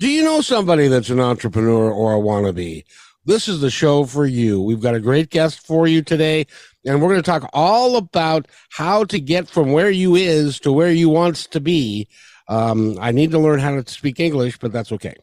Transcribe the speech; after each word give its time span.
Do 0.00 0.08
you 0.08 0.24
know 0.24 0.40
somebody 0.40 0.88
that's 0.88 1.10
an 1.10 1.20
entrepreneur 1.20 1.88
or 1.88 2.14
a 2.14 2.18
wannabe? 2.18 2.84
This 3.26 3.46
is 3.46 3.60
the 3.60 3.70
show 3.70 4.04
for 4.04 4.26
you. 4.26 4.60
We've 4.60 4.80
got 4.80 4.96
a 4.96 5.00
great 5.00 5.30
guest 5.30 5.64
for 5.64 5.86
you 5.86 6.02
today, 6.02 6.48
and 6.84 7.00
we're 7.00 7.10
going 7.10 7.22
to 7.22 7.30
talk 7.30 7.48
all 7.52 7.94
about 7.96 8.48
how 8.70 9.04
to 9.04 9.20
get 9.20 9.48
from 9.48 9.70
where 9.70 9.90
you 9.90 10.16
is 10.16 10.58
to 10.60 10.72
where 10.72 10.90
you 10.90 11.08
wants 11.08 11.46
to 11.46 11.60
be. 11.60 12.08
Um, 12.48 12.98
I 13.00 13.12
need 13.12 13.30
to 13.30 13.38
learn 13.38 13.60
how 13.60 13.80
to 13.80 13.88
speak 13.88 14.18
English, 14.18 14.58
but 14.58 14.72
that's 14.72 14.90
okay. 14.90 15.14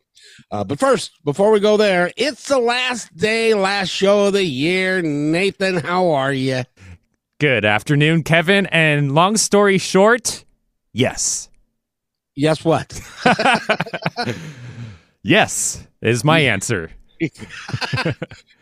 Uh, 0.50 0.64
but 0.64 0.80
first, 0.80 1.22
before 1.26 1.52
we 1.52 1.60
go 1.60 1.76
there, 1.76 2.10
it's 2.16 2.48
the 2.48 2.58
last 2.58 3.14
day, 3.18 3.54
last 3.54 3.90
show 3.90 4.28
of 4.28 4.34
the 4.34 4.46
year. 4.46 5.02
Nathan, 5.02 5.78
how 5.78 6.12
are 6.12 6.32
you? 6.32 6.64
Good 7.42 7.66
afternoon, 7.66 8.24
Kevin. 8.24 8.68
And 8.68 9.14
long 9.14 9.36
story 9.36 9.78
short, 9.78 10.46
yes. 10.94 11.50
Yes, 12.36 12.64
what? 12.64 13.00
yes, 15.24 15.86
is 16.02 16.24
my 16.24 16.40
answer. 16.56 16.92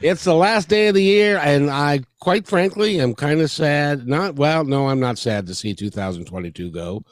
it's 0.01 0.25
the 0.25 0.33
last 0.33 0.67
day 0.67 0.87
of 0.87 0.95
the 0.95 1.03
year, 1.03 1.37
and 1.37 1.69
I, 1.69 2.01
quite 2.19 2.45
frankly, 2.45 2.99
am 2.99 3.15
kind 3.15 3.39
of 3.39 3.49
sad. 3.49 4.05
Not 4.07 4.35
well, 4.35 4.65
no, 4.65 4.89
I'm 4.89 4.99
not 4.99 5.17
sad 5.17 5.47
to 5.47 5.55
see 5.55 5.73
2022 5.73 6.71
go. 6.71 7.03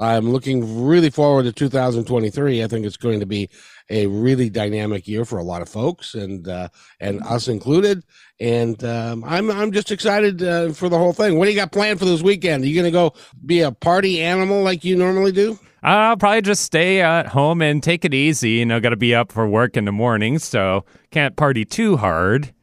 I'm 0.00 0.30
looking 0.30 0.84
really 0.84 1.10
forward 1.10 1.44
to 1.44 1.52
2023. 1.52 2.62
I 2.62 2.66
think 2.68 2.86
it's 2.86 2.96
going 2.96 3.20
to 3.20 3.26
be 3.26 3.50
a 3.90 4.06
really 4.06 4.48
dynamic 4.48 5.06
year 5.06 5.24
for 5.24 5.38
a 5.38 5.42
lot 5.42 5.62
of 5.62 5.68
folks, 5.68 6.14
and 6.14 6.48
uh, 6.48 6.68
and 7.00 7.22
us 7.22 7.48
included. 7.48 8.04
And 8.40 8.82
um, 8.84 9.24
I'm 9.24 9.50
I'm 9.50 9.72
just 9.72 9.90
excited 9.90 10.42
uh, 10.42 10.72
for 10.72 10.88
the 10.88 10.98
whole 10.98 11.12
thing. 11.12 11.38
What 11.38 11.44
do 11.46 11.50
you 11.50 11.56
got 11.56 11.72
planned 11.72 11.98
for 11.98 12.04
this 12.04 12.22
weekend? 12.22 12.64
Are 12.64 12.66
you 12.66 12.74
going 12.74 12.84
to 12.84 12.90
go 12.90 13.14
be 13.44 13.60
a 13.60 13.72
party 13.72 14.22
animal 14.22 14.62
like 14.62 14.84
you 14.84 14.96
normally 14.96 15.32
do? 15.32 15.58
I'll 15.82 16.16
probably 16.16 16.40
just 16.40 16.62
stay 16.62 17.02
at 17.02 17.26
home 17.26 17.60
and 17.60 17.82
take 17.82 18.06
it 18.06 18.14
easy. 18.14 18.52
You 18.52 18.66
know, 18.66 18.80
got 18.80 18.90
to 18.90 18.96
be 18.96 19.14
up 19.14 19.30
for 19.30 19.46
work 19.46 19.76
in 19.76 19.84
the 19.84 19.92
morning, 19.92 20.38
so 20.38 20.84
can't 21.10 21.36
party 21.36 21.64
too 21.64 21.96
hard. 21.98 22.54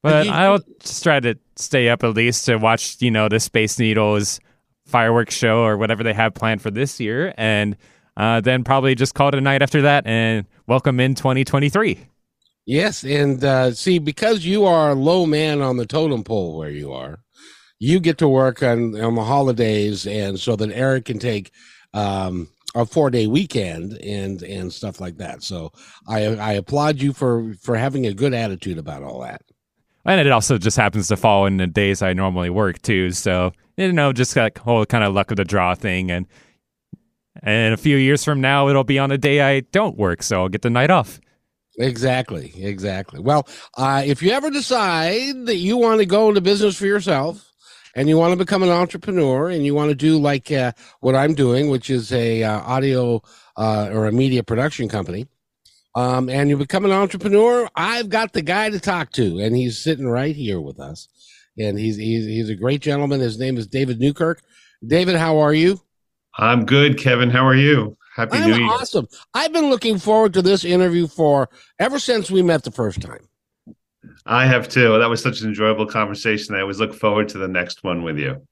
But 0.00 0.28
I'll 0.28 0.60
just 0.80 1.02
try 1.02 1.18
to 1.18 1.36
stay 1.56 1.88
up 1.88 2.04
at 2.04 2.14
least 2.14 2.46
to 2.46 2.56
watch, 2.56 2.96
you 3.00 3.10
know, 3.10 3.28
the 3.28 3.40
Space 3.40 3.80
Needles 3.80 4.38
fireworks 4.86 5.34
show 5.34 5.64
or 5.64 5.76
whatever 5.76 6.04
they 6.04 6.14
have 6.14 6.34
planned 6.34 6.62
for 6.62 6.70
this 6.70 7.00
year, 7.00 7.34
and 7.36 7.76
uh, 8.18 8.40
then 8.40 8.64
probably 8.64 8.94
just 8.94 9.14
call 9.14 9.28
it 9.28 9.34
a 9.36 9.40
night 9.40 9.62
after 9.62 9.80
that 9.82 10.06
and 10.06 10.44
welcome 10.66 11.00
in 11.00 11.14
2023. 11.14 11.98
Yes, 12.66 13.04
and 13.04 13.42
uh, 13.42 13.72
see, 13.72 13.98
because 13.98 14.44
you 14.44 14.66
are 14.66 14.90
a 14.90 14.94
low 14.94 15.24
man 15.24 15.62
on 15.62 15.78
the 15.78 15.86
totem 15.86 16.22
pole 16.22 16.58
where 16.58 16.68
you 16.68 16.92
are, 16.92 17.20
you 17.78 17.98
get 18.00 18.18
to 18.18 18.28
work 18.28 18.62
on 18.62 19.00
on 19.00 19.14
the 19.14 19.24
holidays, 19.24 20.06
and 20.06 20.38
so 20.38 20.54
that 20.56 20.70
Eric 20.72 21.06
can 21.06 21.18
take 21.18 21.50
um, 21.94 22.50
a 22.74 22.84
four 22.84 23.08
day 23.08 23.26
weekend 23.26 23.94
and 24.02 24.42
and 24.42 24.70
stuff 24.70 25.00
like 25.00 25.16
that. 25.16 25.42
So 25.42 25.72
I 26.06 26.26
I 26.26 26.52
applaud 26.54 27.00
you 27.00 27.14
for 27.14 27.54
for 27.62 27.76
having 27.76 28.04
a 28.04 28.12
good 28.12 28.34
attitude 28.34 28.76
about 28.76 29.02
all 29.02 29.22
that. 29.22 29.40
And 30.04 30.20
it 30.20 30.30
also 30.30 30.58
just 30.58 30.76
happens 30.76 31.08
to 31.08 31.16
fall 31.16 31.46
in 31.46 31.58
the 31.58 31.66
days 31.66 32.02
I 32.02 32.12
normally 32.12 32.50
work 32.50 32.82
too. 32.82 33.12
So 33.12 33.52
you 33.78 33.92
know, 33.92 34.12
just 34.12 34.36
like 34.36 34.58
whole 34.58 34.84
kind 34.84 35.04
of 35.04 35.14
luck 35.14 35.30
of 35.30 35.38
the 35.38 35.44
draw 35.44 35.74
thing. 35.74 36.10
And 36.10 36.26
and 37.42 37.74
a 37.74 37.76
few 37.76 37.96
years 37.96 38.24
from 38.24 38.40
now, 38.40 38.68
it'll 38.68 38.84
be 38.84 38.98
on 38.98 39.10
a 39.10 39.18
day 39.18 39.40
I 39.40 39.60
don't 39.60 39.96
work, 39.96 40.22
so 40.22 40.42
I'll 40.42 40.48
get 40.48 40.62
the 40.62 40.70
night 40.70 40.90
off. 40.90 41.20
Exactly, 41.78 42.52
exactly. 42.56 43.20
Well, 43.20 43.46
uh, 43.76 44.02
if 44.04 44.22
you 44.22 44.32
ever 44.32 44.50
decide 44.50 45.46
that 45.46 45.56
you 45.56 45.76
want 45.76 46.00
to 46.00 46.06
go 46.06 46.28
into 46.28 46.40
business 46.40 46.76
for 46.76 46.86
yourself 46.86 47.44
and 47.94 48.08
you 48.08 48.18
want 48.18 48.32
to 48.32 48.36
become 48.36 48.64
an 48.64 48.68
entrepreneur 48.68 49.48
and 49.48 49.64
you 49.64 49.74
want 49.74 49.90
to 49.90 49.94
do 49.94 50.18
like 50.18 50.50
uh, 50.50 50.72
what 51.00 51.14
I'm 51.14 51.34
doing, 51.34 51.70
which 51.70 51.88
is 51.88 52.12
a 52.12 52.42
uh, 52.42 52.60
audio 52.60 53.22
uh, 53.56 53.90
or 53.92 54.06
a 54.06 54.12
media 54.12 54.42
production 54.42 54.88
company, 54.88 55.28
um, 55.94 56.28
and 56.28 56.50
you 56.50 56.56
become 56.56 56.84
an 56.84 56.90
entrepreneur, 56.90 57.68
I've 57.76 58.08
got 58.08 58.32
the 58.32 58.42
guy 58.42 58.70
to 58.70 58.80
talk 58.80 59.12
to, 59.12 59.38
and 59.38 59.56
he's 59.56 59.82
sitting 59.82 60.06
right 60.06 60.34
here 60.34 60.60
with 60.60 60.80
us, 60.80 61.08
and 61.56 61.78
he's 61.78 61.96
he's 61.96 62.26
he's 62.26 62.48
a 62.48 62.54
great 62.54 62.80
gentleman. 62.80 63.20
His 63.20 63.38
name 63.38 63.56
is 63.56 63.66
David 63.66 64.00
Newkirk. 64.00 64.42
David, 64.86 65.16
how 65.16 65.38
are 65.38 65.54
you? 65.54 65.80
I'm 66.38 66.64
good, 66.64 66.98
Kevin. 66.98 67.30
How 67.30 67.44
are 67.44 67.56
you? 67.56 67.96
Happy 68.14 68.38
I'm 68.38 68.50
New 68.50 68.56
Year. 68.56 68.72
Awesome. 68.72 69.06
I've 69.34 69.52
been 69.52 69.70
looking 69.70 69.98
forward 69.98 70.32
to 70.34 70.42
this 70.42 70.64
interview 70.64 71.06
for 71.06 71.48
ever 71.78 71.98
since 71.98 72.30
we 72.30 72.42
met 72.42 72.64
the 72.64 72.70
first 72.70 73.00
time. 73.00 73.28
I 74.26 74.46
have 74.46 74.68
too. 74.68 74.98
That 74.98 75.10
was 75.10 75.22
such 75.22 75.40
an 75.40 75.48
enjoyable 75.48 75.86
conversation. 75.86 76.54
I 76.54 76.60
always 76.60 76.78
look 76.78 76.94
forward 76.94 77.28
to 77.30 77.38
the 77.38 77.48
next 77.48 77.82
one 77.82 78.02
with 78.02 78.18
you. 78.18 78.46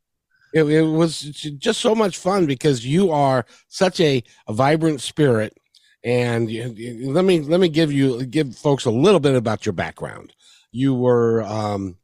It, 0.53 0.65
it 0.65 0.83
was 0.83 1.21
just 1.21 1.81
so 1.81 1.95
much 1.95 2.19
fun 2.19 2.47
because 2.47 2.87
you 2.87 3.11
are 3.11 3.45
such 3.69 4.01
a, 4.01 4.23
a 4.49 4.53
vibrant 4.53 5.01
spirit. 5.01 5.57
And 6.03 6.51
you, 6.51 6.73
you, 6.77 7.13
let 7.13 7.25
me 7.25 7.41
let 7.41 7.61
me 7.61 7.69
give 7.69 7.93
you 7.93 8.25
give 8.27 8.57
folks 8.57 8.85
a 8.85 8.91
little 8.91 9.21
bit 9.21 9.35
about 9.35 9.67
your 9.67 9.73
background. 9.73 10.33
You 10.71 10.95
were 10.95 11.43
um, 11.43 11.97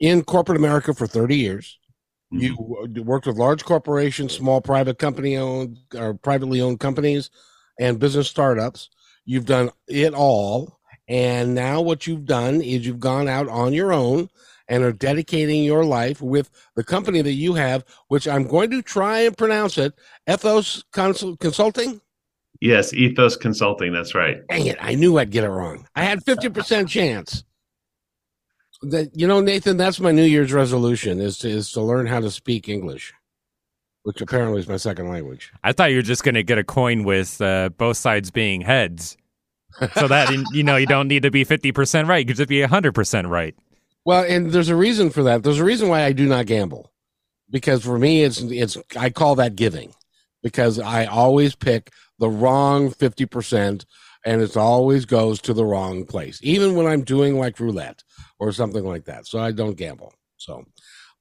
in 0.00 0.24
corporate 0.24 0.58
America 0.58 0.94
for 0.94 1.06
thirty 1.06 1.36
years. 1.36 1.78
Mm-hmm. 2.32 2.96
You 2.96 3.02
worked 3.02 3.26
with 3.26 3.36
large 3.36 3.64
corporations, 3.64 4.32
small 4.32 4.60
private 4.60 4.98
company 4.98 5.36
owned 5.36 5.78
or 5.94 6.14
privately 6.14 6.60
owned 6.60 6.80
companies, 6.80 7.30
and 7.78 7.98
business 7.98 8.28
startups. 8.28 8.88
You've 9.24 9.46
done 9.46 9.70
it 9.88 10.14
all 10.14 10.80
and 11.10 11.56
now 11.56 11.80
what 11.80 12.06
you've 12.06 12.24
done 12.24 12.62
is 12.62 12.86
you've 12.86 13.00
gone 13.00 13.26
out 13.26 13.48
on 13.48 13.72
your 13.72 13.92
own 13.92 14.28
and 14.68 14.84
are 14.84 14.92
dedicating 14.92 15.64
your 15.64 15.84
life 15.84 16.22
with 16.22 16.48
the 16.76 16.84
company 16.84 17.20
that 17.20 17.32
you 17.32 17.54
have, 17.54 17.84
which 18.06 18.28
I'm 18.28 18.46
going 18.46 18.70
to 18.70 18.80
try 18.80 19.22
and 19.22 19.36
pronounce 19.36 19.76
it 19.76 19.92
Ethos 20.30 20.84
Consulting. 20.92 22.00
Yes, 22.60 22.94
Ethos 22.94 23.36
Consulting. 23.36 23.92
That's 23.92 24.14
right. 24.14 24.46
Dang 24.48 24.66
it. 24.66 24.78
I 24.80 24.94
knew 24.94 25.18
I'd 25.18 25.32
get 25.32 25.42
it 25.42 25.48
wrong. 25.48 25.88
I 25.96 26.04
had 26.04 26.20
50% 26.24 26.88
chance. 26.88 27.42
That 28.82 29.10
you 29.14 29.26
know, 29.26 29.40
Nathan, 29.40 29.76
that's 29.76 30.00
my 30.00 30.10
New 30.10 30.24
Year's 30.24 30.52
resolution 30.52 31.20
is 31.20 31.38
to, 31.38 31.48
is 31.48 31.70
to 31.72 31.82
learn 31.82 32.06
how 32.06 32.20
to 32.20 32.30
speak 32.30 32.68
English, 32.68 33.12
which 34.04 34.20
apparently 34.20 34.60
is 34.60 34.68
my 34.68 34.78
second 34.78 35.08
language. 35.08 35.52
I 35.62 35.72
thought 35.72 35.90
you 35.90 35.96
were 35.96 36.02
just 36.02 36.24
going 36.24 36.34
to 36.34 36.42
get 36.42 36.58
a 36.58 36.64
coin 36.64 37.04
with 37.04 37.40
uh, 37.42 37.68
both 37.70 37.98
sides 37.98 38.30
being 38.30 38.62
heads. 38.62 39.16
So 39.94 40.08
that 40.08 40.30
you 40.52 40.64
know 40.64 40.76
you 40.76 40.86
don't 40.86 41.08
need 41.08 41.22
to 41.22 41.30
be 41.30 41.44
50% 41.44 42.08
right 42.08 42.18
you 42.18 42.26
could 42.26 42.36
just 42.36 42.48
be 42.48 42.60
100% 42.60 43.28
right. 43.28 43.54
Well 44.04 44.24
and 44.28 44.50
there's 44.50 44.68
a 44.68 44.76
reason 44.76 45.10
for 45.10 45.22
that. 45.22 45.44
There's 45.44 45.60
a 45.60 45.64
reason 45.64 45.88
why 45.88 46.02
i 46.04 46.12
do 46.12 46.26
not 46.26 46.46
gamble 46.46 46.90
because 47.50 47.84
for 47.84 47.98
me 47.98 48.22
it's 48.22 48.40
it's 48.40 48.76
i 48.96 49.10
call 49.10 49.34
that 49.34 49.56
giving 49.56 49.92
because 50.42 50.78
i 50.78 51.04
always 51.04 51.54
pick 51.54 51.90
the 52.18 52.28
wrong 52.28 52.90
50% 52.90 53.84
and 54.24 54.42
it 54.42 54.56
always 54.56 55.04
goes 55.04 55.40
to 55.40 55.52
the 55.52 55.64
wrong 55.64 56.04
place 56.04 56.38
even 56.42 56.74
when 56.74 56.86
i'm 56.86 57.02
doing 57.02 57.38
like 57.38 57.58
roulette 57.60 58.02
or 58.40 58.50
something 58.52 58.84
like 58.84 59.04
that 59.04 59.26
so 59.26 59.38
i 59.38 59.52
don't 59.52 59.76
gamble 59.76 60.12
so 60.36 60.64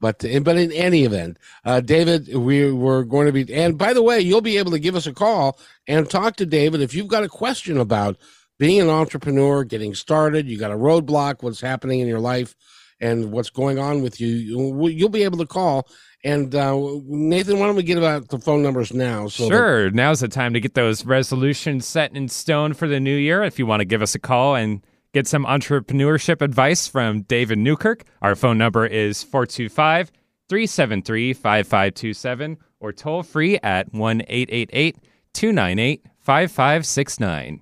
but 0.01 0.19
but 0.43 0.57
in 0.57 0.71
any 0.71 1.03
event, 1.03 1.37
uh, 1.65 1.81
David, 1.81 2.33
we 2.33 2.71
were 2.71 3.03
going 3.03 3.25
to 3.25 3.33
be. 3.33 3.53
And 3.53 3.77
by 3.77 3.93
the 3.93 4.01
way, 4.01 4.21
you'll 4.21 4.39
be 4.39 4.57
able 4.57 4.71
to 4.71 4.79
give 4.79 4.95
us 4.95 5.07
a 5.07 5.13
call 5.13 5.59
and 5.87 6.09
talk 6.09 6.37
to 6.37 6.45
David 6.45 6.81
if 6.81 6.93
you've 6.93 7.09
got 7.09 7.23
a 7.23 7.29
question 7.29 7.77
about 7.77 8.17
being 8.57 8.81
an 8.81 8.89
entrepreneur, 8.89 9.63
getting 9.63 9.93
started, 9.95 10.47
you 10.47 10.57
got 10.57 10.71
a 10.71 10.75
roadblock, 10.75 11.43
what's 11.43 11.61
happening 11.61 11.99
in 12.01 12.07
your 12.07 12.19
life, 12.19 12.55
and 12.99 13.31
what's 13.31 13.49
going 13.49 13.79
on 13.79 14.01
with 14.01 14.19
you, 14.19 14.27
you'll 14.27 15.09
be 15.09 15.23
able 15.23 15.37
to 15.37 15.45
call. 15.45 15.87
And 16.25 16.53
uh, 16.53 16.77
Nathan, 17.05 17.59
why 17.59 17.67
don't 17.67 17.77
we 17.77 17.83
get 17.83 17.97
about 17.97 18.27
the 18.27 18.39
phone 18.39 18.61
numbers 18.61 18.93
now? 18.93 19.29
So 19.29 19.47
sure, 19.47 19.85
that- 19.85 19.95
now's 19.95 20.19
the 20.19 20.27
time 20.27 20.53
to 20.53 20.59
get 20.59 20.73
those 20.73 21.05
resolutions 21.05 21.85
set 21.85 22.13
in 22.15 22.27
stone 22.27 22.73
for 22.73 22.87
the 22.87 22.99
new 22.99 23.15
year. 23.15 23.43
If 23.43 23.57
you 23.57 23.65
want 23.65 23.79
to 23.79 23.85
give 23.85 24.01
us 24.01 24.15
a 24.15 24.19
call 24.19 24.55
and 24.55 24.81
get 25.13 25.27
some 25.27 25.45
entrepreneurship 25.45 26.41
advice 26.41 26.87
from 26.87 27.21
David 27.23 27.57
Newkirk, 27.57 28.03
our 28.21 28.35
phone 28.35 28.57
number 28.57 28.85
is 28.85 29.23
425 29.23 30.11
373 30.47 31.33
5527 31.33 32.57
or 32.79 32.91
toll 32.91 33.23
free 33.23 33.59
at 33.61 33.93
1 33.93 34.21
888 34.27 34.97
298 35.33 36.05
5569. 36.19 37.61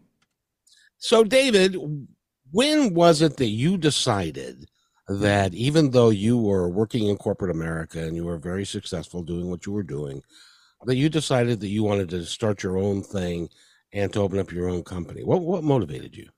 So, 0.99 1.23
David, 1.23 1.77
when 2.51 2.93
was 2.93 3.21
it 3.21 3.37
that 3.37 3.47
you 3.47 3.77
decided 3.77 4.69
that 5.07 5.53
even 5.53 5.91
though 5.91 6.09
you 6.09 6.37
were 6.37 6.67
working 6.69 7.07
in 7.07 7.17
corporate 7.17 7.51
America 7.51 7.99
and 7.99 8.15
you 8.15 8.25
were 8.25 8.37
very 8.37 8.65
successful 8.65 9.23
doing 9.23 9.49
what 9.49 9.65
you 9.65 9.71
were 9.71 9.83
doing, 9.83 10.21
that 10.85 10.95
you 10.95 11.09
decided 11.09 11.59
that 11.59 11.69
you 11.69 11.83
wanted 11.83 12.09
to 12.09 12.25
start 12.25 12.63
your 12.63 12.77
own 12.77 13.01
thing 13.03 13.49
and 13.93 14.11
to 14.13 14.19
open 14.21 14.39
up 14.39 14.51
your 14.51 14.67
own 14.67 14.83
company? 14.83 15.23
What 15.23 15.41
what 15.41 15.63
motivated 15.63 16.15
you? 16.15 16.29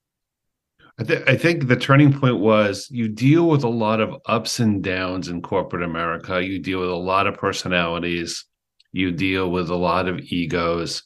I, 0.99 1.03
th- 1.03 1.23
I 1.27 1.37
think 1.37 1.67
the 1.67 1.77
turning 1.77 2.11
point 2.11 2.39
was 2.39 2.89
you 2.91 3.07
deal 3.07 3.47
with 3.47 3.63
a 3.63 3.69
lot 3.69 4.01
of 4.01 4.15
ups 4.25 4.59
and 4.59 4.83
downs 4.83 5.29
in 5.29 5.41
corporate 5.41 5.83
America. 5.83 6.43
You 6.43 6.59
deal 6.59 6.81
with 6.81 6.89
a 6.89 6.95
lot 6.95 7.25
of 7.25 7.37
personalities. 7.37 8.45
You 8.91 9.11
deal 9.11 9.49
with 9.49 9.69
a 9.69 9.75
lot 9.75 10.09
of 10.09 10.19
egos. 10.19 11.03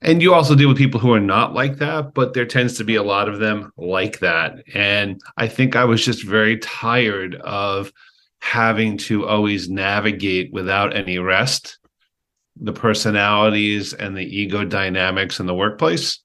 And 0.00 0.22
you 0.22 0.32
also 0.32 0.54
deal 0.54 0.68
with 0.68 0.78
people 0.78 1.00
who 1.00 1.12
are 1.12 1.20
not 1.20 1.52
like 1.52 1.76
that, 1.76 2.14
but 2.14 2.32
there 2.32 2.46
tends 2.46 2.78
to 2.78 2.84
be 2.84 2.94
a 2.94 3.02
lot 3.02 3.28
of 3.28 3.40
them 3.40 3.70
like 3.76 4.20
that. 4.20 4.62
And 4.72 5.20
I 5.36 5.48
think 5.48 5.76
I 5.76 5.84
was 5.84 6.02
just 6.02 6.24
very 6.24 6.56
tired 6.56 7.34
of 7.34 7.92
having 8.40 8.96
to 8.96 9.26
always 9.28 9.68
navigate 9.68 10.50
without 10.50 10.96
any 10.96 11.18
rest 11.18 11.78
the 12.62 12.72
personalities 12.72 13.92
and 13.92 14.16
the 14.16 14.24
ego 14.24 14.64
dynamics 14.64 15.40
in 15.40 15.46
the 15.46 15.54
workplace 15.54 16.20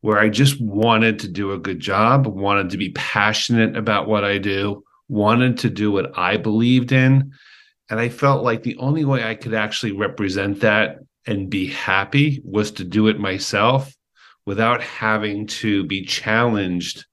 where 0.00 0.18
I 0.18 0.28
just 0.28 0.60
wanted 0.60 1.18
to 1.20 1.28
do 1.28 1.52
a 1.52 1.58
good 1.58 1.80
job, 1.80 2.26
wanted 2.26 2.70
to 2.70 2.76
be 2.76 2.90
passionate 2.90 3.76
about 3.76 4.06
what 4.06 4.24
I 4.24 4.38
do, 4.38 4.84
wanted 5.08 5.58
to 5.58 5.70
do 5.70 5.90
what 5.90 6.16
I 6.16 6.36
believed 6.36 6.92
in. 6.92 7.32
And 7.90 7.98
I 7.98 8.08
felt 8.08 8.44
like 8.44 8.62
the 8.62 8.76
only 8.76 9.04
way 9.04 9.24
I 9.24 9.34
could 9.34 9.54
actually 9.54 9.92
represent 9.92 10.60
that 10.60 10.98
and 11.26 11.50
be 11.50 11.66
happy 11.66 12.40
was 12.44 12.70
to 12.72 12.84
do 12.84 13.08
it 13.08 13.18
myself 13.18 13.92
without 14.46 14.82
having 14.82 15.46
to 15.46 15.84
be 15.84 16.04
challenged 16.04 17.06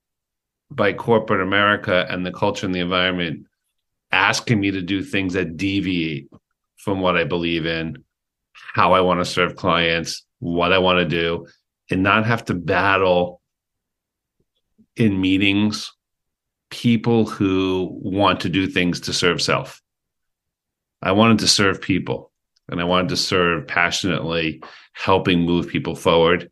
by 0.70 0.94
corporate 0.94 1.42
America 1.42 2.06
and 2.10 2.26
the 2.26 2.31
culture 2.31 2.66
and 2.66 2.76
the 2.76 2.80
environment 2.80 3.46
asking 4.12 4.60
me 4.60 4.72
to 4.72 4.81
do 4.81 5.04
things 5.04 5.34
that 5.34 5.58
deviate 5.58 6.30
from 6.78 7.00
what 7.02 7.18
I 7.18 7.24
believe 7.24 7.66
in, 7.66 8.04
how 8.54 8.94
I 8.94 9.02
want 9.02 9.20
to 9.20 9.26
serve 9.26 9.56
clients, 9.56 10.26
what 10.40 10.72
I 10.72 10.78
want 10.78 11.00
to 11.00 11.06
do 11.06 11.48
and 11.90 12.04
not 12.04 12.26
have 12.26 12.46
to 12.46 12.54
battle 12.54 13.42
in 14.96 15.20
meetings 15.20 15.92
people 16.70 17.26
who 17.26 17.90
want 18.02 18.42
to 18.42 18.50
do 18.50 18.68
things 18.68 19.00
to 19.02 19.14
serve 19.14 19.42
self. 19.42 19.82
I 21.02 21.12
wanted 21.12 21.40
to 21.40 21.48
serve 21.48 21.82
people 21.82 22.32
and 22.70 22.82
I 22.82 22.84
wanted 22.84 23.10
to 23.10 23.18
serve 23.18 23.68
passionately, 23.68 24.62
helping 24.94 25.42
move 25.42 25.68
people 25.68 25.96
forward. 25.96 26.52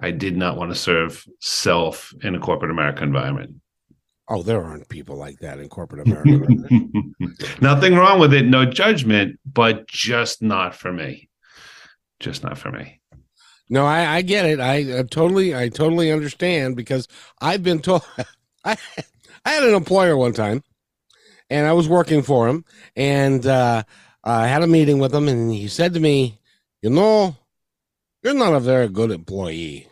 I 0.00 0.12
did 0.12 0.36
not 0.36 0.56
want 0.56 0.70
to 0.70 0.78
serve 0.78 1.24
self 1.40 2.14
in 2.22 2.34
a 2.34 2.38
corporate 2.38 2.70
America 2.70 3.02
environment. 3.02 3.56
Oh, 4.28 4.42
there 4.42 4.62
aren't 4.62 4.88
people 4.88 5.16
like 5.16 5.38
that 5.40 5.58
in 5.58 5.68
corporate 5.68 6.06
America. 6.06 6.46
Nothing 7.60 7.94
wrong 7.94 8.20
with 8.20 8.34
it, 8.34 8.46
no 8.46 8.66
judgment, 8.66 9.40
but 9.44 9.86
just 9.86 10.42
not 10.42 10.74
for 10.74 10.92
me. 10.92 11.28
Just 12.20 12.44
not 12.44 12.58
for 12.58 12.70
me. 12.70 12.97
No, 13.70 13.84
I, 13.84 14.16
I 14.16 14.22
get 14.22 14.46
it. 14.46 14.60
I, 14.60 14.98
I, 14.98 15.02
totally, 15.02 15.54
I 15.54 15.68
totally 15.68 16.10
understand 16.10 16.76
because 16.76 17.06
I've 17.40 17.62
been 17.62 17.80
told. 17.80 18.02
I, 18.64 18.76
I 19.44 19.50
had 19.50 19.62
an 19.62 19.74
employer 19.74 20.16
one 20.16 20.32
time, 20.32 20.62
and 21.50 21.66
I 21.66 21.72
was 21.72 21.88
working 21.88 22.22
for 22.22 22.48
him, 22.48 22.64
and 22.96 23.46
uh, 23.46 23.82
I 24.24 24.46
had 24.46 24.62
a 24.62 24.66
meeting 24.66 24.98
with 24.98 25.14
him, 25.14 25.28
and 25.28 25.52
he 25.52 25.68
said 25.68 25.94
to 25.94 26.00
me, 26.00 26.38
"You 26.82 26.90
know, 26.90 27.36
you're 28.22 28.34
not 28.34 28.54
a 28.54 28.60
very 28.60 28.88
good 28.88 29.10
employee, 29.10 29.86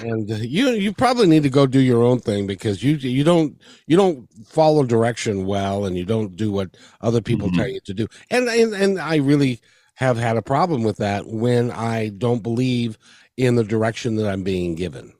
and 0.00 0.28
you 0.28 0.70
you 0.70 0.92
probably 0.92 1.26
need 1.26 1.42
to 1.42 1.50
go 1.50 1.66
do 1.66 1.80
your 1.80 2.02
own 2.02 2.20
thing 2.20 2.46
because 2.46 2.82
you 2.82 2.94
you 2.96 3.24
don't 3.24 3.60
you 3.86 3.96
don't 3.96 4.28
follow 4.46 4.84
direction 4.84 5.44
well, 5.46 5.84
and 5.84 5.96
you 5.96 6.04
don't 6.04 6.36
do 6.36 6.50
what 6.50 6.76
other 7.00 7.20
people 7.20 7.48
mm-hmm. 7.48 7.58
tell 7.58 7.68
you 7.68 7.80
to 7.84 7.94
do." 7.94 8.06
And 8.30 8.48
and 8.48 8.74
and 8.74 9.00
I 9.00 9.16
really 9.16 9.60
have 9.98 10.16
had 10.16 10.36
a 10.36 10.42
problem 10.42 10.84
with 10.84 10.98
that 10.98 11.26
when 11.26 11.72
I 11.72 12.10
don't 12.10 12.40
believe 12.40 12.96
in 13.36 13.56
the 13.56 13.64
direction 13.64 14.14
that 14.14 14.28
I'm 14.28 14.44
being 14.44 14.76
given. 14.76 15.12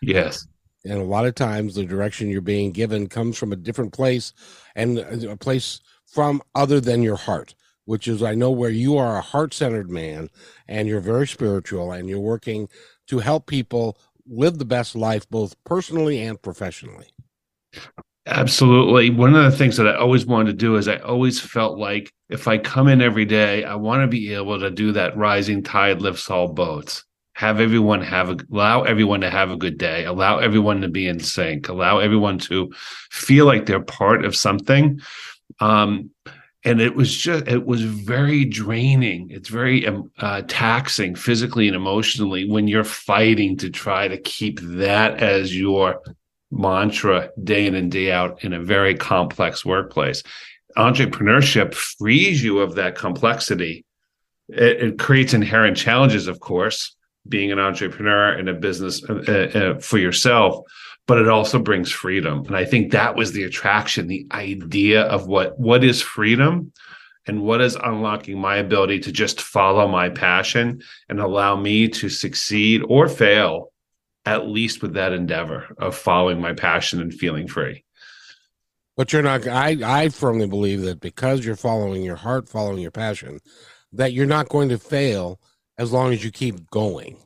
Yes. 0.00 0.46
And 0.84 1.00
a 1.00 1.04
lot 1.04 1.26
of 1.26 1.34
times 1.34 1.74
the 1.74 1.84
direction 1.84 2.28
you're 2.28 2.40
being 2.40 2.70
given 2.70 3.08
comes 3.08 3.36
from 3.36 3.52
a 3.52 3.56
different 3.56 3.92
place 3.92 4.32
and 4.76 5.00
a 5.00 5.36
place 5.36 5.80
from 6.06 6.40
other 6.54 6.80
than 6.80 7.02
your 7.02 7.16
heart, 7.16 7.56
which 7.84 8.06
is 8.06 8.22
I 8.22 8.36
know 8.36 8.52
where 8.52 8.70
you 8.70 8.96
are 8.96 9.16
a 9.16 9.22
heart 9.22 9.52
centered 9.52 9.90
man 9.90 10.30
and 10.68 10.86
you're 10.86 11.00
very 11.00 11.26
spiritual 11.26 11.90
and 11.90 12.08
you're 12.08 12.20
working 12.20 12.68
to 13.08 13.18
help 13.18 13.48
people 13.48 13.98
live 14.24 14.58
the 14.58 14.64
best 14.64 14.94
life, 14.94 15.28
both 15.30 15.56
personally 15.64 16.22
and 16.22 16.40
professionally. 16.40 17.08
Absolutely. 18.26 19.10
One 19.10 19.34
of 19.34 19.50
the 19.50 19.56
things 19.56 19.76
that 19.76 19.88
I 19.88 19.96
always 19.96 20.24
wanted 20.24 20.52
to 20.52 20.56
do 20.56 20.76
is 20.76 20.86
I 20.86 20.96
always 20.98 21.40
felt 21.40 21.76
like 21.76 22.12
if 22.28 22.46
I 22.46 22.56
come 22.58 22.86
in 22.86 23.02
every 23.02 23.24
day, 23.24 23.64
I 23.64 23.74
want 23.74 24.02
to 24.02 24.06
be 24.06 24.32
able 24.32 24.60
to 24.60 24.70
do 24.70 24.92
that 24.92 25.16
rising 25.16 25.62
tide 25.62 26.00
lifts 26.00 26.30
all 26.30 26.48
boats. 26.48 27.04
Have 27.34 27.58
everyone 27.58 28.00
have 28.02 28.30
a, 28.30 28.36
allow 28.52 28.82
everyone 28.82 29.22
to 29.22 29.30
have 29.30 29.50
a 29.50 29.56
good 29.56 29.76
day, 29.76 30.04
allow 30.04 30.38
everyone 30.38 30.82
to 30.82 30.88
be 30.88 31.08
in 31.08 31.18
sync, 31.18 31.68
allow 31.68 31.98
everyone 31.98 32.38
to 32.40 32.70
feel 33.10 33.46
like 33.46 33.66
they're 33.66 33.82
part 33.82 34.24
of 34.24 34.36
something. 34.36 35.00
Um, 35.58 36.10
and 36.64 36.80
it 36.80 36.94
was 36.94 37.16
just 37.16 37.48
it 37.48 37.66
was 37.66 37.82
very 37.82 38.44
draining 38.44 39.28
it's 39.30 39.48
very 39.48 39.84
um, 39.84 40.10
uh, 40.20 40.42
taxing 40.46 41.16
physically 41.16 41.66
and 41.66 41.74
emotionally 41.74 42.48
when 42.48 42.68
you're 42.68 42.84
fighting 42.84 43.56
to 43.56 43.68
try 43.68 44.06
to 44.06 44.16
keep 44.16 44.60
that 44.60 45.20
as 45.20 45.56
your 45.58 46.00
mantra 46.52 47.30
day 47.42 47.66
in 47.66 47.74
and 47.74 47.90
day 47.90 48.12
out 48.12 48.44
in 48.44 48.52
a 48.52 48.62
very 48.62 48.94
complex 48.94 49.64
workplace. 49.64 50.22
Entrepreneurship 50.76 51.74
frees 51.74 52.44
you 52.44 52.60
of 52.60 52.74
that 52.76 52.94
complexity. 52.94 53.84
It, 54.48 54.82
it 54.82 54.98
creates 54.98 55.34
inherent 55.34 55.76
challenges, 55.76 56.28
of 56.28 56.40
course, 56.40 56.94
being 57.28 57.50
an 57.52 57.58
entrepreneur 57.58 58.38
in 58.38 58.48
a 58.48 58.54
business 58.54 59.02
uh, 59.08 59.14
uh, 59.14 59.80
for 59.80 59.98
yourself, 59.98 60.60
but 61.06 61.18
it 61.18 61.28
also 61.28 61.58
brings 61.58 61.90
freedom. 61.90 62.44
And 62.46 62.56
I 62.56 62.64
think 62.64 62.92
that 62.92 63.16
was 63.16 63.32
the 63.32 63.44
attraction, 63.44 64.06
the 64.06 64.26
idea 64.32 65.02
of 65.02 65.26
what 65.26 65.58
what 65.58 65.84
is 65.84 66.02
freedom 66.02 66.72
and 67.26 67.42
what 67.42 67.60
is 67.60 67.76
unlocking 67.76 68.38
my 68.38 68.56
ability 68.56 68.98
to 69.00 69.12
just 69.12 69.40
follow 69.40 69.86
my 69.88 70.08
passion 70.08 70.82
and 71.08 71.20
allow 71.20 71.56
me 71.56 71.88
to 71.88 72.08
succeed 72.08 72.82
or 72.88 73.08
fail 73.08 73.71
at 74.24 74.46
least 74.46 74.82
with 74.82 74.94
that 74.94 75.12
endeavor 75.12 75.74
of 75.78 75.96
following 75.96 76.40
my 76.40 76.52
passion 76.52 77.00
and 77.00 77.12
feeling 77.12 77.48
free. 77.48 77.84
But 78.96 79.12
you're 79.12 79.22
not. 79.22 79.46
I 79.48 79.78
I 79.82 80.08
firmly 80.10 80.46
believe 80.46 80.82
that 80.82 81.00
because 81.00 81.44
you're 81.44 81.56
following 81.56 82.02
your 82.02 82.16
heart, 82.16 82.48
following 82.48 82.80
your 82.80 82.90
passion, 82.90 83.40
that 83.92 84.12
you're 84.12 84.26
not 84.26 84.48
going 84.48 84.68
to 84.68 84.78
fail 84.78 85.40
as 85.78 85.92
long 85.92 86.12
as 86.12 86.22
you 86.22 86.30
keep 86.30 86.70
going 86.70 87.16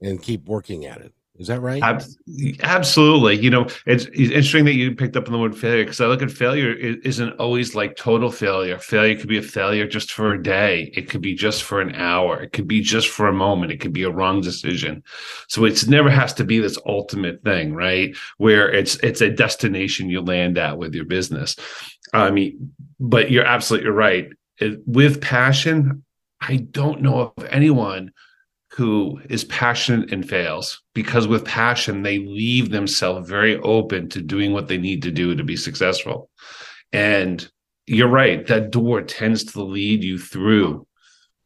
and 0.00 0.22
keep 0.22 0.46
working 0.46 0.86
at 0.86 1.00
it. 1.00 1.12
Is 1.38 1.48
that 1.48 1.60
right? 1.60 1.82
Absolutely. 2.62 3.36
You 3.36 3.50
know, 3.50 3.66
it's, 3.84 4.04
it's 4.06 4.30
interesting 4.30 4.64
that 4.64 4.74
you 4.74 4.94
picked 4.94 5.16
up 5.16 5.26
on 5.26 5.32
the 5.32 5.38
word 5.38 5.56
failure 5.56 5.84
because 5.84 6.00
I 6.00 6.06
look 6.06 6.22
at 6.22 6.30
failure 6.30 6.72
isn't 6.72 7.32
always 7.38 7.74
like 7.74 7.96
total 7.96 8.30
failure. 8.30 8.78
Failure 8.78 9.16
could 9.16 9.28
be 9.28 9.38
a 9.38 9.42
failure 9.42 9.86
just 9.86 10.12
for 10.12 10.32
a 10.32 10.42
day. 10.42 10.90
It 10.94 11.10
could 11.10 11.20
be 11.20 11.34
just 11.34 11.62
for 11.62 11.80
an 11.80 11.94
hour. 11.94 12.42
It 12.42 12.52
could 12.52 12.66
be 12.66 12.80
just 12.80 13.08
for 13.08 13.26
a 13.26 13.32
moment. 13.32 13.72
It 13.72 13.80
could 13.80 13.92
be 13.92 14.04
a 14.04 14.10
wrong 14.10 14.40
decision. 14.40 15.02
So 15.48 15.64
it 15.64 15.86
never 15.86 16.10
has 16.10 16.32
to 16.34 16.44
be 16.44 16.58
this 16.58 16.78
ultimate 16.86 17.42
thing, 17.42 17.74
right? 17.74 18.16
Where 18.38 18.70
it's 18.72 18.96
it's 18.96 19.20
a 19.20 19.30
destination 19.30 20.10
you 20.10 20.22
land 20.22 20.56
at 20.56 20.78
with 20.78 20.94
your 20.94 21.04
business. 21.04 21.56
I 22.12 22.30
mean, 22.30 22.72
but 22.98 23.30
you're 23.30 23.44
absolutely 23.44 23.90
right. 23.90 24.28
It, 24.58 24.80
with 24.86 25.20
passion, 25.20 26.04
I 26.40 26.56
don't 26.56 27.02
know 27.02 27.32
of 27.36 27.44
anyone 27.50 28.12
who 28.76 29.18
is 29.30 29.44
passionate 29.44 30.12
and 30.12 30.28
fails 30.28 30.82
because 30.92 31.26
with 31.26 31.46
passion 31.46 32.02
they 32.02 32.18
leave 32.18 32.70
themselves 32.70 33.26
very 33.26 33.56
open 33.60 34.06
to 34.06 34.20
doing 34.20 34.52
what 34.52 34.68
they 34.68 34.76
need 34.76 35.02
to 35.02 35.10
do 35.10 35.34
to 35.34 35.42
be 35.42 35.56
successful. 35.56 36.28
And 36.92 37.50
you're 37.86 38.06
right 38.06 38.46
that 38.48 38.70
door 38.70 39.00
tends 39.00 39.44
to 39.44 39.62
lead 39.62 40.04
you 40.04 40.18
through 40.18 40.86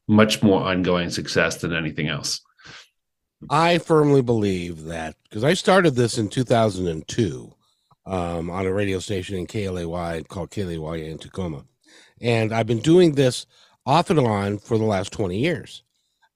much 0.08 0.42
more 0.42 0.60
ongoing 0.60 1.08
success 1.08 1.58
than 1.58 1.72
anything 1.72 2.08
else. 2.08 2.40
I 3.48 3.78
firmly 3.78 4.22
believe 4.22 4.84
that 4.86 5.14
because 5.22 5.44
i 5.44 5.54
started 5.54 5.94
this 5.94 6.18
in 6.18 6.28
2002 6.28 7.54
um, 8.06 8.50
on 8.50 8.66
a 8.66 8.72
radio 8.72 8.98
station 8.98 9.36
in 9.36 9.46
klay 9.46 10.28
called 10.28 10.50
klay 10.50 11.08
in 11.08 11.16
tacoma 11.16 11.64
and 12.20 12.52
i've 12.52 12.66
been 12.66 12.80
doing 12.80 13.12
this 13.12 13.46
off 13.86 14.10
and 14.10 14.18
on 14.18 14.58
for 14.58 14.76
the 14.76 14.84
last 14.84 15.10
20 15.12 15.38
years 15.38 15.84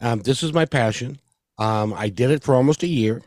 um, 0.04 0.20
this 0.20 0.42
is 0.42 0.52
my 0.52 0.66
passion. 0.66 1.18
Um, 1.58 1.94
I 1.94 2.10
did 2.10 2.30
it 2.30 2.42
for 2.44 2.54
almost 2.54 2.82
a 2.82 2.86
year 2.86 3.22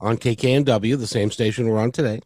on 0.00 0.18
KKNW, 0.18 0.98
the 0.98 1.06
same 1.06 1.30
station 1.30 1.68
we're 1.68 1.78
on 1.78 1.92
today. 1.92 2.20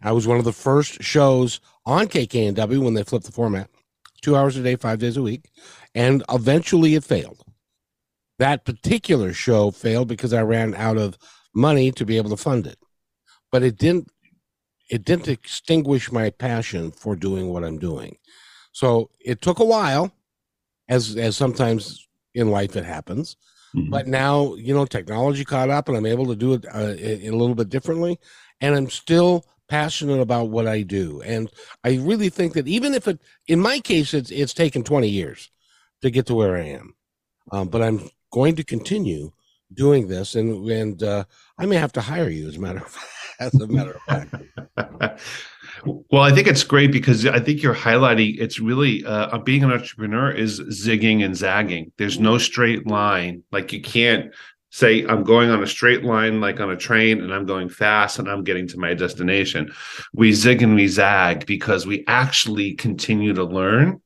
I 0.00 0.12
was 0.12 0.26
one 0.26 0.38
of 0.38 0.44
the 0.44 0.52
first 0.52 1.02
shows 1.02 1.60
on 1.84 2.06
KKNW 2.06 2.78
when 2.78 2.94
they 2.94 3.02
flipped 3.02 3.26
the 3.26 3.32
format, 3.32 3.68
two 4.22 4.36
hours 4.36 4.56
a 4.56 4.62
day, 4.62 4.76
five 4.76 5.00
days 5.00 5.16
a 5.16 5.22
week, 5.22 5.50
and 5.96 6.22
eventually 6.30 6.94
it 6.94 7.02
failed. 7.02 7.42
That 8.38 8.64
particular 8.64 9.32
show 9.32 9.72
failed 9.72 10.06
because 10.06 10.32
I 10.32 10.42
ran 10.42 10.74
out 10.76 10.96
of 10.96 11.18
money 11.54 11.90
to 11.92 12.06
be 12.06 12.16
able 12.16 12.30
to 12.30 12.36
fund 12.36 12.68
it, 12.68 12.78
but 13.50 13.64
it 13.64 13.76
didn't. 13.78 14.08
It 14.90 15.04
didn't 15.04 15.28
extinguish 15.28 16.12
my 16.12 16.28
passion 16.28 16.92
for 16.92 17.16
doing 17.16 17.48
what 17.48 17.64
I'm 17.64 17.78
doing. 17.78 18.18
So 18.72 19.08
it 19.18 19.40
took 19.40 19.58
a 19.58 19.64
while, 19.64 20.12
as 20.88 21.16
as 21.16 21.36
sometimes 21.36 22.06
in 22.34 22.50
life 22.50 22.76
it 22.76 22.84
happens. 22.84 23.36
Mm-hmm. 23.74 23.90
But 23.90 24.06
now, 24.06 24.54
you 24.54 24.74
know, 24.74 24.86
technology 24.86 25.44
caught 25.44 25.70
up 25.70 25.88
and 25.88 25.96
I'm 25.96 26.06
able 26.06 26.26
to 26.26 26.36
do 26.36 26.54
it 26.54 26.64
uh, 26.66 26.94
a, 26.98 27.28
a 27.28 27.30
little 27.30 27.54
bit 27.54 27.68
differently. 27.68 28.18
And 28.60 28.74
I'm 28.74 28.90
still 28.90 29.44
passionate 29.68 30.20
about 30.20 30.50
what 30.50 30.66
I 30.66 30.82
do. 30.82 31.22
And 31.22 31.50
I 31.82 31.96
really 31.96 32.28
think 32.28 32.52
that 32.54 32.68
even 32.68 32.94
if 32.94 33.08
it, 33.08 33.20
in 33.46 33.60
my 33.60 33.80
case, 33.80 34.14
it's, 34.14 34.30
it's 34.30 34.54
taken 34.54 34.84
20 34.84 35.08
years 35.08 35.50
to 36.02 36.10
get 36.10 36.26
to 36.26 36.34
where 36.34 36.56
I 36.56 36.66
am. 36.66 36.94
Um, 37.50 37.68
but 37.68 37.82
I'm 37.82 38.10
going 38.32 38.56
to 38.56 38.64
continue 38.64 39.32
doing 39.72 40.08
this 40.08 40.34
and, 40.34 40.68
and, 40.70 41.02
uh, 41.02 41.24
I 41.58 41.66
may 41.66 41.76
have 41.76 41.92
to 41.94 42.00
hire 42.00 42.28
you 42.28 42.48
as 42.48 42.56
a 42.56 42.60
matter 42.60 42.80
of, 42.80 42.96
as 43.40 43.54
a 43.54 43.66
matter 43.66 43.96
of 43.96 44.02
fact. 44.02 45.20
well, 45.84 46.22
I 46.22 46.32
think 46.32 46.46
it's 46.46 46.64
great 46.64 46.92
because 46.92 47.26
I 47.26 47.40
think 47.40 47.62
you're 47.62 47.74
highlighting 47.74 48.36
it's 48.38 48.60
really 48.60 49.04
uh, 49.04 49.38
being 49.38 49.64
an 49.64 49.72
entrepreneur 49.72 50.30
is 50.30 50.60
zigging 50.60 51.24
and 51.24 51.36
zagging. 51.36 51.92
There's 51.98 52.18
no 52.18 52.38
straight 52.38 52.86
line. 52.86 53.42
Like 53.52 53.72
you 53.72 53.80
can't 53.80 54.32
say 54.70 55.06
I'm 55.06 55.22
going 55.22 55.50
on 55.50 55.62
a 55.62 55.66
straight 55.68 56.02
line 56.02 56.40
like 56.40 56.58
on 56.58 56.70
a 56.70 56.76
train 56.76 57.20
and 57.20 57.32
I'm 57.32 57.46
going 57.46 57.68
fast 57.68 58.18
and 58.18 58.28
I'm 58.28 58.42
getting 58.42 58.66
to 58.68 58.78
my 58.78 58.92
destination. 58.94 59.72
We 60.12 60.32
zig 60.32 60.62
and 60.62 60.74
we 60.74 60.88
zag 60.88 61.46
because 61.46 61.86
we 61.86 62.04
actually 62.08 62.74
continue 62.74 63.34
to 63.34 63.44
learn 63.44 64.00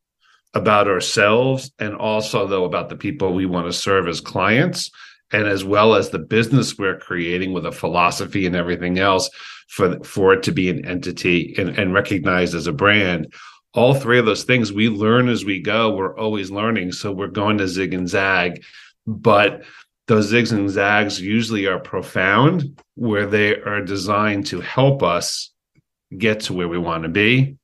about 0.55 0.89
ourselves 0.89 1.71
and 1.79 1.95
also 1.95 2.47
though 2.47 2.65
about 2.65 2.91
the 2.91 2.97
people 2.97 3.33
we 3.33 3.47
want 3.47 3.67
to 3.67 3.73
serve 3.73 4.09
as 4.09 4.21
clients 4.21 4.91
and 5.31 5.47
as 5.47 5.65
well 5.65 5.95
as 5.95 6.11
the 6.11 6.19
business 6.19 6.77
we're 6.79 6.99
creating 6.99 7.53
with 7.53 7.65
a 7.67 7.73
philosophy 7.73 8.47
and 8.47 8.57
everything 8.57 8.99
else 8.99 9.31
for 9.69 10.03
for 10.03 10.33
it 10.33 10.43
to 10.43 10.53
be 10.53 10.71
an 10.71 10.85
entity 10.85 11.55
and, 11.59 11.79
and 11.79 11.95
recognized 11.95 12.55
as 12.55 12.67
a 12.67 12.73
brand. 12.73 13.33
All 13.75 13.95
three 13.95 14.19
of 14.19 14.27
those 14.27 14.45
things 14.45 14.73
we 14.73 14.89
learn 14.89 15.29
as 15.29 15.45
we 15.45 15.61
go. 15.61 15.95
We're 15.95 16.19
always 16.19 16.51
learning. 16.51 16.93
So 16.93 17.13
we're 17.13 17.29
going 17.29 17.59
to 17.59 17.69
zig 17.69 17.95
and 17.95 18.09
zag. 18.09 18.65
But 19.07 19.63
those 20.07 20.33
zigs 20.33 20.53
and 20.53 20.71
zags 20.71 21.21
usually 21.21 21.67
are 21.67 21.79
profound 21.79 22.83
where 22.95 23.27
they 23.27 23.57
are 23.61 23.83
designed 23.83 24.47
to 24.47 24.61
help 24.61 25.03
us 25.03 25.53
get 26.17 26.41
to 26.41 26.55
where 26.55 26.67
we 26.69 26.79
want 26.79 27.03
to 27.03 27.11
be. 27.11 27.57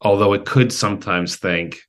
Although 0.00 0.32
it 0.32 0.46
could 0.46 0.72
sometimes 0.72 1.36
think 1.36 1.80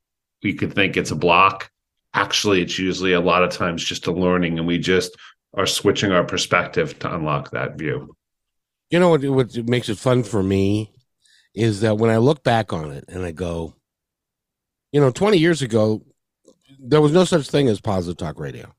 we 0.43 0.55
could 0.55 0.73
think 0.73 0.97
it's 0.97 1.11
a 1.11 1.15
block. 1.15 1.69
Actually 2.15 2.63
it's 2.63 2.79
usually 2.79 3.13
a 3.13 3.21
lot 3.21 3.43
of 3.43 3.51
times 3.51 3.83
just 3.83 4.07
a 4.07 4.11
learning 4.11 4.57
and 4.57 4.67
we 4.67 4.79
just 4.79 5.15
are 5.53 5.67
switching 5.67 6.11
our 6.11 6.23
perspective 6.23 6.97
to 6.99 7.13
unlock 7.13 7.51
that 7.51 7.77
view 7.77 8.15
you 8.91 8.99
know 8.99 9.09
what, 9.09 9.23
what 9.23 9.55
makes 9.67 9.89
it 9.89 9.97
fun 9.97 10.23
for 10.23 10.43
me 10.43 10.91
is 11.55 11.81
that 11.81 11.97
when 11.97 12.11
i 12.11 12.17
look 12.17 12.43
back 12.43 12.71
on 12.71 12.91
it 12.91 13.05
and 13.07 13.25
i 13.25 13.31
go 13.31 13.73
you 14.91 15.01
know 15.01 15.09
20 15.11 15.37
years 15.37 15.61
ago 15.61 16.03
there 16.79 17.01
was 17.01 17.11
no 17.11 17.25
such 17.25 17.49
thing 17.49 17.67
as 17.67 17.81
positive 17.81 18.17
talk 18.17 18.39
radio 18.39 18.73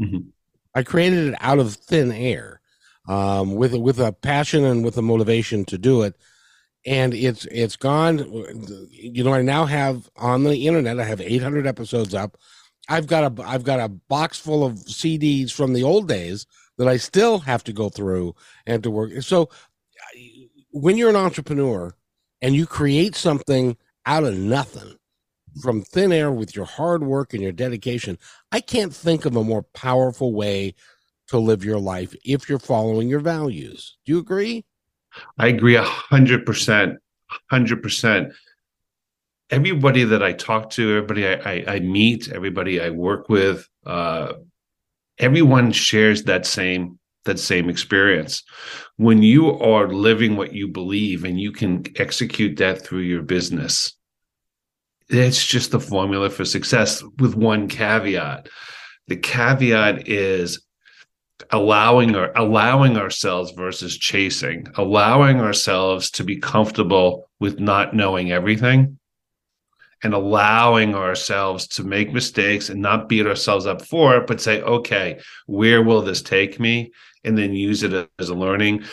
Mm-hmm. 0.00 0.28
I 0.74 0.82
created 0.82 1.28
it 1.28 1.34
out 1.40 1.58
of 1.58 1.74
thin 1.74 2.12
air, 2.12 2.60
um, 3.08 3.54
with 3.54 3.74
with 3.74 3.98
a 3.98 4.12
passion 4.12 4.64
and 4.64 4.84
with 4.84 4.98
a 4.98 5.02
motivation 5.02 5.64
to 5.66 5.78
do 5.78 6.02
it, 6.02 6.16
and 6.84 7.14
it's 7.14 7.46
it's 7.46 7.76
gone. 7.76 8.18
You 8.90 9.24
know, 9.24 9.32
I 9.32 9.42
now 9.42 9.64
have 9.64 10.08
on 10.16 10.44
the 10.44 10.66
internet. 10.66 11.00
I 11.00 11.04
have 11.04 11.20
800 11.20 11.66
episodes 11.66 12.14
up. 12.14 12.36
I've 12.88 13.06
got 13.06 13.38
a 13.38 13.42
I've 13.42 13.64
got 13.64 13.80
a 13.80 13.88
box 13.88 14.38
full 14.38 14.64
of 14.64 14.74
CDs 14.74 15.50
from 15.50 15.72
the 15.72 15.82
old 15.82 16.08
days 16.08 16.46
that 16.78 16.88
I 16.88 16.96
still 16.96 17.38
have 17.40 17.64
to 17.64 17.72
go 17.72 17.88
through 17.88 18.34
and 18.66 18.82
to 18.82 18.90
work. 18.90 19.22
So, 19.22 19.50
when 20.70 20.96
you're 20.96 21.10
an 21.10 21.16
entrepreneur 21.16 21.94
and 22.42 22.54
you 22.54 22.66
create 22.66 23.14
something 23.14 23.76
out 24.04 24.24
of 24.24 24.36
nothing 24.36 24.96
from 25.60 25.82
thin 25.82 26.12
air 26.12 26.30
with 26.30 26.54
your 26.54 26.64
hard 26.64 27.02
work 27.02 27.32
and 27.32 27.42
your 27.42 27.52
dedication. 27.52 28.18
I 28.52 28.60
can't 28.60 28.94
think 28.94 29.24
of 29.24 29.36
a 29.36 29.44
more 29.44 29.62
powerful 29.62 30.32
way 30.32 30.74
to 31.28 31.38
live 31.38 31.64
your 31.64 31.78
life 31.78 32.14
if 32.24 32.48
you're 32.48 32.58
following 32.58 33.08
your 33.08 33.20
values. 33.20 33.96
Do 34.04 34.12
you 34.12 34.18
agree? 34.18 34.64
I 35.38 35.48
agree 35.48 35.76
a 35.76 35.82
hundred 35.82 36.44
percent, 36.44 36.98
hundred 37.50 37.82
percent. 37.82 38.32
Everybody 39.50 40.04
that 40.04 40.22
I 40.22 40.32
talk 40.32 40.70
to, 40.70 40.90
everybody 40.90 41.26
I, 41.26 41.34
I, 41.34 41.64
I 41.74 41.80
meet, 41.80 42.30
everybody 42.30 42.80
I 42.80 42.90
work 42.90 43.28
with, 43.28 43.68
uh, 43.86 44.34
everyone 45.18 45.72
shares 45.72 46.24
that 46.24 46.46
same 46.46 46.98
that 47.24 47.38
same 47.40 47.68
experience. 47.68 48.44
When 48.98 49.20
you 49.20 49.50
are 49.58 49.88
living 49.88 50.36
what 50.36 50.52
you 50.52 50.68
believe 50.68 51.24
and 51.24 51.40
you 51.40 51.50
can 51.50 51.84
execute 51.96 52.56
that 52.58 52.82
through 52.82 53.00
your 53.00 53.22
business, 53.22 53.96
it's 55.08 55.44
just 55.44 55.72
the 55.72 55.80
formula 55.80 56.30
for 56.30 56.44
success 56.44 57.02
with 57.18 57.34
one 57.34 57.66
caveat. 57.66 58.48
The 59.08 59.16
caveat 59.16 60.08
is 60.08 60.64
allowing 61.50 62.14
or 62.14 62.32
allowing 62.36 62.96
ourselves 62.96 63.50
versus 63.52 63.98
chasing, 63.98 64.66
allowing 64.76 65.40
ourselves 65.40 66.10
to 66.12 66.24
be 66.24 66.38
comfortable 66.38 67.28
with 67.40 67.60
not 67.60 67.94
knowing 67.94 68.32
everything 68.32 68.98
and 70.06 70.14
allowing 70.14 70.94
ourselves 70.94 71.66
to 71.66 71.82
make 71.82 72.12
mistakes 72.12 72.68
and 72.68 72.80
not 72.80 73.08
beat 73.08 73.26
ourselves 73.26 73.66
up 73.66 73.82
for 73.82 74.16
it, 74.16 74.28
but 74.28 74.40
say, 74.40 74.62
okay, 74.62 75.20
where 75.46 75.82
will 75.82 76.00
this 76.00 76.22
take 76.22 76.60
me? 76.60 76.92
And 77.24 77.36
then 77.36 77.52
use 77.52 77.82
it 77.82 78.08
as 78.20 78.28
a 78.28 78.34
learning. 78.34 78.84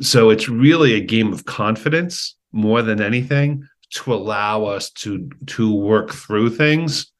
So 0.00 0.30
it's 0.30 0.48
really 0.48 0.94
a 0.94 1.00
game 1.00 1.32
of 1.32 1.44
confidence 1.44 2.36
more 2.52 2.80
than 2.80 3.02
anything 3.02 3.66
to 3.94 4.14
allow 4.14 4.66
us 4.66 4.90
to 4.90 5.28
to 5.46 5.74
work 5.74 6.12
through 6.12 6.50
things 6.50 7.10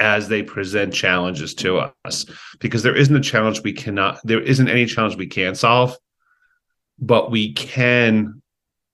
as 0.00 0.26
they 0.26 0.42
present 0.42 0.92
challenges 0.92 1.54
to 1.54 1.90
us 2.04 2.26
because 2.58 2.82
there 2.82 2.96
isn't 2.96 3.16
a 3.16 3.20
challenge 3.20 3.62
we 3.62 3.72
cannot 3.72 4.20
there 4.24 4.40
isn't 4.40 4.68
any 4.68 4.86
challenge 4.86 5.16
we 5.16 5.26
can 5.26 5.54
solve 5.54 5.96
but 6.98 7.30
we 7.30 7.52
can 7.54 8.42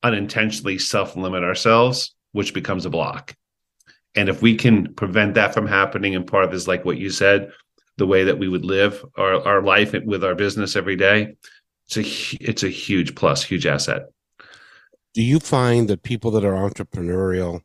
unintentionally 0.02 0.78
self-limit 0.78 1.42
ourselves 1.42 2.14
which 2.32 2.54
becomes 2.54 2.86
a 2.86 2.90
block 2.90 3.34
and 4.16 4.28
if 4.28 4.42
we 4.42 4.54
can 4.56 4.92
prevent 4.94 5.34
that 5.34 5.52
from 5.52 5.66
happening 5.66 6.14
and 6.14 6.26
part 6.26 6.44
of 6.44 6.50
this 6.50 6.68
like 6.68 6.84
what 6.84 6.98
you 6.98 7.10
said 7.10 7.50
the 7.96 8.06
way 8.06 8.24
that 8.24 8.38
we 8.38 8.48
would 8.48 8.64
live 8.64 9.04
our, 9.16 9.34
our 9.46 9.62
life 9.62 9.94
with 10.04 10.24
our 10.24 10.34
business 10.34 10.76
every 10.76 10.96
day 10.96 11.36
it's 11.86 11.96
a 11.96 12.36
it's 12.44 12.62
a 12.62 12.68
huge 12.68 13.14
plus 13.14 13.42
huge 13.42 13.66
asset 13.66 14.06
do 15.14 15.22
you 15.22 15.38
find 15.38 15.88
that 15.88 16.02
people 16.02 16.30
that 16.32 16.44
are 16.44 16.68
entrepreneurial 16.68 17.60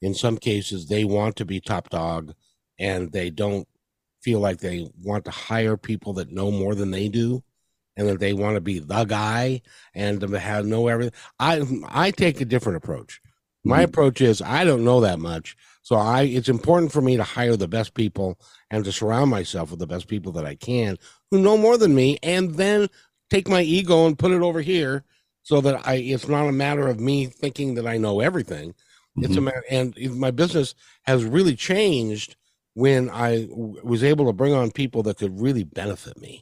in 0.00 0.14
some 0.14 0.38
cases 0.38 0.86
they 0.88 1.04
want 1.04 1.36
to 1.36 1.44
be 1.44 1.60
top 1.60 1.90
dog 1.90 2.34
and 2.78 3.12
they 3.12 3.30
don't 3.30 3.66
feel 4.22 4.40
like 4.40 4.58
they 4.58 4.88
want 5.02 5.24
to 5.24 5.30
hire 5.30 5.76
people 5.76 6.12
that 6.12 6.30
know 6.30 6.50
more 6.50 6.74
than 6.74 6.90
they 6.90 7.08
do 7.08 7.42
and 7.96 8.08
that 8.08 8.20
they 8.20 8.32
want 8.32 8.54
to 8.54 8.60
be 8.60 8.78
the 8.78 9.04
guy 9.04 9.60
and 9.94 10.20
to 10.20 10.38
have 10.38 10.64
know 10.64 10.88
everything 10.88 11.12
i 11.38 11.62
i 11.88 12.10
take 12.10 12.40
a 12.40 12.44
different 12.44 12.76
approach 12.76 13.20
my 13.64 13.76
mm-hmm. 13.76 13.84
approach 13.84 14.20
is 14.20 14.40
i 14.42 14.64
don't 14.64 14.84
know 14.84 15.00
that 15.00 15.18
much 15.18 15.56
so 15.82 15.96
i 15.96 16.22
it's 16.22 16.48
important 16.48 16.90
for 16.90 17.02
me 17.02 17.16
to 17.16 17.24
hire 17.24 17.56
the 17.56 17.68
best 17.68 17.94
people 17.94 18.38
and 18.70 18.84
to 18.84 18.92
surround 18.92 19.30
myself 19.30 19.70
with 19.70 19.78
the 19.78 19.86
best 19.86 20.08
people 20.08 20.32
that 20.32 20.46
i 20.46 20.54
can 20.54 20.96
who 21.30 21.38
know 21.38 21.56
more 21.56 21.76
than 21.76 21.94
me 21.94 22.18
and 22.22 22.54
then 22.54 22.88
take 23.30 23.48
my 23.48 23.62
ego 23.62 24.06
and 24.06 24.18
put 24.18 24.30
it 24.30 24.42
over 24.42 24.60
here 24.60 25.04
so 25.42 25.60
that 25.60 25.86
I 25.86 25.94
it's 25.94 26.28
not 26.28 26.48
a 26.48 26.52
matter 26.52 26.88
of 26.88 27.00
me 27.00 27.26
thinking 27.26 27.74
that 27.74 27.86
I 27.86 27.96
know 27.96 28.20
everything. 28.20 28.70
Mm-hmm. 28.70 29.24
It's 29.24 29.34
a 29.34 29.36
mm-hmm. 29.36 29.44
matter, 29.44 29.64
and 29.70 30.18
my 30.18 30.30
business 30.30 30.74
has 31.02 31.24
really 31.24 31.56
changed 31.56 32.36
when 32.74 33.10
I 33.10 33.46
w- 33.46 33.80
was 33.82 34.02
able 34.02 34.26
to 34.26 34.32
bring 34.32 34.54
on 34.54 34.70
people 34.70 35.02
that 35.04 35.18
could 35.18 35.38
really 35.40 35.64
benefit 35.64 36.18
me. 36.20 36.40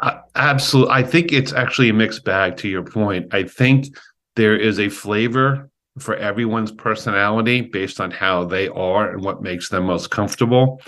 Uh, 0.00 0.20
absolutely, 0.34 0.92
I 0.92 1.02
think 1.02 1.32
it's 1.32 1.52
actually 1.52 1.88
a 1.88 1.94
mixed 1.94 2.24
bag. 2.24 2.56
To 2.58 2.68
your 2.68 2.82
point, 2.84 3.32
I 3.32 3.44
think 3.44 3.96
there 4.36 4.56
is 4.56 4.78
a 4.78 4.88
flavor 4.88 5.70
for 5.98 6.16
everyone's 6.16 6.72
personality 6.72 7.60
based 7.60 8.00
on 8.00 8.10
how 8.10 8.44
they 8.44 8.68
are 8.68 9.10
and 9.10 9.22
what 9.22 9.42
makes 9.42 9.68
them 9.68 9.84
most 9.84 10.10
comfortable. 10.10 10.80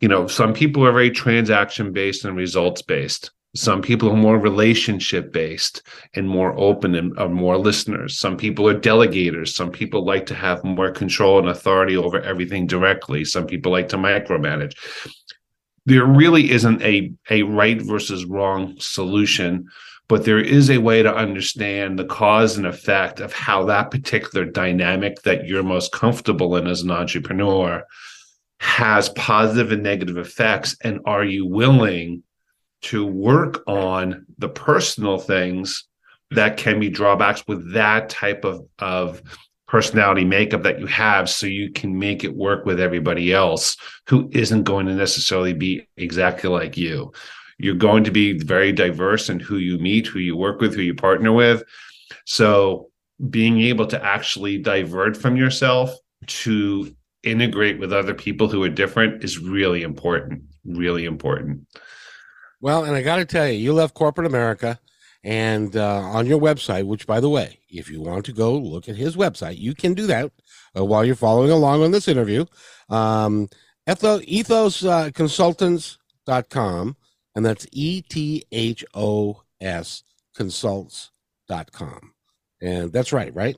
You 0.00 0.08
know, 0.08 0.26
some 0.26 0.54
people 0.54 0.86
are 0.86 0.92
very 0.92 1.10
transaction 1.10 1.92
based 1.92 2.24
and 2.24 2.36
results 2.36 2.82
based 2.82 3.30
some 3.56 3.82
people 3.82 4.10
are 4.10 4.16
more 4.16 4.38
relationship 4.38 5.32
based 5.32 5.82
and 6.14 6.28
more 6.28 6.56
open 6.56 6.94
and 6.94 7.18
are 7.18 7.28
more 7.28 7.58
listeners. 7.58 8.18
Some 8.18 8.36
people 8.36 8.68
are 8.68 8.78
delegators. 8.78 9.48
Some 9.48 9.72
people 9.72 10.04
like 10.04 10.26
to 10.26 10.34
have 10.34 10.62
more 10.62 10.92
control 10.92 11.40
and 11.40 11.48
authority 11.48 11.96
over 11.96 12.20
everything 12.20 12.68
directly. 12.68 13.24
Some 13.24 13.46
people 13.46 13.72
like 13.72 13.88
to 13.88 13.96
micromanage. 13.96 14.74
There 15.84 16.04
really 16.04 16.52
isn't 16.52 16.80
a, 16.82 17.12
a 17.28 17.42
right 17.42 17.80
versus 17.80 18.24
wrong 18.24 18.76
solution, 18.78 19.66
but 20.10 20.26
there 20.26 20.40
is 20.40 20.68
a 20.68 20.78
way 20.78 21.02
to 21.02 21.14
understand 21.14 21.98
the 21.98 22.04
cause 22.04 22.58
and 22.58 22.66
effect 22.66 23.20
of 23.20 23.32
how 23.32 23.64
that 23.64 23.90
particular 23.90 24.44
dynamic 24.44 25.22
that 25.22 25.46
you're 25.46 25.62
most 25.62 25.92
comfortable 25.92 26.56
in 26.56 26.66
as 26.66 26.82
an 26.82 26.90
entrepreneur 26.90 27.82
has 28.58 29.08
positive 29.10 29.72
and 29.72 29.82
negative 29.82 30.18
effects. 30.18 30.76
And 30.84 31.00
are 31.06 31.24
you 31.24 31.46
willing? 31.46 32.22
to 32.82 33.06
work 33.06 33.62
on 33.66 34.26
the 34.38 34.48
personal 34.48 35.18
things 35.18 35.84
that 36.30 36.56
can 36.56 36.80
be 36.80 36.88
drawbacks 36.88 37.44
with 37.46 37.74
that 37.74 38.08
type 38.08 38.44
of, 38.44 38.66
of 38.78 39.22
personality 39.66 40.24
makeup 40.24 40.62
that 40.62 40.80
you 40.80 40.86
have 40.86 41.28
so 41.28 41.46
you 41.46 41.70
can 41.70 41.98
make 41.98 42.24
it 42.24 42.34
work 42.34 42.64
with 42.64 42.80
everybody 42.80 43.32
else 43.32 43.76
who 44.08 44.28
isn't 44.32 44.64
going 44.64 44.86
to 44.86 44.94
necessarily 44.94 45.52
be 45.52 45.86
exactly 45.96 46.48
like 46.48 46.76
you. 46.76 47.12
You're 47.62 47.74
going 47.74 48.04
to 48.04 48.10
be 48.10 48.38
very 48.38 48.72
diverse 48.72 49.28
in 49.28 49.40
who 49.40 49.56
you 49.56 49.78
meet, 49.78 50.06
who 50.06 50.18
you 50.18 50.36
work 50.36 50.60
with, 50.60 50.74
who 50.74 50.82
you 50.82 50.94
partner 50.94 51.32
with. 51.32 51.62
So 52.24 52.90
being 53.28 53.60
able 53.60 53.86
to 53.88 54.02
actually 54.02 54.58
divert 54.58 55.16
from 55.16 55.36
yourself 55.36 55.94
to 56.26 56.94
integrate 57.22 57.78
with 57.78 57.92
other 57.92 58.14
people 58.14 58.48
who 58.48 58.62
are 58.62 58.68
different 58.68 59.22
is 59.22 59.38
really 59.38 59.82
important. 59.82 60.42
Really 60.64 61.04
important. 61.04 61.66
Well, 62.60 62.84
and 62.84 62.94
I 62.94 63.02
got 63.02 63.16
to 63.16 63.24
tell 63.24 63.48
you, 63.48 63.58
you 63.58 63.72
left 63.72 63.94
corporate 63.94 64.26
America, 64.26 64.78
and 65.22 65.76
uh, 65.76 66.00
on 66.00 66.26
your 66.26 66.40
website, 66.40 66.86
which, 66.86 67.06
by 67.06 67.20
the 67.20 67.28
way, 67.28 67.58
if 67.68 67.90
you 67.90 68.00
want 68.00 68.24
to 68.26 68.32
go 68.32 68.56
look 68.56 68.88
at 68.88 68.96
his 68.96 69.16
website, 69.16 69.58
you 69.58 69.74
can 69.74 69.94
do 69.94 70.06
that 70.06 70.32
uh, 70.76 70.84
while 70.84 71.04
you're 71.04 71.14
following 71.14 71.50
along 71.50 71.82
on 71.82 71.90
this 71.90 72.08
interview. 72.08 72.44
Um, 72.88 73.48
ethos, 73.86 74.24
ethosconsultants.com, 74.26 76.96
and 77.34 77.44
that's 77.44 77.66
E 77.72 78.02
T 78.02 78.44
H 78.52 78.84
O 78.94 79.42
S 79.60 80.02
consults.com. 80.36 82.12
And 82.62 82.92
that's 82.92 83.12
right, 83.12 83.34
right? 83.34 83.56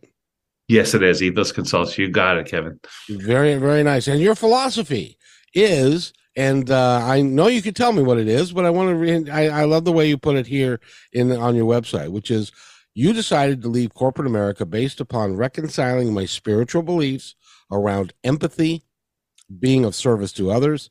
Yes, 0.69 0.95
it 0.95 1.03
is. 1.03 1.23
Ethos 1.23 1.53
Consults. 1.53 1.99
You 1.99 2.09
got 2.09 2.39
it, 2.39 2.47
Kevin. 2.47 2.81
Very, 3.09 3.57
very 3.57 3.83
nice. 3.83 4.09
And 4.09 4.21
your 4.21 4.35
philosophy 4.35 5.19
is, 5.55 6.13
and 6.35 6.71
uh, 6.71 7.01
I 7.03 7.21
know 7.21 7.49
you 7.49 7.61
can 7.61 7.75
tell 7.75 7.93
me 7.93 8.03
what 8.03 8.19
it 8.19 8.29
is, 8.29 8.53
but 8.53 8.65
I 8.65 8.71
want 8.71 8.91
to. 8.91 8.95
Re- 8.95 9.31
I, 9.31 9.63
I 9.63 9.65
love 9.65 9.85
the 9.85 9.93
way 9.93 10.09
you 10.09 10.17
put 10.17 10.37
it 10.37 10.47
here 10.47 10.81
in 11.13 11.31
on 11.33 11.57
your 11.57 11.67
website, 11.67 12.09
which 12.09 12.31
is 12.31 12.53
you 12.95 13.13
decided 13.13 13.61
to 13.63 13.69
leave 13.69 13.93
corporate 13.93 14.27
America 14.27 14.65
based 14.65 15.01
upon 15.01 15.37
reconciling 15.37 16.15
my 16.15 16.25
spiritual 16.25 16.83
beliefs 16.83 17.35
around 17.71 18.13
empathy, 18.25 18.85
being 19.59 19.85
of 19.85 19.95
service 19.95 20.33
to 20.35 20.51
others, 20.51 20.91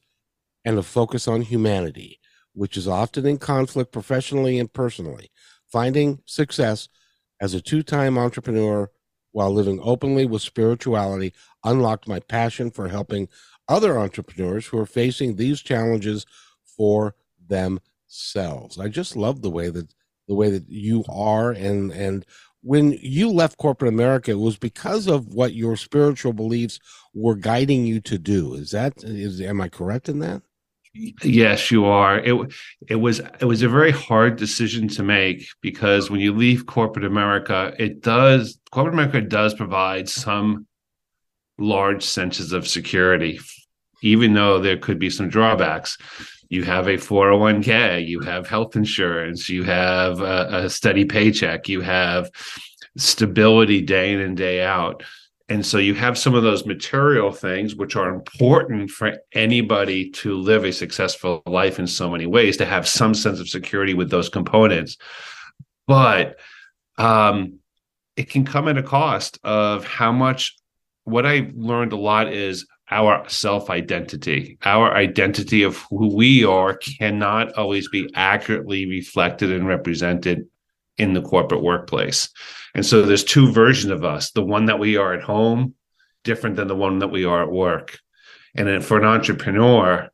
and 0.64 0.78
a 0.78 0.84
focus 0.84 1.28
on 1.28 1.42
humanity, 1.42 2.20
which 2.54 2.78
is 2.78 2.88
often 2.88 3.26
in 3.26 3.38
conflict 3.38 3.92
professionally 3.92 4.60
and 4.60 4.72
personally. 4.72 5.32
Finding 5.72 6.20
success 6.26 6.90
as 7.40 7.54
a 7.54 7.62
two 7.62 7.84
time 7.84 8.18
entrepreneur 8.18 8.90
while 9.32 9.52
living 9.52 9.80
openly 9.82 10.26
with 10.26 10.42
spirituality 10.42 11.34
unlocked 11.64 12.08
my 12.08 12.20
passion 12.20 12.70
for 12.70 12.90
helping 12.90 13.28
other 13.68 13.98
entrepreneurs 13.98 14.68
who 14.68 14.78
are 14.78 14.86
facing 14.86 15.36
these 15.36 15.62
challenges 15.62 16.26
for 16.66 17.16
themselves. 17.48 18.80
I 18.80 18.90
just 18.90 19.16
love 19.16 19.42
the 19.42 19.50
way 19.50 19.70
that 19.70 19.94
the 20.28 20.36
way 20.36 20.50
that 20.50 20.70
you 20.70 21.04
are 21.10 21.52
and 21.52 21.92
and 21.92 22.26
when 22.64 22.92
you 23.02 23.32
left 23.32 23.58
corporate 23.58 23.92
America, 23.92 24.32
it 24.32 24.36
was 24.36 24.58
because 24.58 25.08
of 25.08 25.34
what 25.34 25.54
your 25.54 25.76
spiritual 25.76 26.32
beliefs 26.32 26.80
were 27.14 27.36
guiding 27.36 27.86
you 27.86 28.00
to 28.02 28.20
do. 28.20 28.54
Is 28.54 28.72
that 28.72 29.04
is 29.04 29.42
am 29.42 29.62
I 29.62 29.70
correct 29.70 30.10
in 30.10 30.20
that? 30.20 30.44
Yes, 30.94 31.72
you 31.72 31.86
are. 31.86 32.20
It 32.20 32.54
it 32.90 32.96
was 32.96 33.20
it 33.40 33.46
was 33.46 33.62
a 33.62 33.70
very 33.70 33.92
hard 33.92 34.36
decision 34.36 34.90
to 34.90 35.04
make 35.04 35.46
because 35.62 36.10
when 36.10 36.20
you 36.20 36.34
leave 36.34 36.66
corporate 36.66 37.06
America, 37.06 37.74
it 37.80 38.02
does 38.02 38.60
corporate 38.72 38.96
America 38.96 39.22
does 39.22 39.54
provide 39.54 40.10
some 40.10 40.68
large 41.58 42.04
senses 42.04 42.52
of 42.52 42.68
security, 42.68 43.40
even 44.04 44.34
though 44.34 44.60
there 44.60 44.78
could 44.78 45.00
be 45.00 45.10
some 45.10 45.30
drawbacks. 45.30 45.98
You 46.50 46.64
have 46.64 46.88
a 46.88 46.98
401k, 46.98 48.06
you 48.06 48.20
have 48.22 48.48
health 48.48 48.76
insurance, 48.76 49.48
you 49.48 49.64
have 49.64 50.20
a, 50.20 50.66
a 50.66 50.70
steady 50.70 51.06
paycheck, 51.06 51.70
you 51.70 51.80
have 51.82 52.30
stability 52.98 53.82
day 53.82 54.14
in 54.14 54.20
and 54.20 54.36
day 54.36 54.62
out. 54.62 55.04
And 55.52 55.66
so 55.66 55.80
you 55.80 55.96
have 55.96 56.18
some 56.18 56.34
of 56.34 56.44
those 56.44 56.66
material 56.66 57.30
things, 57.30 57.76
which 57.76 57.98
are 57.98 58.08
important 58.08 58.90
for 58.90 59.18
anybody 59.34 60.10
to 60.12 60.38
live 60.38 60.64
a 60.64 60.72
successful 60.72 61.44
life 61.46 61.78
in 61.78 61.88
so 61.88 62.10
many 62.10 62.26
ways, 62.26 62.56
to 62.56 62.66
have 62.66 62.88
some 62.88 63.14
sense 63.14 63.42
of 63.42 63.50
security 63.50 63.94
with 63.94 64.10
those 64.10 64.30
components. 64.30 64.96
But 65.88 66.40
um, 66.98 67.60
it 68.16 68.30
can 68.30 68.46
come 68.46 68.70
at 68.70 68.78
a 68.78 68.84
cost 68.84 69.40
of 69.44 69.84
how 69.86 70.14
much. 70.14 70.56
What 71.04 71.26
I 71.26 71.52
learned 71.54 71.92
a 71.92 71.98
lot 71.98 72.32
is 72.32 72.66
our 72.90 73.28
self 73.28 73.70
identity. 73.70 74.58
Our 74.64 74.96
identity 74.96 75.64
of 75.64 75.86
who 75.90 76.16
we 76.16 76.46
are 76.46 76.78
cannot 76.78 77.58
always 77.58 77.90
be 77.90 78.10
accurately 78.14 78.86
reflected 78.86 79.52
and 79.52 79.68
represented 79.68 80.48
in 80.98 81.12
the 81.12 81.22
corporate 81.22 81.62
workplace. 81.62 82.30
And 82.74 82.86
so 82.86 83.02
there's 83.02 83.24
two 83.24 83.52
versions 83.52 83.92
of 83.92 84.04
us 84.04 84.32
the 84.32 84.44
one 84.44 84.66
that 84.66 84.80
we 84.80 84.98
are 84.98 85.14
at 85.14 85.24
home, 85.24 85.76
different 86.24 86.56
than 86.56 86.68
the 86.68 86.76
one 86.76 87.00
that 87.00 87.10
we 87.10 87.26
are 87.26 87.44
at 87.44 87.52
work. 87.52 88.00
And 88.56 88.84
for 88.84 88.98
an 88.98 89.06
entrepreneur, 89.06 90.10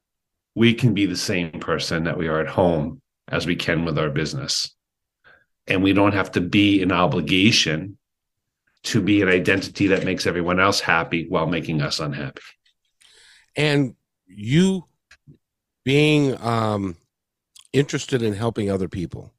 we 0.55 0.73
can 0.73 0.93
be 0.93 1.05
the 1.05 1.17
same 1.17 1.59
person 1.59 2.05
that 2.05 2.17
we 2.17 2.27
are 2.27 2.39
at 2.39 2.47
home 2.47 3.01
as 3.27 3.45
we 3.45 3.55
can 3.55 3.85
with 3.85 3.97
our 3.97 4.09
business. 4.09 4.75
And 5.67 5.83
we 5.83 5.93
don't 5.93 6.13
have 6.13 6.31
to 6.33 6.41
be 6.41 6.81
an 6.81 6.91
obligation 6.91 7.97
to 8.83 9.01
be 9.01 9.21
an 9.21 9.27
identity 9.27 9.87
that 9.87 10.05
makes 10.05 10.25
everyone 10.25 10.59
else 10.59 10.79
happy 10.79 11.27
while 11.27 11.45
making 11.45 11.81
us 11.81 11.99
unhappy. 11.99 12.41
And 13.55 13.95
you 14.27 14.85
being 15.83 16.39
um, 16.41 16.95
interested 17.73 18.21
in 18.21 18.33
helping 18.33 18.69
other 18.69 18.87
people 18.87 19.33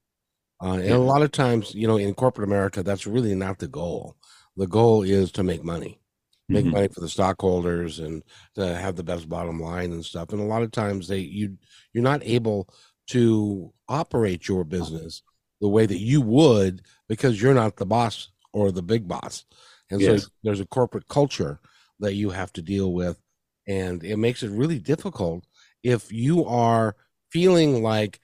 uh, 0.62 0.75
and 0.75 0.92
a 0.92 0.99
lot 0.99 1.23
of 1.23 1.31
times, 1.31 1.75
you 1.75 1.87
know, 1.87 1.97
in 1.97 2.14
corporate 2.14 2.49
America, 2.49 2.83
that's 2.83 3.07
really 3.07 3.35
not 3.35 3.59
the 3.59 3.68
goal. 3.68 4.16
The 4.57 4.66
goal 4.66 5.03
is 5.03 5.31
to 5.33 5.44
make 5.44 5.62
money, 5.62 6.01
make 6.49 6.64
mm-hmm. 6.64 6.75
money 6.75 6.88
for 6.88 7.01
the 7.01 7.09
stockholders, 7.09 8.01
and 8.01 8.25
to 8.57 8.77
have 8.77 8.97
the 8.97 9.05
best 9.05 9.29
bottom 9.29 9.61
line 9.61 9.92
and 9.92 10.05
stuff. 10.05 10.33
And 10.33 10.40
a 10.40 10.44
lot 10.44 10.62
of 10.62 10.73
times, 10.73 11.07
they 11.07 11.18
you 11.18 11.59
you're 11.92 12.03
not 12.03 12.23
able 12.25 12.68
to 13.09 13.73
operate 13.88 14.49
your 14.49 14.64
business 14.64 15.23
the 15.61 15.68
way 15.68 15.87
that 15.87 16.01
you 16.01 16.21
would 16.21 16.83
because 17.09 17.40
you're 17.40 17.55
not 17.55 17.77
the 17.77 17.87
boss 17.87 18.31
or 18.53 18.73
the 18.73 18.83
big 18.83 19.07
boss. 19.07 19.44
And 19.90 20.01
yes. 20.01 20.25
so 20.25 20.29
there's 20.42 20.61
a 20.61 20.66
corporate 20.66 21.09
culture 21.09 21.61
that 22.01 22.14
you 22.14 22.31
have 22.31 22.53
to 22.55 22.62
deal 22.62 22.92
with, 22.92 23.21
and 23.68 24.03
it 24.03 24.16
makes 24.16 24.42
it 24.42 24.51
really 24.51 24.81
difficult 24.81 25.47
if 25.85 26.12
you 26.12 26.44
are 26.44 26.97
feeling 27.31 27.83
like 27.83 28.21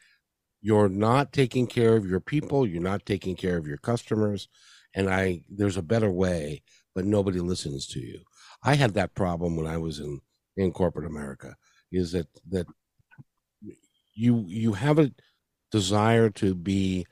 you're 0.64 0.88
not 0.88 1.31
taking 1.31 1.66
care 1.66 1.94
of 1.94 2.07
your 2.09 2.20
people 2.20 2.66
you're 2.66 2.83
not 2.83 3.05
taking 3.05 3.37
care 3.37 3.59
of 3.59 3.66
your 3.66 3.77
customers 3.77 4.48
and 4.94 5.11
i 5.11 5.40
there's 5.50 5.77
a 5.77 5.83
better 5.83 6.11
way 6.11 6.62
but 6.94 7.05
nobody 7.05 7.40
listens 7.40 7.88
to 7.88 7.98
you. 8.00 8.20
I 8.62 8.77
had 8.77 8.94
that 8.94 9.14
problem 9.14 9.57
when 9.57 9.66
i 9.66 9.77
was 9.77 10.00
in 10.00 10.20
in 10.57 10.72
corporate 10.72 11.07
america 11.07 11.55
is 11.92 12.12
that 12.12 12.29
that 12.48 12.66
you 14.14 14.44
you 14.46 14.72
have 14.72 14.98
a 14.98 15.12
desire 15.70 16.31
to 16.31 16.55
be 16.55 17.07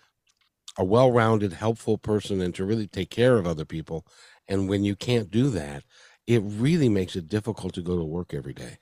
a 0.79 0.85
well-rounded 0.85 1.53
helpful 1.53 1.99
person 1.99 2.41
and 2.41 2.55
to 2.55 2.65
really 2.65 2.87
take 2.87 3.11
care 3.11 3.37
of 3.37 3.47
other 3.47 3.65
people 3.67 4.07
and 4.49 4.69
when 4.69 4.85
you 4.85 4.97
can't 4.97 5.31
do 5.31 5.51
that 5.51 5.85
it 6.27 6.41
really 6.45 6.89
makes 6.89 7.17
it 7.17 7.29
difficult 7.29 7.75
to 7.75 7.83
go 7.83 7.99
to 7.99 8.05
work 8.05 8.33
every 8.33 8.55
day 8.55 8.79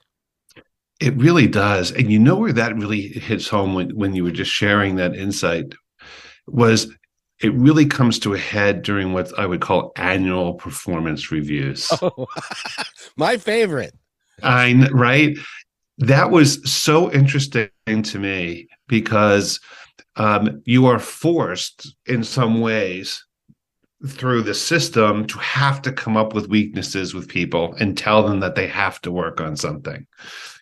it 1.00 1.16
really 1.16 1.46
does. 1.46 1.90
And 1.92 2.12
you 2.12 2.18
know 2.18 2.36
where 2.36 2.52
that 2.52 2.76
really 2.76 3.08
hits 3.08 3.48
home 3.48 3.74
when, 3.74 3.96
when 3.96 4.14
you 4.14 4.22
were 4.22 4.30
just 4.30 4.50
sharing 4.50 4.96
that 4.96 5.16
insight 5.16 5.74
was 6.46 6.92
it 7.40 7.54
really 7.54 7.86
comes 7.86 8.18
to 8.18 8.34
a 8.34 8.38
head 8.38 8.82
during 8.82 9.14
what 9.14 9.36
I 9.38 9.46
would 9.46 9.62
call 9.62 9.92
annual 9.96 10.54
performance 10.54 11.32
reviews. 11.32 11.90
Oh, 12.02 12.26
my 13.16 13.38
favorite. 13.38 13.94
I 14.42 14.88
right. 14.92 15.36
That 15.98 16.30
was 16.30 16.62
so 16.70 17.10
interesting 17.12 17.70
to 17.86 18.18
me 18.18 18.68
because 18.88 19.60
um, 20.16 20.62
you 20.64 20.86
are 20.86 20.98
forced 20.98 21.94
in 22.06 22.24
some 22.24 22.60
ways 22.60 23.24
through 24.06 24.42
the 24.42 24.54
system 24.54 25.26
to 25.26 25.38
have 25.38 25.82
to 25.82 25.92
come 25.92 26.16
up 26.16 26.34
with 26.34 26.48
weaknesses 26.48 27.12
with 27.12 27.28
people 27.28 27.74
and 27.78 27.98
tell 27.98 28.22
them 28.22 28.40
that 28.40 28.54
they 28.54 28.66
have 28.66 29.00
to 29.02 29.12
work 29.12 29.40
on 29.40 29.56
something 29.56 30.06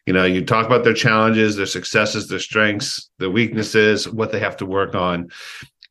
you 0.09 0.15
know 0.15 0.25
you 0.25 0.43
talk 0.43 0.65
about 0.65 0.85
their 0.85 0.95
challenges 0.95 1.57
their 1.57 1.67
successes 1.67 2.29
their 2.29 2.39
strengths 2.39 3.11
their 3.19 3.29
weaknesses 3.29 4.09
what 4.09 4.33
they 4.33 4.41
have 4.41 4.57
to 4.57 4.65
work 4.65 4.95
on. 4.95 5.29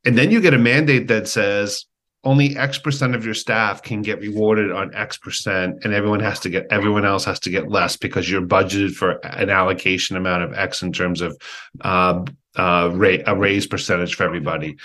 And 0.06 0.18
then 0.18 0.32
you 0.32 0.42
get 0.42 0.56
a 0.56 0.58
mandate 0.58 1.08
that 1.10 1.28
says 1.28 1.86
only 2.24 2.58
x 2.58 2.80
percent 2.80 3.14
of 3.14 3.24
your 3.24 3.36
staff 3.36 3.84
can 3.84 4.02
get 4.02 4.20
rewarded 4.20 4.72
on 4.72 4.96
x 4.96 5.20
percent 5.20 5.84
and 5.84 5.94
everyone 5.94 6.20
has 6.20 6.40
to 6.40 6.50
get 6.50 6.66
everyone 6.72 7.06
else 7.06 7.26
has 7.26 7.40
to 7.42 7.52
get 7.52 7.70
less 7.70 7.96
because 7.96 8.28
you're 8.28 8.42
budgeted 8.42 8.96
for 8.96 9.24
an 9.24 9.52
allocation 9.52 10.18
amount 10.18 10.42
of 10.42 10.52
x 10.56 10.82
in 10.82 10.92
terms 10.92 11.22
of 11.22 11.40
uh, 11.82 12.24
uh, 12.56 12.90
rate, 12.96 13.22
a 13.28 13.36
raise 13.36 13.68
percentage 13.68 14.16
for 14.16 14.24
everybody. 14.24 14.78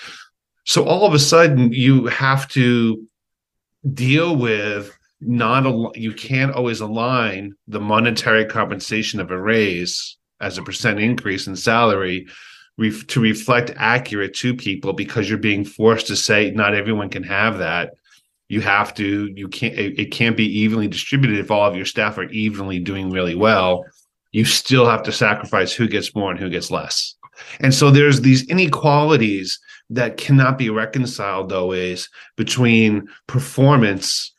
So 0.65 0.85
all 0.85 1.07
of 1.07 1.15
a 1.15 1.19
sudden 1.19 1.73
you 1.73 2.05
have 2.09 2.49
to 2.49 3.03
deal 3.95 4.37
with 4.37 4.95
not 5.25 5.67
a, 5.67 5.91
you 5.95 6.13
can't 6.13 6.55
always 6.55 6.81
align 6.81 7.55
the 7.69 7.81
monetary 7.81 8.45
compensation 8.45 9.21
of 9.21 9.31
a 9.31 9.41
raise 9.41 10.17
as 10.41 10.59
a 10.59 10.63
percent 10.63 11.01
increase 11.01 11.47
in 11.47 11.57
salary 11.57 12.27
ref, 12.79 13.07
to 13.07 13.21
reflect 13.21 13.73
accurate 13.77 14.35
to 14.35 14.55
people 14.55 14.93
because 14.93 15.29
you're 15.29 15.39
being 15.39 15.65
forced 15.65 16.07
to 16.09 16.17
say 16.17 16.51
not 16.51 16.75
everyone 16.75 17.09
can 17.09 17.23
have 17.23 17.59
that. 17.59 17.95
You 18.49 18.61
have 18.61 18.95
to 18.95 19.31
you 19.35 19.49
can't 19.49 19.75
it, 19.79 19.99
it 19.99 20.11
can't 20.11 20.37
be 20.37 20.61
evenly 20.61 20.89
distributed 20.89 21.39
if 21.39 21.51
all 21.51 21.69
of 21.69 21.77
your 21.77 21.87
staff 21.87 22.19
are 22.19 22.25
evenly 22.25 22.79
doing 22.79 23.11
really 23.11 23.35
well. 23.35 23.85
You 24.33 24.45
still 24.45 24.87
have 24.87 25.03
to 25.05 25.13
sacrifice 25.13 25.73
who 25.73 25.89
gets 25.89 26.15
more 26.15 26.31
and 26.31 26.41
who 26.41 26.51
gets 26.51 26.71
less. 26.71 27.15
And 27.61 27.73
so 27.73 27.91
there's 27.91 28.21
these 28.21 28.47
inequalities 28.49 29.59
that 29.91 30.17
cannot 30.17 30.59
be 30.59 30.71
reconciled 30.71 31.53
always 31.53 32.09
between 32.37 33.09
performance 33.27 34.33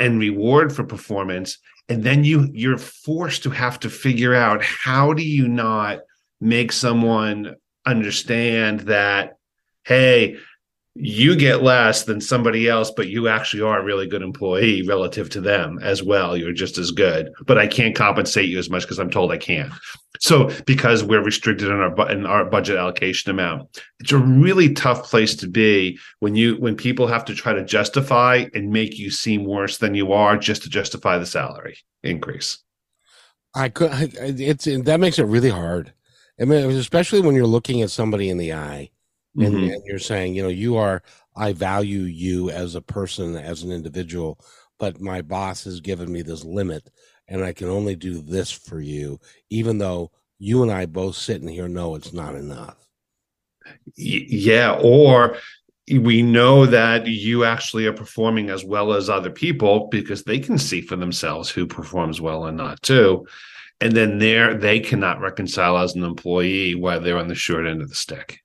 and 0.00 0.18
reward 0.18 0.74
for 0.74 0.82
performance. 0.82 1.58
And 1.88 2.02
then 2.02 2.24
you 2.24 2.48
you're 2.52 2.78
forced 2.78 3.44
to 3.44 3.50
have 3.50 3.78
to 3.80 3.90
figure 3.90 4.34
out 4.34 4.62
how 4.62 5.12
do 5.12 5.22
you 5.22 5.46
not 5.46 6.00
make 6.40 6.72
someone 6.72 7.54
understand 7.86 8.80
that 8.80 9.36
hey 9.84 10.36
you 10.94 11.36
get 11.36 11.62
less 11.62 12.02
than 12.04 12.20
somebody 12.20 12.68
else, 12.68 12.90
but 12.90 13.08
you 13.08 13.28
actually 13.28 13.62
are 13.62 13.78
a 13.78 13.84
really 13.84 14.08
good 14.08 14.22
employee 14.22 14.82
relative 14.82 15.30
to 15.30 15.40
them 15.40 15.78
as 15.82 16.02
well. 16.02 16.36
You're 16.36 16.52
just 16.52 16.78
as 16.78 16.90
good, 16.90 17.30
but 17.46 17.58
I 17.58 17.68
can't 17.68 17.94
compensate 17.94 18.48
you 18.48 18.58
as 18.58 18.68
much 18.68 18.82
because 18.82 18.98
I'm 18.98 19.10
told 19.10 19.30
I 19.30 19.38
can't. 19.38 19.72
So 20.18 20.50
because 20.66 21.04
we're 21.04 21.22
restricted 21.22 21.68
in 21.68 21.74
our 21.74 22.10
in 22.10 22.26
our 22.26 22.44
budget 22.44 22.76
allocation 22.76 23.30
amount, 23.30 23.80
it's 24.00 24.12
a 24.12 24.18
really 24.18 24.74
tough 24.74 25.04
place 25.04 25.36
to 25.36 25.48
be 25.48 25.98
when 26.18 26.34
you 26.34 26.56
when 26.56 26.76
people 26.76 27.06
have 27.06 27.24
to 27.26 27.34
try 27.34 27.52
to 27.52 27.64
justify 27.64 28.46
and 28.52 28.70
make 28.70 28.98
you 28.98 29.10
seem 29.10 29.44
worse 29.44 29.78
than 29.78 29.94
you 29.94 30.12
are 30.12 30.36
just 30.36 30.62
to 30.64 30.68
justify 30.68 31.18
the 31.18 31.26
salary 31.26 31.78
increase. 32.02 32.58
I 33.54 33.68
could. 33.68 33.90
It's 33.92 34.64
that 34.64 35.00
makes 35.00 35.20
it 35.20 35.24
really 35.24 35.50
hard. 35.50 35.92
I 36.40 36.44
mean, 36.46 36.68
especially 36.70 37.20
when 37.20 37.36
you're 37.36 37.46
looking 37.46 37.80
at 37.82 37.90
somebody 37.90 38.28
in 38.28 38.38
the 38.38 38.54
eye 38.54 38.90
mm-hmm. 39.36 39.72
and, 39.72 39.82
you're 39.84 39.98
saying 39.98 40.34
you 40.34 40.42
know 40.42 40.48
you 40.48 40.76
are 40.76 41.02
i 41.36 41.52
value 41.52 42.00
you 42.00 42.50
as 42.50 42.74
a 42.74 42.80
person 42.80 43.36
as 43.36 43.62
an 43.62 43.70
individual 43.70 44.38
but 44.78 45.00
my 45.00 45.22
boss 45.22 45.64
has 45.64 45.80
given 45.80 46.10
me 46.10 46.22
this 46.22 46.44
limit 46.44 46.90
and 47.28 47.44
i 47.44 47.52
can 47.52 47.68
only 47.68 47.96
do 47.96 48.20
this 48.20 48.50
for 48.50 48.80
you 48.80 49.18
even 49.50 49.78
though 49.78 50.10
you 50.38 50.62
and 50.62 50.72
i 50.72 50.86
both 50.86 51.16
sitting 51.16 51.48
here 51.48 51.68
know 51.68 51.94
it's 51.94 52.12
not 52.12 52.34
enough 52.34 52.76
yeah 53.96 54.78
or 54.82 55.36
we 55.98 56.22
know 56.22 56.66
that 56.66 57.06
you 57.06 57.44
actually 57.44 57.86
are 57.86 57.92
performing 57.92 58.48
as 58.48 58.64
well 58.64 58.92
as 58.92 59.10
other 59.10 59.30
people 59.30 59.88
because 59.88 60.22
they 60.22 60.38
can 60.38 60.56
see 60.56 60.80
for 60.80 60.96
themselves 60.96 61.50
who 61.50 61.66
performs 61.66 62.20
well 62.20 62.46
and 62.46 62.56
not 62.56 62.80
too 62.82 63.26
and 63.80 63.92
then 63.92 64.18
there 64.18 64.56
they 64.56 64.78
cannot 64.78 65.20
reconcile 65.20 65.78
as 65.78 65.94
an 65.94 66.04
employee 66.04 66.74
why 66.74 66.98
they're 66.98 67.18
on 67.18 67.28
the 67.28 67.34
short 67.34 67.66
end 67.66 67.82
of 67.82 67.88
the 67.88 67.94
stick 67.94 68.40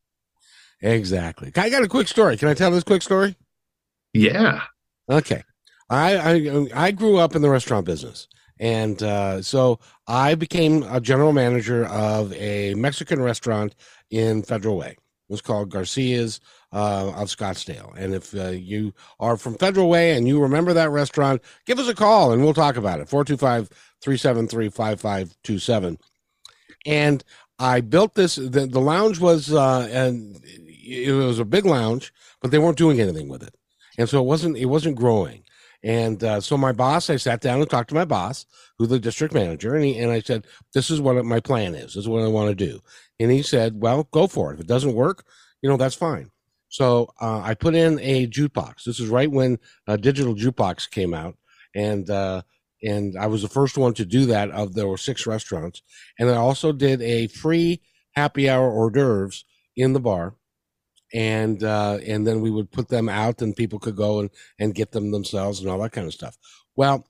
Exactly. 0.82 1.52
I 1.56 1.70
got 1.70 1.84
a 1.84 1.88
quick 1.88 2.08
story. 2.08 2.38
Can 2.38 2.48
I 2.48 2.54
tell 2.54 2.72
this 2.72 2.84
quick 2.84 3.02
story? 3.02 3.36
Yeah. 4.14 4.62
Okay. 5.10 5.44
I 5.90 6.18
I, 6.18 6.68
I 6.88 6.92
grew 6.92 7.18
up 7.18 7.36
in 7.36 7.42
the 7.42 7.50
restaurant 7.50 7.86
business, 7.86 8.28
and 8.60 9.02
uh, 9.04 9.42
so 9.42 9.80
I 10.08 10.36
became 10.36 10.84
a 10.84 11.00
general 11.00 11.32
manager 11.32 11.86
of 11.86 12.34
a 12.34 12.74
Mexican 12.76 13.22
restaurant 13.22 13.76
in 14.10 14.44
Federal 14.44 14.78
Way. 14.78 14.92
It 14.92 15.32
was 15.32 15.42
called 15.42 15.70
Garcia's 15.70 16.40
uh, 16.72 17.12
of 17.16 17.30
Scottsdale. 17.30 17.94
And 17.98 18.14
if 18.14 18.36
uh, 18.36 18.50
you 18.50 18.94
are 19.20 19.38
from 19.38 19.56
Federal 19.56 19.90
Way 19.90 20.12
and 20.12 20.28
you 20.28 20.42
remember 20.42 20.74
that 20.74 20.92
restaurant, 20.92 21.42
give 21.66 21.80
us 21.80 21.88
a 21.88 21.96
call 21.96 22.32
and 22.32 22.44
we'll 22.44 22.54
talk 22.54 22.78
about 22.78 23.00
it. 23.00 23.10
425 23.10 23.70
373 24.02 24.70
5527. 24.70 25.98
And 26.86 27.24
I 27.58 27.82
built 27.82 28.16
this. 28.16 28.36
The, 28.36 28.68
the 28.68 28.82
lounge 28.82 29.20
was, 29.20 29.54
uh, 29.54 29.88
and 29.90 30.36
it 30.86 31.14
was 31.14 31.40
a 31.40 31.46
big 31.46 31.66
lounge, 31.66 32.14
but 32.42 32.52
they 32.52 32.60
weren't 32.60 32.78
doing 32.78 33.00
anything 33.00 33.28
with 33.28 33.44
it, 33.44 33.56
and 33.98 34.08
so 34.08 34.20
it 34.20 34.26
wasn't 34.26 34.58
it 34.58 34.66
wasn't 34.66 34.96
growing. 34.96 35.44
And 35.84 36.24
uh, 36.24 36.42
so 36.42 36.58
my 36.58 36.72
boss, 36.72 37.12
I 37.12 37.18
sat 37.18 37.42
down 37.42 37.62
and 37.62 37.70
talked 37.70 37.90
to 37.90 37.96
my 37.96 38.06
boss, 38.06 38.48
who's 38.78 38.90
the 38.90 39.00
district 39.00 39.36
manager, 39.36 39.76
and 39.76 39.86
he, 39.86 40.00
and 40.00 40.12
I 40.12 40.20
said, 40.20 40.48
"This 40.74 40.90
is 40.90 41.00
what 41.00 41.24
my 41.26 41.40
plan 41.40 41.76
is. 41.76 41.94
This 41.94 41.98
is 41.98 42.08
what 42.08 42.24
I 42.24 42.28
want 42.28 42.50
to 42.50 42.56
do." 42.56 42.80
And 43.20 43.32
he 43.32 43.42
said, 43.42 43.82
"Well, 43.82 44.08
go 44.12 44.28
for 44.28 44.52
it. 44.52 44.56
If 44.56 44.62
it 44.62 44.68
doesn't 44.68 44.96
work, 44.96 45.26
you 45.62 45.70
know 45.70 45.78
that's 45.78 45.96
fine." 45.96 46.32
So 46.70 47.10
uh, 47.22 47.42
I 47.42 47.54
put 47.54 47.76
in 47.76 48.00
a 48.00 48.28
jukebox. 48.28 48.84
This 48.84 49.00
is 49.00 49.10
right 49.10 49.30
when 49.30 49.60
a 49.88 49.98
digital 49.98 50.36
jukebox 50.36 50.90
came 50.90 51.14
out, 51.14 51.38
and 51.76 52.10
uh, 52.10 52.42
and 52.82 53.18
I 53.18 53.28
was 53.28 53.42
the 53.42 53.48
first 53.48 53.78
one 53.78 53.94
to 53.96 54.06
do 54.06 54.26
that. 54.26 54.50
Of 54.52 54.74
there 54.74 54.88
were 54.88 54.98
six 54.98 55.28
restaurants, 55.28 55.84
and 56.20 56.30
I 56.30 56.36
also 56.36 56.72
did 56.72 57.02
a 57.02 57.28
free 57.28 57.82
happy 58.16 58.50
hour 58.50 58.72
hors 58.72 58.90
d'oeuvres 58.92 59.46
in 59.76 59.94
the 59.94 60.00
bar 60.00 60.36
and 61.16 61.64
uh, 61.64 61.98
and 62.06 62.28
then 62.28 62.42
we 62.42 62.52
would 62.52 62.72
put 62.72 62.90
them 62.90 63.08
out, 63.08 63.42
and 63.42 63.56
people 63.56 63.80
could 63.80 63.96
go 63.96 64.20
and 64.20 64.30
and 64.60 64.76
get 64.76 64.92
them 64.92 65.12
themselves 65.12 65.62
and 65.62 65.70
all 65.70 65.80
that 65.80 65.94
kind 65.94 66.06
of 66.06 66.14
stuff. 66.14 66.38
Well, 66.76 67.08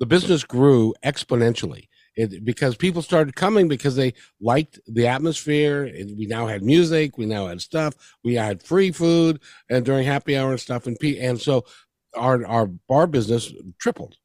the 0.00 0.06
business 0.06 0.44
grew 0.44 0.92
exponentially. 1.04 1.86
It, 2.14 2.44
because 2.44 2.76
people 2.76 3.00
started 3.00 3.36
coming 3.36 3.68
because 3.68 3.96
they 3.96 4.12
liked 4.38 4.78
the 4.86 5.06
atmosphere. 5.06 5.90
we 6.18 6.26
now 6.26 6.46
had 6.46 6.62
music, 6.62 7.16
we 7.16 7.24
now 7.24 7.46
had 7.46 7.62
stuff, 7.62 7.94
we 8.22 8.34
had 8.34 8.62
free 8.62 8.90
food, 8.90 9.40
and 9.70 9.82
during 9.82 10.04
happy 10.04 10.36
hour 10.36 10.50
and 10.50 10.60
stuff, 10.60 10.86
and 10.86 10.98
and 11.02 11.40
so 11.40 11.64
our 12.14 12.44
our 12.44 12.66
bar 12.66 13.06
business 13.06 13.52
tripled. 13.80 14.16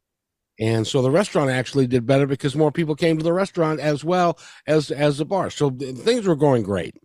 And 0.60 0.88
so 0.88 1.04
the 1.04 1.12
restaurant 1.12 1.52
actually 1.52 1.86
did 1.86 2.08
better 2.08 2.26
because 2.26 2.56
more 2.56 2.72
people 2.72 2.96
came 2.96 3.18
to 3.20 3.24
the 3.24 3.32
restaurant 3.32 3.80
as 3.80 4.04
well 4.04 4.40
as 4.66 4.90
as 4.90 5.20
the 5.20 5.26
bar. 5.26 5.52
So 5.52 5.70
things 5.70 6.26
were 6.26 6.36
going 6.36 6.64
great. 6.64 6.96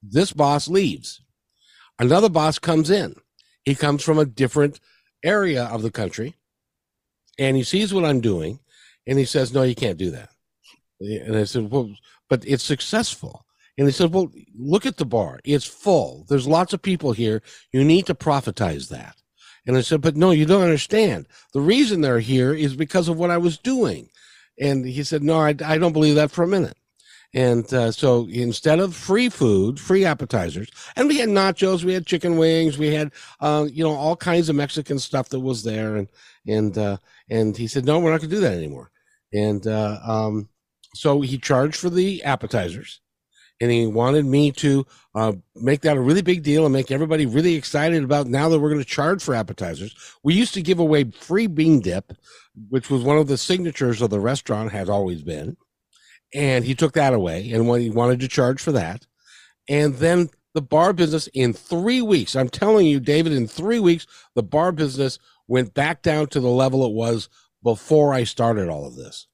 This 0.00 0.32
boss 0.32 0.68
leaves. 0.68 1.23
Another 1.98 2.28
boss 2.28 2.58
comes 2.58 2.90
in. 2.90 3.14
He 3.64 3.74
comes 3.74 4.02
from 4.02 4.18
a 4.18 4.24
different 4.24 4.80
area 5.22 5.64
of 5.64 5.82
the 5.82 5.90
country 5.90 6.34
and 7.38 7.56
he 7.56 7.62
sees 7.62 7.92
what 7.92 8.04
I'm 8.04 8.20
doing 8.20 8.60
and 9.06 9.18
he 9.18 9.24
says, 9.24 9.52
No, 9.52 9.62
you 9.62 9.74
can't 9.74 9.98
do 9.98 10.10
that. 10.10 10.30
And 11.00 11.36
I 11.36 11.44
said, 11.44 11.70
Well, 11.70 11.94
but 12.28 12.44
it's 12.46 12.64
successful. 12.64 13.44
And 13.76 13.86
he 13.86 13.92
said, 13.92 14.12
Well, 14.12 14.30
look 14.56 14.86
at 14.86 14.96
the 14.96 15.04
bar. 15.04 15.40
It's 15.44 15.64
full. 15.64 16.26
There's 16.28 16.46
lots 16.46 16.72
of 16.72 16.82
people 16.82 17.12
here. 17.12 17.42
You 17.72 17.84
need 17.84 18.06
to 18.06 18.14
profitize 18.14 18.88
that. 18.88 19.16
And 19.66 19.76
I 19.76 19.80
said, 19.80 20.00
But 20.00 20.16
no, 20.16 20.30
you 20.30 20.46
don't 20.46 20.62
understand. 20.62 21.26
The 21.52 21.60
reason 21.60 22.00
they're 22.00 22.20
here 22.20 22.54
is 22.54 22.76
because 22.76 23.08
of 23.08 23.16
what 23.16 23.30
I 23.30 23.38
was 23.38 23.58
doing. 23.58 24.08
And 24.60 24.84
he 24.84 25.02
said, 25.02 25.22
No, 25.22 25.40
I, 25.40 25.54
I 25.64 25.78
don't 25.78 25.92
believe 25.92 26.14
that 26.16 26.30
for 26.30 26.42
a 26.42 26.48
minute. 26.48 26.76
And 27.34 27.72
uh, 27.74 27.90
so 27.90 28.28
instead 28.30 28.78
of 28.78 28.94
free 28.94 29.28
food, 29.28 29.80
free 29.80 30.04
appetizers, 30.04 30.70
and 30.94 31.08
we 31.08 31.18
had 31.18 31.28
nachos, 31.28 31.82
we 31.82 31.92
had 31.92 32.06
chicken 32.06 32.38
wings, 32.38 32.78
we 32.78 32.94
had 32.94 33.10
uh, 33.40 33.66
you 33.70 33.82
know 33.82 33.92
all 33.92 34.14
kinds 34.14 34.48
of 34.48 34.54
Mexican 34.54 35.00
stuff 35.00 35.28
that 35.30 35.40
was 35.40 35.64
there, 35.64 35.96
and 35.96 36.08
and 36.46 36.78
uh, 36.78 36.96
and 37.28 37.56
he 37.56 37.66
said, 37.66 37.84
no, 37.84 37.98
we're 37.98 38.12
not 38.12 38.20
going 38.20 38.30
to 38.30 38.36
do 38.36 38.42
that 38.42 38.56
anymore. 38.56 38.92
And 39.32 39.66
uh, 39.66 39.98
um, 40.06 40.48
so 40.94 41.22
he 41.22 41.36
charged 41.36 41.74
for 41.74 41.90
the 41.90 42.22
appetizers, 42.22 43.00
and 43.60 43.68
he 43.68 43.84
wanted 43.84 44.26
me 44.26 44.52
to 44.52 44.86
uh, 45.16 45.32
make 45.56 45.80
that 45.80 45.96
a 45.96 46.00
really 46.00 46.22
big 46.22 46.44
deal 46.44 46.64
and 46.64 46.72
make 46.72 46.92
everybody 46.92 47.26
really 47.26 47.56
excited 47.56 48.04
about 48.04 48.28
now 48.28 48.48
that 48.48 48.60
we're 48.60 48.70
going 48.70 48.80
to 48.80 48.88
charge 48.88 49.24
for 49.24 49.34
appetizers. 49.34 49.96
We 50.22 50.34
used 50.34 50.54
to 50.54 50.62
give 50.62 50.78
away 50.78 51.10
free 51.10 51.48
bean 51.48 51.80
dip, 51.80 52.12
which 52.68 52.90
was 52.90 53.02
one 53.02 53.18
of 53.18 53.26
the 53.26 53.38
signatures 53.38 54.02
of 54.02 54.10
the 54.10 54.20
restaurant, 54.20 54.70
has 54.70 54.88
always 54.88 55.22
been 55.22 55.56
and 56.34 56.64
he 56.64 56.74
took 56.74 56.92
that 56.94 57.14
away 57.14 57.50
and 57.52 57.68
when 57.68 57.80
he 57.80 57.88
wanted 57.88 58.20
to 58.20 58.28
charge 58.28 58.60
for 58.60 58.72
that. 58.72 59.06
And 59.68 59.94
then 59.94 60.28
the 60.54 60.62
bar 60.62 60.92
business 60.92 61.28
in 61.34 61.52
three 61.52 62.00
weeks 62.00 62.34
i'm 62.34 62.48
telling 62.48 62.86
you 62.86 63.00
david 63.00 63.32
in 63.32 63.46
three 63.46 63.80
weeks 63.80 64.06
the 64.34 64.42
bar 64.42 64.72
business 64.72 65.18
went 65.48 65.74
back 65.74 66.00
down 66.00 66.26
to 66.28 66.40
the 66.40 66.48
level 66.48 66.86
it 66.86 66.92
was 66.92 67.28
before 67.62 68.14
i 68.14 68.24
started 68.24 68.68
all 68.68 68.86
of 68.86 68.96
this. 68.96 69.26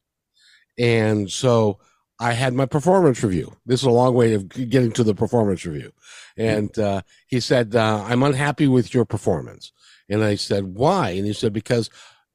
And 0.78 1.30
so 1.30 1.78
i 2.18 2.32
had 2.32 2.54
my 2.54 2.66
performance 2.66 3.22
review. 3.22 3.56
This 3.66 3.80
is 3.80 3.86
a 3.86 3.90
long 3.90 4.14
way 4.14 4.34
of 4.34 4.48
getting 4.48 4.92
to 4.92 5.04
the 5.04 5.14
performance 5.14 5.64
review. 5.64 5.92
And 6.36 6.76
uh, 6.78 7.02
he 7.26 7.38
said 7.40 7.76
uh, 7.76 8.04
i'm 8.06 8.22
unhappy 8.22 8.66
with 8.66 8.94
your 8.94 9.04
performance. 9.04 9.72
And 10.08 10.24
i 10.24 10.34
said 10.36 10.64
why? 10.74 11.10
And 11.10 11.26
he 11.26 11.32
said 11.32 11.52
because 11.52 11.90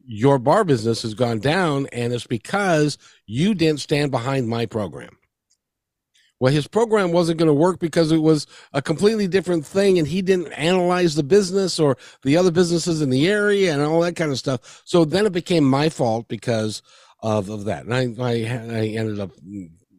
your 0.08 0.40
bar 0.40 0.64
business 0.64 1.02
has 1.02 1.14
gone 1.14 1.40
down 1.40 1.88
and 1.92 2.14
it's 2.14 2.28
because 2.28 2.98
you 3.26 3.54
didn't 3.54 3.80
stand 3.80 4.12
behind 4.12 4.48
my 4.48 4.66
program. 4.66 5.18
Well, 6.40 6.52
his 6.52 6.68
program 6.68 7.12
wasn't 7.12 7.40
going 7.40 7.48
to 7.48 7.54
work 7.54 7.80
because 7.80 8.12
it 8.12 8.18
was 8.18 8.46
a 8.74 8.82
completely 8.82 9.28
different 9.28 9.66
thing 9.66 9.98
and 9.98 10.08
he 10.08 10.22
didn't 10.22 10.52
analyze 10.54 11.16
the 11.16 11.24
business 11.24 11.80
or 11.80 11.98
the 12.24 12.36
other 12.36 12.52
businesses 12.52 13.02
in 13.02 13.10
the 13.10 13.28
area 13.28 13.74
and 13.74 13.82
all 13.82 14.02
that 14.02 14.18
kind 14.18 14.32
of 14.32 14.38
stuff. 14.38 14.82
So 14.86 15.06
then 15.06 15.26
it 15.26 15.32
became 15.32 15.64
my 15.64 15.88
fault 15.90 16.28
because 16.28 16.82
of, 17.22 17.50
of 17.50 17.66
that. 17.66 17.86
And 17.86 17.94
I, 17.94 18.24
I, 18.24 18.34
I 18.34 18.88
ended 18.88 19.20
up 19.20 19.32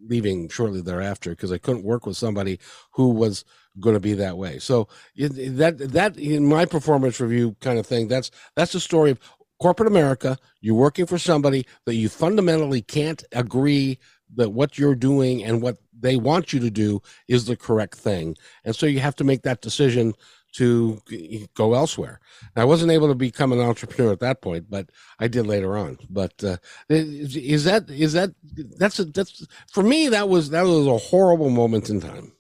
leaving 0.09 0.49
shortly 0.49 0.83
thereafter 0.83 1.31
because 1.31 1.53
I 1.53 1.59
couldn't 1.59 1.85
work 1.85 2.07
with 2.07 2.17
somebody 2.17 2.59
who 2.93 3.11
was 3.11 3.45
going 3.81 3.95
to 3.95 4.01
be 4.01 4.15
that 4.15 4.39
way. 4.39 4.59
So 4.59 4.89
that 5.17 5.79
that 5.79 6.17
in 6.17 6.47
my 6.47 6.65
performance 6.65 7.21
review 7.21 7.57
kind 7.61 7.79
of 7.79 7.87
thing, 7.87 8.09
that's 8.09 8.31
that's 8.55 8.73
the 8.73 8.81
story 8.81 9.11
of 9.11 9.21
corporate 9.61 9.89
America, 9.89 10.39
you're 10.61 10.75
working 10.75 11.07
for 11.07 11.19
somebody 11.19 11.67
that 11.85 11.95
you 11.95 12.09
fundamentally 12.09 12.83
can't 12.83 13.25
agree 13.33 13.99
that 14.35 14.51
what 14.51 14.79
you're 14.79 14.95
doing 14.95 15.45
and 15.45 15.63
what 15.63 15.79
they 15.99 16.17
want 16.17 16.53
you 16.53 16.61
to 16.61 16.71
do 16.71 17.01
is 17.29 17.47
the 17.47 17.57
correct 17.57 17.97
thing. 17.97 18.37
And 18.65 18.75
so 18.75 18.87
you 18.87 19.01
have 19.01 19.17
to 19.17 19.25
make 19.25 19.43
that 19.43 19.63
decision 19.63 20.15
to 20.55 21.01
go 21.55 21.75
elsewhere. 21.75 22.19
I 22.57 22.65
wasn't 22.65 22.91
able 22.93 23.09
to 23.09 23.15
become 23.15 23.53
an 23.53 23.61
entrepreneur 23.61 24.13
at 24.13 24.21
that 24.21 24.41
point, 24.41 24.71
but 24.71 24.91
I 25.19 25.29
did 25.29 25.47
later 25.47 25.77
on. 25.77 25.99
But 26.09 26.43
uh, 26.43 26.57
is 26.89 27.65
that 27.65 27.91
is 27.91 28.15
that 28.15 28.33
that's 28.79 28.99
a, 28.99 29.05
that's 29.05 29.47
for 29.71 29.83
me 29.83 30.09
that 30.09 30.29
was 30.29 30.51
that 30.51 30.63
was 30.63 30.87
a 30.87 30.97
horrible 30.97 31.51
moment 31.51 31.91
in 31.91 32.01
time. 32.01 32.33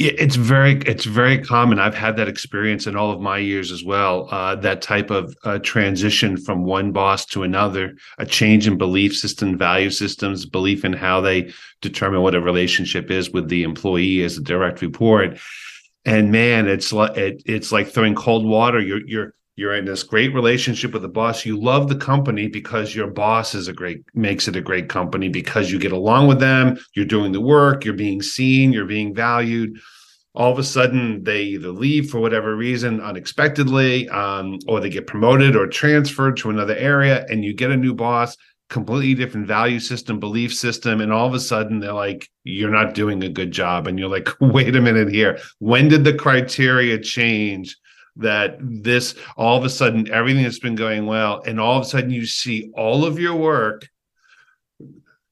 It's 0.00 0.36
very 0.36 0.76
it's 0.86 1.04
very 1.04 1.38
common. 1.38 1.80
I've 1.80 1.94
had 1.94 2.16
that 2.18 2.28
experience 2.28 2.86
in 2.86 2.94
all 2.94 3.10
of 3.10 3.20
my 3.20 3.38
years 3.38 3.72
as 3.72 3.82
well. 3.82 4.28
Uh, 4.30 4.54
that 4.56 4.80
type 4.80 5.10
of 5.10 5.36
uh, 5.42 5.58
transition 5.58 6.36
from 6.36 6.64
one 6.64 6.92
boss 6.92 7.26
to 7.26 7.42
another, 7.42 7.96
a 8.18 8.24
change 8.24 8.68
in 8.68 8.78
belief 8.78 9.16
system, 9.16 9.58
value 9.58 9.90
systems, 9.90 10.46
belief 10.46 10.84
in 10.84 10.92
how 10.92 11.20
they 11.20 11.52
determine 11.80 12.22
what 12.22 12.36
a 12.36 12.40
relationship 12.40 13.10
is 13.10 13.32
with 13.32 13.48
the 13.48 13.64
employee 13.64 14.22
as 14.22 14.38
a 14.38 14.42
direct 14.42 14.82
report. 14.82 15.40
And 16.04 16.30
man, 16.30 16.68
it's 16.68 16.92
like 16.92 17.16
it, 17.16 17.42
it's 17.44 17.72
like 17.72 17.88
throwing 17.88 18.14
cold 18.14 18.46
water. 18.46 18.78
You're 18.78 19.04
you're 19.04 19.34
you're 19.58 19.74
in 19.74 19.86
this 19.86 20.04
great 20.04 20.32
relationship 20.32 20.92
with 20.92 21.02
the 21.02 21.08
boss. 21.08 21.44
You 21.44 21.60
love 21.60 21.88
the 21.88 21.96
company 21.96 22.46
because 22.46 22.94
your 22.94 23.08
boss 23.08 23.56
is 23.56 23.66
a 23.66 23.72
great 23.72 24.04
makes 24.14 24.46
it 24.46 24.54
a 24.54 24.60
great 24.60 24.88
company 24.88 25.28
because 25.28 25.72
you 25.72 25.80
get 25.80 25.90
along 25.90 26.28
with 26.28 26.38
them. 26.38 26.78
You're 26.94 27.06
doing 27.06 27.32
the 27.32 27.40
work. 27.40 27.84
You're 27.84 27.94
being 27.94 28.22
seen. 28.22 28.72
You're 28.72 28.86
being 28.86 29.12
valued. 29.12 29.80
All 30.32 30.52
of 30.52 30.60
a 30.60 30.62
sudden, 30.62 31.24
they 31.24 31.42
either 31.42 31.70
leave 31.70 32.08
for 32.08 32.20
whatever 32.20 32.54
reason 32.54 33.00
unexpectedly, 33.00 34.08
um, 34.10 34.60
or 34.68 34.78
they 34.78 34.90
get 34.90 35.08
promoted 35.08 35.56
or 35.56 35.66
transferred 35.66 36.36
to 36.36 36.50
another 36.50 36.76
area, 36.76 37.26
and 37.28 37.44
you 37.44 37.52
get 37.52 37.72
a 37.72 37.76
new 37.76 37.94
boss, 37.94 38.36
completely 38.70 39.14
different 39.14 39.48
value 39.48 39.80
system, 39.80 40.20
belief 40.20 40.54
system, 40.54 41.00
and 41.00 41.12
all 41.12 41.26
of 41.26 41.34
a 41.34 41.40
sudden 41.40 41.80
they're 41.80 41.92
like, 41.92 42.28
"You're 42.44 42.70
not 42.70 42.94
doing 42.94 43.24
a 43.24 43.28
good 43.28 43.50
job," 43.50 43.88
and 43.88 43.98
you're 43.98 44.08
like, 44.08 44.28
"Wait 44.40 44.76
a 44.76 44.80
minute 44.80 45.10
here. 45.10 45.40
When 45.58 45.88
did 45.88 46.04
the 46.04 46.14
criteria 46.14 47.00
change?" 47.00 47.76
That 48.18 48.58
this 48.60 49.14
all 49.36 49.56
of 49.56 49.64
a 49.64 49.70
sudden 49.70 50.10
everything 50.10 50.42
that's 50.42 50.58
been 50.58 50.74
going 50.74 51.06
well 51.06 51.42
and 51.46 51.60
all 51.60 51.78
of 51.78 51.82
a 51.82 51.88
sudden 51.88 52.10
you 52.10 52.26
see 52.26 52.70
all 52.74 53.04
of 53.04 53.18
your 53.18 53.34
work 53.34 53.88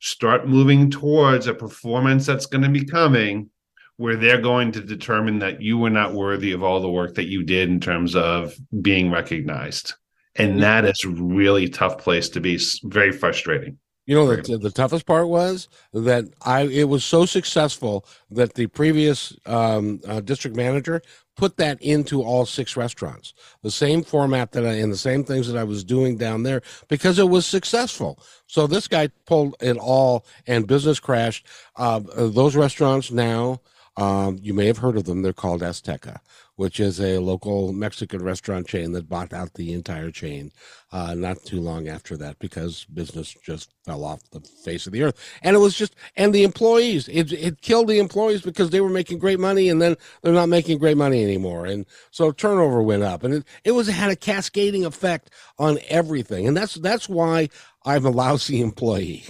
start 0.01 0.49
moving 0.49 0.91
towards 0.91 1.47
a 1.47 1.55
performance 1.55 2.27
that's 2.27 2.47
going 2.47 2.63
to 2.63 2.69
be 2.69 2.85
coming 2.85 3.51
where 3.97 4.17
they're 4.17 4.41
going 4.41 4.71
to 4.73 4.81
determine 4.81 5.39
that 5.39 5.61
you 5.61 5.79
were 5.79 5.91
not 5.91 6.13
worthy 6.13 6.53
of 6.53 6.63
all 6.63 6.81
the 6.81 6.91
work 6.91 7.15
that 7.15 7.29
you 7.29 7.43
did 7.43 7.69
in 7.69 7.81
terms 7.81 8.15
of 8.15 8.55
being 8.83 9.11
recognized. 9.11 9.95
And 10.37 10.63
that 10.63 10.85
is 10.85 11.03
a 11.05 11.09
really 11.09 11.69
tough 11.69 11.97
place 11.97 12.29
to 12.31 12.41
be 12.41 12.61
very 12.85 13.11
frustrating. 13.11 13.79
You 14.05 14.15
know 14.15 14.37
the, 14.37 14.59
the 14.59 14.71
toughest 14.71 15.05
part 15.05 15.29
was? 15.29 15.69
That 15.93 16.27
I 16.43 16.63
it 16.67 16.89
was 16.89 17.05
so 17.05 17.27
successful 17.27 18.07
that 18.31 18.55
the 18.55 18.69
previous 18.69 19.37
um, 19.47 20.01
uh, 20.07 20.21
district 20.21 20.57
manager 20.57 21.03
put 21.37 21.57
that 21.59 21.81
into 21.83 22.23
all 22.23 22.47
six 22.47 22.77
restaurants. 22.77 23.35
The 23.63 23.71
same 23.71 24.03
format 24.03 24.53
that 24.53 24.65
I 24.65 24.75
and 24.75 24.93
the 24.93 24.97
same 24.97 25.25
things 25.25 25.51
that 25.51 25.59
I 25.59 25.65
was 25.65 25.85
doing 25.85 26.17
down 26.17 26.43
there 26.43 26.63
because 26.89 27.19
it 27.19 27.29
was 27.29 27.47
successful. 27.47 28.19
So 28.47 28.67
this 28.67 28.89
guy 28.89 29.09
pulled 29.27 29.55
it 29.61 29.77
all 29.77 30.25
and 30.47 30.67
business 30.67 30.99
crashed. 30.99 31.47
Uh, 31.77 32.01
those 32.17 32.57
restaurants 32.57 33.11
now, 33.11 33.61
um, 33.97 34.39
you 34.43 34.55
may 34.55 34.67
have 34.67 34.79
heard 34.79 34.97
of 34.97 35.05
them. 35.05 35.23
They're 35.23 35.33
called 35.33 35.63
Azteca 35.63 36.19
which 36.57 36.81
is 36.81 37.01
a 37.01 37.19
local 37.19 37.73
Mexican 37.73 38.23
restaurant 38.23 38.67
chain 38.67 38.93
that 38.93 39.09
bought 39.09 39.33
out 39.33 39.55
the 39.55 39.73
entire 39.73 40.11
chain 40.11 40.51
uh, 40.93 41.15
not 41.15 41.43
too 41.45 41.61
long 41.61 41.89
after 41.89 42.17
that 42.17 42.39
because 42.39 42.85
business 42.87 43.35
just 43.45 43.73
fell 43.85 44.05
off 44.05 44.21
the 44.31 44.41
face 44.41 44.87
of 44.87 44.93
the 44.93 45.03
earth. 45.03 45.19
And 45.43 45.55
it 45.55 45.59
was 45.61 45.77
just, 45.77 45.95
and 46.17 46.35
the 46.35 46.45
employees, 46.45 47.09
it, 47.09 47.33
it 47.33 47.61
killed 47.61 47.89
the 47.89 47.99
employees 47.99 48.43
because 48.43 48.71
they 48.71 48.81
were 48.81 48.91
making 48.91 49.19
great 49.19 49.39
money 49.39 49.69
and 49.69 49.81
then 49.81 49.97
they're 50.23 50.33
not 50.33 50.49
making 50.49 50.79
great 50.79 50.97
money 50.97 51.23
anymore. 51.23 51.67
And 51.67 51.87
so 52.11 52.33
turnover 52.33 52.83
went 52.83 53.03
up 53.03 53.23
and 53.23 53.35
it, 53.35 53.45
it 53.65 53.73
was, 53.73 53.89
it 53.89 53.93
had 53.93 54.11
a 54.11 54.17
cascading 54.17 54.85
effect 54.85 55.31
on 55.59 55.79
everything. 55.89 56.47
And 56.47 56.57
that's, 56.57 56.75
that's 56.75 57.09
why 57.09 57.49
I'm 57.85 58.07
a 58.07 58.11
lousy 58.11 58.61
employee. 58.63 59.25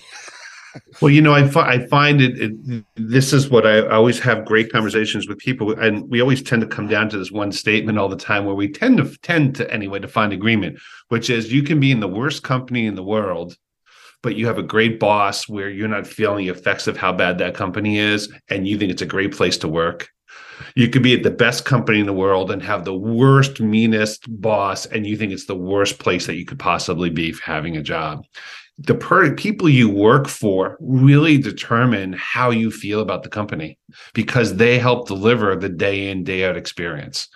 Well, 1.01 1.11
you 1.11 1.21
know, 1.21 1.33
I, 1.33 1.47
fi- 1.47 1.69
I 1.69 1.87
find 1.87 2.21
it, 2.21 2.39
it, 2.41 2.85
This 2.97 3.33
is 3.33 3.49
what 3.51 3.67
I, 3.67 3.79
I 3.79 3.95
always 3.95 4.19
have 4.21 4.45
great 4.45 4.73
conversations 4.73 5.29
with 5.29 5.39
people, 5.39 5.79
and 5.79 6.09
we 6.09 6.21
always 6.21 6.43
tend 6.43 6.62
to 6.62 6.69
come 6.69 6.87
down 6.87 7.09
to 7.11 7.19
this 7.19 7.31
one 7.31 7.53
statement 7.53 7.99
all 7.99 8.09
the 8.09 8.17
time, 8.17 8.45
where 8.45 8.55
we 8.55 8.69
tend 8.69 8.99
to 8.99 9.17
tend 9.19 9.55
to 9.57 9.73
anyway 9.73 9.99
to 10.01 10.09
find 10.09 10.33
agreement, 10.33 10.79
which 11.09 11.31
is 11.31 11.53
you 11.53 11.62
can 11.62 11.81
be 11.81 11.91
in 11.91 12.01
the 12.01 12.09
worst 12.09 12.43
company 12.43 12.87
in 12.87 12.95
the 12.95 13.03
world, 13.03 13.57
but 14.23 14.37
you 14.37 14.47
have 14.47 14.59
a 14.59 14.62
great 14.62 14.99
boss 14.99 15.49
where 15.49 15.69
you're 15.69 15.89
not 15.89 16.07
feeling 16.07 16.47
the 16.47 16.53
effects 16.53 16.87
of 16.87 16.97
how 16.97 17.12
bad 17.12 17.39
that 17.39 17.55
company 17.55 17.99
is, 17.99 18.33
and 18.49 18.67
you 18.67 18.79
think 18.79 18.91
it's 18.91 19.03
a 19.03 19.07
great 19.07 19.33
place 19.33 19.59
to 19.59 19.69
work. 19.69 20.09
You 20.75 20.89
could 20.89 21.03
be 21.03 21.15
at 21.15 21.23
the 21.23 21.31
best 21.31 21.67
company 21.67 22.01
in 22.01 22.07
the 22.07 22.15
world 22.15 22.51
and 22.51 22.62
have 22.62 22.85
the 22.85 22.97
worst, 22.97 23.61
meanest 23.61 24.25
boss, 24.41 24.87
and 24.87 25.07
you 25.07 25.17
think 25.17 25.33
it's 25.33 25.47
the 25.47 25.55
worst 25.55 25.99
place 25.99 26.27
that 26.27 26.37
you 26.37 26.47
could 26.47 26.59
possibly 26.59 27.11
be 27.11 27.33
for 27.33 27.45
having 27.45 27.77
a 27.77 27.83
job 27.83 28.25
the 28.79 28.95
per- 28.95 29.35
people 29.35 29.69
you 29.69 29.89
work 29.89 30.29
for 30.29 30.77
really 30.81 31.39
determine 31.39 32.12
how 32.12 32.51
you 32.51 32.71
feel 32.71 33.01
about 33.01 33.23
the 33.23 33.29
company 33.29 33.79
because 34.12 34.57
they 34.57 34.79
help 34.79 35.09
deliver 35.09 35.57
the 35.57 35.69
day 35.69 36.11
in 36.11 36.25
day 36.25 36.45
out 36.45 36.57
experience. 36.57 37.29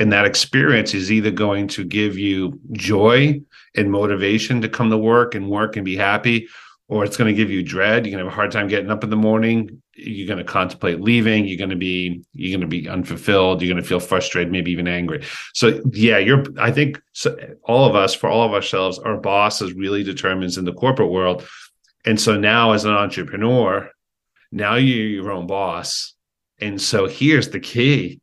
And 0.00 0.10
that 0.12 0.24
experience 0.24 0.94
is 0.94 1.12
either 1.12 1.30
going 1.30 1.68
to 1.68 1.84
give 1.84 2.16
you 2.16 2.58
joy 2.72 3.40
and 3.76 3.90
motivation 3.90 4.62
to 4.62 4.68
come 4.68 4.88
to 4.88 4.96
work 4.96 5.34
and 5.34 5.50
work 5.50 5.76
and 5.76 5.84
be 5.84 5.96
happy 5.96 6.48
or 6.88 7.04
it's 7.04 7.16
going 7.16 7.28
to 7.28 7.36
give 7.36 7.50
you 7.50 7.62
dread. 7.62 8.06
You're 8.06 8.16
going 8.16 8.24
to 8.24 8.30
have 8.30 8.32
a 8.32 8.36
hard 8.36 8.52
time 8.52 8.68
getting 8.68 8.90
up 8.90 9.02
in 9.02 9.10
the 9.10 9.16
morning. 9.16 9.82
You're 9.94 10.28
going 10.28 10.38
to 10.38 10.44
contemplate 10.44 11.00
leaving. 11.00 11.46
You're 11.46 11.58
going 11.58 11.70
to 11.70 11.76
be 11.76 12.24
you're 12.32 12.56
going 12.56 12.68
to 12.68 12.82
be 12.82 12.88
unfulfilled. 12.88 13.60
You're 13.60 13.72
going 13.72 13.82
to 13.82 13.88
feel 13.88 14.00
frustrated, 14.00 14.52
maybe 14.52 14.70
even 14.70 14.86
angry. 14.86 15.24
So 15.54 15.80
yeah, 15.92 16.18
you're. 16.18 16.44
I 16.58 16.70
think 16.70 17.00
so, 17.12 17.36
all 17.64 17.88
of 17.88 17.96
us, 17.96 18.14
for 18.14 18.28
all 18.28 18.46
of 18.46 18.52
ourselves, 18.52 18.98
our 18.98 19.16
bosses 19.16 19.72
really 19.72 20.04
determines 20.04 20.58
in 20.58 20.64
the 20.64 20.72
corporate 20.72 21.10
world. 21.10 21.46
And 22.04 22.20
so 22.20 22.38
now, 22.38 22.72
as 22.72 22.84
an 22.84 22.92
entrepreneur, 22.92 23.90
now 24.52 24.76
you're 24.76 25.06
your 25.06 25.32
own 25.32 25.48
boss. 25.48 26.14
And 26.60 26.80
so 26.80 27.06
here's 27.06 27.48
the 27.48 27.60
key: 27.60 28.20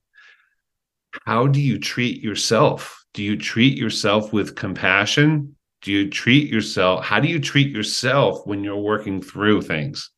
How 1.25 1.47
do 1.47 1.59
you 1.59 1.79
treat 1.79 2.21
yourself? 2.21 3.03
Do 3.13 3.23
you 3.23 3.35
treat 3.35 3.77
yourself 3.77 4.31
with 4.31 4.55
compassion? 4.55 5.55
Do 5.83 5.91
you 5.91 6.09
treat 6.09 6.49
yourself 6.49 7.05
how 7.05 7.19
do 7.19 7.27
you 7.27 7.39
treat 7.39 7.69
yourself 7.69 8.45
when 8.45 8.63
you're 8.63 8.77
working 8.77 9.21
through 9.21 9.61
things? 9.61 10.09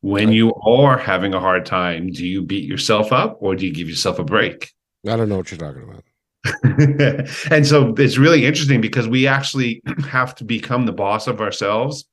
When 0.00 0.30
you 0.30 0.54
are 0.54 0.96
having 0.96 1.34
a 1.34 1.40
hard 1.40 1.66
time 1.66 2.10
do 2.10 2.26
you 2.26 2.42
beat 2.42 2.64
yourself 2.64 3.12
up 3.12 3.38
or 3.40 3.56
do 3.56 3.66
you 3.66 3.72
give 3.72 3.88
yourself 3.88 4.18
a 4.18 4.24
break? 4.24 4.72
I 5.06 5.16
don't 5.16 5.28
know 5.28 5.38
what 5.38 5.50
you're 5.50 5.58
talking 5.58 5.82
about. 5.82 6.04
And 7.50 7.66
so 7.66 7.94
it's 7.98 8.16
really 8.16 8.46
interesting 8.46 8.80
because 8.80 9.08
we 9.08 9.26
actually 9.26 9.82
have 10.08 10.34
to 10.36 10.44
become 10.44 10.86
the 10.86 10.92
boss 10.92 11.26
of 11.26 11.40
ourselves. 11.40 12.04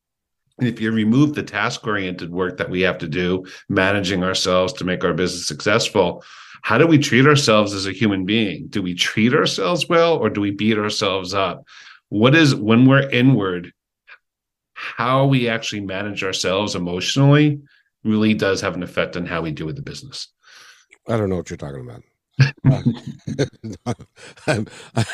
And 0.58 0.68
if 0.68 0.80
you 0.80 0.92
remove 0.92 1.36
the 1.36 1.44
task 1.44 1.86
oriented 1.86 2.32
work 2.32 2.58
that 2.58 2.70
we 2.70 2.82
have 2.82 2.98
to 3.00 3.08
do 3.08 3.46
managing 3.70 4.24
ourselves 4.24 4.74
to 4.74 4.86
make 4.86 5.04
our 5.04 5.14
business 5.14 5.46
successful 5.46 6.24
how 6.66 6.80
do 6.80 6.88
we 6.88 6.98
treat 6.98 7.28
ourselves 7.28 7.74
as 7.74 7.86
a 7.86 7.92
human 7.92 8.26
being? 8.26 8.66
Do 8.70 8.82
we 8.82 8.96
treat 8.96 9.36
ourselves 9.36 9.88
well 9.88 10.18
or 10.18 10.32
do 10.32 10.42
we 10.42 10.50
beat 10.50 10.80
ourselves 10.80 11.32
up 11.32 11.64
what 12.10 12.36
is 12.36 12.56
when 12.56 12.86
we're 12.86 13.10
inward 13.10 13.72
how 14.74 15.26
we 15.26 15.48
actually 15.48 15.82
manage 15.82 16.24
ourselves 16.24 16.76
emotionally 16.76 17.62
really 18.04 18.34
does 18.34 18.62
have 18.62 18.76
an 18.76 18.84
effect 18.84 19.16
on 19.16 19.26
how 19.26 19.42
we 19.42 19.52
do 19.52 19.66
with 19.66 19.76
the 19.76 19.82
business 19.82 20.32
i 21.08 21.18
don't 21.18 21.30
know 21.30 21.38
what 21.38 21.50
you're 21.50 21.58
talking 21.58 21.82
about 21.82 22.02
I'm, 24.48 24.68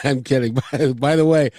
I'm 0.04 0.24
kidding. 0.24 0.56
By, 0.56 0.94
by, 0.94 1.16
the 1.16 1.26
way, 1.26 1.52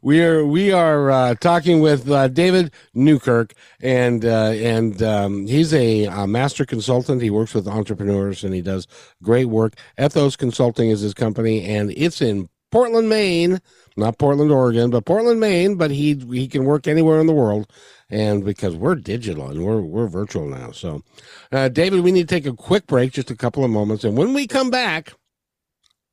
we 0.00 0.22
are 0.22 0.44
we 0.44 0.72
are 0.72 1.10
uh, 1.10 1.34
talking 1.36 1.80
with 1.80 2.10
uh, 2.10 2.28
David 2.28 2.72
Newkirk, 2.94 3.54
and 3.80 4.24
uh, 4.24 4.50
and 4.50 5.00
um, 5.02 5.46
he's 5.46 5.72
a, 5.72 6.06
a, 6.06 6.26
master 6.26 6.64
consultant. 6.64 7.22
He 7.22 7.30
works 7.30 7.54
with 7.54 7.68
entrepreneurs, 7.68 8.42
and 8.42 8.54
he 8.54 8.60
does 8.60 8.88
great 9.22 9.46
work. 9.46 9.74
Ethos 10.00 10.34
Consulting 10.36 10.90
is 10.90 11.00
his 11.00 11.14
company, 11.14 11.64
and 11.64 11.92
it's 11.92 12.20
in 12.20 12.48
Portland, 12.72 13.08
Maine, 13.08 13.60
not 13.96 14.18
Portland, 14.18 14.50
Oregon, 14.52 14.90
but 14.90 15.06
Portland, 15.06 15.40
Maine. 15.40 15.76
But 15.76 15.92
he 15.92 16.14
he 16.32 16.48
can 16.48 16.64
work 16.64 16.88
anywhere 16.88 17.20
in 17.20 17.28
the 17.28 17.34
world, 17.34 17.70
and 18.10 18.44
because 18.44 18.76
we're 18.76 18.96
digital 18.96 19.48
and 19.48 19.64
we're 19.64 19.82
we're 19.82 20.08
virtual 20.08 20.48
now. 20.48 20.72
So, 20.72 21.02
uh, 21.52 21.68
David, 21.68 22.00
we 22.02 22.12
need 22.12 22.28
to 22.28 22.34
take 22.34 22.46
a 22.46 22.56
quick 22.56 22.88
break, 22.88 23.12
just 23.12 23.30
a 23.30 23.36
couple 23.36 23.64
of 23.64 23.70
moments, 23.70 24.04
and 24.04 24.18
when 24.18 24.34
we 24.34 24.48
come 24.48 24.70
back. 24.70 25.14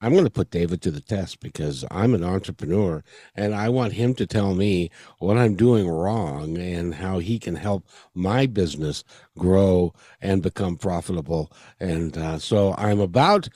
I'm 0.02 0.14
going 0.14 0.26
to 0.26 0.32
put 0.32 0.52
David 0.52 0.82
to 0.84 0.92
the 0.92 1.02
test 1.02 1.42
because 1.42 1.84
I'm 1.92 2.14
an 2.14 2.24
entrepreneur 2.24 3.04
and 3.36 3.54
I 3.54 3.68
want 3.70 3.94
him 3.94 4.14
to 4.16 4.26
tell 4.26 4.56
me 4.56 4.92
what 5.18 5.38
I'm 5.38 5.56
doing 5.56 5.90
wrong 5.90 6.58
and 6.58 6.96
how 6.96 7.20
he 7.20 7.38
can 7.40 7.56
help 7.56 7.86
my 8.14 8.46
business 8.46 9.04
grow 9.38 9.94
and 10.22 10.42
become 10.42 10.78
profitable. 10.78 11.52
And 11.82 12.18
uh, 12.18 12.40
so 12.40 12.76
I'm 12.78 13.02
about 13.02 13.50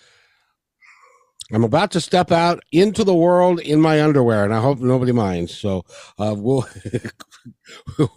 I'm 1.51 1.63
about 1.63 1.91
to 1.91 2.01
step 2.01 2.31
out 2.31 2.63
into 2.71 3.03
the 3.03 3.13
world 3.13 3.59
in 3.59 3.81
my 3.81 4.01
underwear, 4.01 4.45
and 4.45 4.53
I 4.53 4.61
hope 4.61 4.79
nobody 4.79 5.11
minds. 5.11 5.55
So, 5.55 5.85
uh, 6.17 6.35
we'll. 6.37 6.67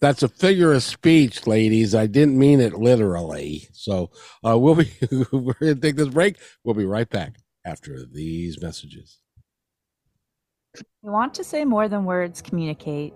that's 0.00 0.22
a 0.22 0.28
figure 0.28 0.72
of 0.72 0.82
speech, 0.82 1.46
ladies. 1.46 1.94
I 1.94 2.06
didn't 2.06 2.38
mean 2.38 2.60
it 2.60 2.74
literally. 2.74 3.68
So, 3.72 4.10
uh, 4.44 4.58
we'll 4.58 4.76
be. 4.76 4.90
we're 5.32 5.54
gonna 5.54 5.74
take 5.74 5.96
this 5.96 6.08
break. 6.08 6.36
We'll 6.64 6.74
be 6.74 6.86
right 6.86 7.08
back 7.08 7.36
after 7.64 8.04
these 8.06 8.60
messages. 8.60 9.18
You 11.02 11.10
want 11.10 11.34
to 11.34 11.44
say 11.44 11.64
more 11.64 11.88
than 11.88 12.04
words 12.04 12.40
communicate. 12.40 13.12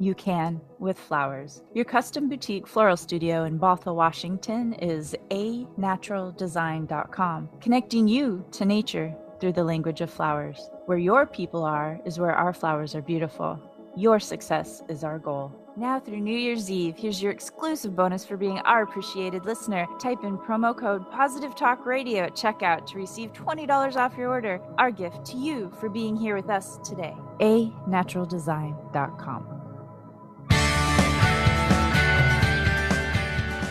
You 0.00 0.14
can 0.14 0.60
with 0.78 0.96
flowers. 0.98 1.62
Your 1.74 1.84
custom 1.84 2.28
boutique 2.28 2.68
floral 2.68 2.96
studio 2.96 3.42
in 3.44 3.58
Bothell, 3.58 3.96
Washington 3.96 4.74
is 4.74 5.16
anaturaldesign.com, 5.30 7.48
connecting 7.60 8.06
you 8.06 8.44
to 8.52 8.64
nature 8.64 9.12
through 9.40 9.54
the 9.54 9.64
language 9.64 10.00
of 10.00 10.10
flowers. 10.10 10.70
Where 10.86 10.98
your 10.98 11.26
people 11.26 11.64
are 11.64 12.00
is 12.04 12.18
where 12.18 12.34
our 12.34 12.52
flowers 12.52 12.94
are 12.94 13.02
beautiful. 13.02 13.60
Your 13.96 14.20
success 14.20 14.82
is 14.88 15.02
our 15.02 15.18
goal. 15.18 15.52
Now 15.76 15.98
through 16.00 16.20
New 16.20 16.36
Year's 16.36 16.70
Eve, 16.70 16.96
here's 16.96 17.20
your 17.22 17.32
exclusive 17.32 17.96
bonus 17.96 18.24
for 18.24 18.36
being 18.36 18.58
our 18.60 18.82
appreciated 18.82 19.44
listener. 19.44 19.86
Type 20.00 20.22
in 20.24 20.38
promo 20.38 20.76
code 20.76 21.08
Positive 21.10 21.56
Talk 21.56 21.86
Radio 21.86 22.24
at 22.24 22.34
checkout 22.34 22.86
to 22.86 22.96
receive 22.96 23.32
$20 23.32 23.96
off 23.96 24.16
your 24.16 24.30
order. 24.30 24.60
Our 24.76 24.90
gift 24.90 25.24
to 25.26 25.36
you 25.36 25.72
for 25.80 25.88
being 25.88 26.16
here 26.16 26.34
with 26.36 26.50
us 26.50 26.78
today. 26.84 27.16
A 27.40 27.72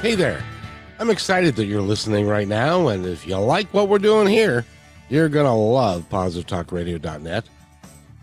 Hey 0.08 0.16
there. 0.16 0.42
I'm 1.00 1.10
excited 1.10 1.58
that 1.58 1.66
you're 1.66 1.82
listening 1.82 2.30
right 2.30 2.48
now, 2.48 2.88
and 2.88 3.06
if 3.06 3.28
you 3.28 3.36
like 3.36 3.68
what 3.74 3.90
we're 3.90 4.00
doing 4.00 4.26
here, 4.26 4.64
you're 5.10 5.28
going 5.28 5.46
to 5.46 5.52
love 5.52 6.08
PositiveTalkRadio.net. 6.08 7.50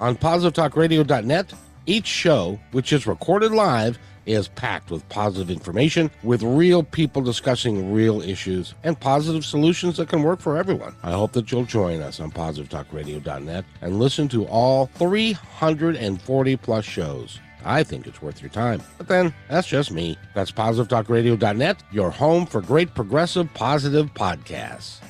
On 0.00 0.16
PositiveTalkRadio.net, 0.16 1.52
each 1.84 2.06
show, 2.06 2.58
which 2.72 2.94
is 2.94 3.06
recorded 3.06 3.52
live, 3.52 3.98
is 4.24 4.48
packed 4.48 4.90
with 4.90 5.06
positive 5.10 5.50
information, 5.50 6.10
with 6.22 6.42
real 6.42 6.82
people 6.82 7.20
discussing 7.20 7.92
real 7.92 8.22
issues 8.22 8.74
and 8.82 8.98
positive 8.98 9.44
solutions 9.44 9.98
that 9.98 10.08
can 10.08 10.22
work 10.22 10.40
for 10.40 10.56
everyone. 10.56 10.96
I 11.02 11.10
hope 11.10 11.32
that 11.32 11.52
you'll 11.52 11.66
join 11.66 12.00
us 12.00 12.18
on 12.18 12.30
PositiveTalkRadio.net 12.30 13.66
and 13.82 13.98
listen 13.98 14.28
to 14.28 14.46
all 14.46 14.86
340 14.86 16.56
plus 16.56 16.86
shows. 16.86 17.40
I 17.64 17.82
think 17.82 18.06
it's 18.06 18.20
worth 18.20 18.40
your 18.40 18.50
time. 18.50 18.82
But 18.98 19.08
then, 19.08 19.34
that's 19.48 19.66
just 19.66 19.90
me. 19.90 20.18
That's 20.34 20.52
positivetalkradio.net, 20.52 21.82
your 21.92 22.10
home 22.10 22.46
for 22.46 22.60
great 22.60 22.94
progressive 22.94 23.52
positive 23.54 24.12
podcasts. 24.14 25.00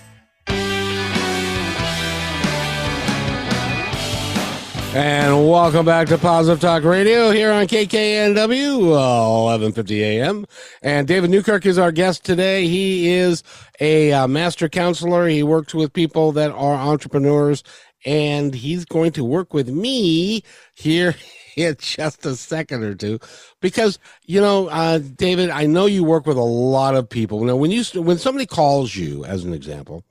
And 4.97 5.49
welcome 5.49 5.85
back 5.85 6.07
to 6.07 6.19
Positive 6.19 6.61
Talk 6.61 6.85
Radio 6.85 7.33
here 7.33 7.51
on 7.51 7.67
KKNW, 7.67 8.79
1150 8.79 10.05
AM. 10.05 10.47
And 10.83 11.09
David 11.09 11.31
Newkirk 11.31 11.67
is 11.67 11.79
our 11.79 11.91
guest 11.91 12.25
today. 12.25 12.69
He 12.69 13.09
is 13.11 13.43
a 13.81 14.13
uh, 14.13 14.29
master 14.29 14.69
counselor. 14.69 15.27
He 15.27 15.43
works 15.43 15.75
with 15.75 15.93
people 15.93 16.31
that 16.33 16.53
are 16.53 16.77
entrepreneurs, 16.77 17.65
and 18.05 18.55
he's 18.55 18.85
going 18.85 19.11
to 19.13 19.25
work 19.25 19.53
with 19.53 19.69
me 19.69 20.45
here 20.75 21.17
in 21.57 21.77
just 21.79 22.25
a 22.27 22.37
second 22.37 22.85
or 22.85 22.95
two 22.95 23.19
because 23.61 23.99
you 24.27 24.41
know 24.41 24.69
uh, 24.69 24.99
david 24.99 25.51
i 25.51 25.67
know 25.67 25.87
you 25.87 26.05
work 26.05 26.27
with 26.27 26.37
a 26.37 26.43
lot 26.43 26.95
of 26.95 27.09
people 27.09 27.45
now 27.45 27.57
when 27.57 27.71
you 27.71 27.85
when 27.95 28.19
somebody 28.19 28.47
calls 28.47 28.95
you 28.95 29.25
as 29.25 29.45
an 29.45 29.53
example 29.53 30.05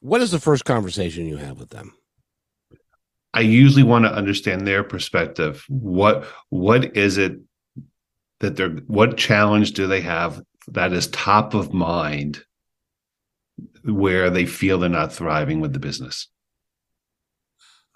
what 0.00 0.20
is 0.20 0.30
the 0.30 0.40
first 0.40 0.64
conversation 0.64 1.26
you 1.26 1.36
have 1.36 1.58
with 1.58 1.70
them 1.70 1.94
I 3.34 3.40
usually 3.40 3.82
want 3.82 4.04
to 4.04 4.14
understand 4.14 4.64
their 4.64 4.84
perspective. 4.84 5.64
What 5.68 6.24
what 6.50 6.96
is 6.96 7.18
it 7.18 7.40
that 8.38 8.54
they're 8.56 8.70
what 8.86 9.16
challenge 9.16 9.72
do 9.72 9.88
they 9.88 10.02
have 10.02 10.40
that 10.68 10.92
is 10.92 11.08
top 11.08 11.52
of 11.52 11.74
mind 11.74 12.44
where 13.84 14.30
they 14.30 14.46
feel 14.46 14.78
they're 14.78 14.88
not 14.88 15.12
thriving 15.12 15.60
with 15.60 15.72
the 15.72 15.80
business? 15.80 16.28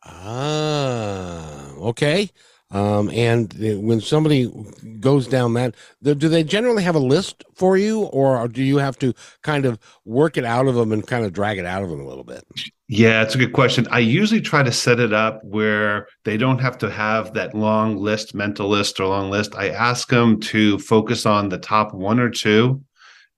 Ah, 0.04 1.70
okay. 1.76 2.30
Um, 2.70 3.08
and 3.10 3.52
when 3.82 4.00
somebody 4.00 4.52
goes 5.00 5.26
down 5.26 5.54
that, 5.54 5.74
do 6.02 6.14
they 6.14 6.44
generally 6.44 6.82
have 6.82 6.96
a 6.96 7.00
list 7.00 7.42
for 7.54 7.78
you, 7.78 8.02
or 8.02 8.46
do 8.46 8.62
you 8.62 8.76
have 8.76 8.98
to 8.98 9.14
kind 9.42 9.64
of 9.64 9.78
work 10.04 10.36
it 10.36 10.44
out 10.44 10.66
of 10.66 10.74
them 10.74 10.92
and 10.92 11.06
kind 11.06 11.24
of 11.24 11.32
drag 11.32 11.56
it 11.58 11.64
out 11.64 11.82
of 11.82 11.88
them 11.88 12.00
a 12.00 12.06
little 12.06 12.24
bit? 12.24 12.44
Yeah, 12.86 13.22
it's 13.22 13.34
a 13.34 13.38
good 13.38 13.54
question. 13.54 13.86
I 13.90 14.00
usually 14.00 14.42
try 14.42 14.62
to 14.62 14.72
set 14.72 15.00
it 15.00 15.14
up 15.14 15.42
where 15.44 16.08
they 16.24 16.36
don't 16.36 16.58
have 16.58 16.76
to 16.78 16.90
have 16.90 17.32
that 17.34 17.54
long 17.54 17.96
list, 17.96 18.34
mental 18.34 18.68
list 18.68 19.00
or 19.00 19.06
long 19.06 19.30
list. 19.30 19.54
I 19.54 19.70
ask 19.70 20.08
them 20.08 20.38
to 20.40 20.78
focus 20.78 21.24
on 21.24 21.48
the 21.48 21.58
top 21.58 21.94
one 21.94 22.20
or 22.20 22.28
two 22.28 22.82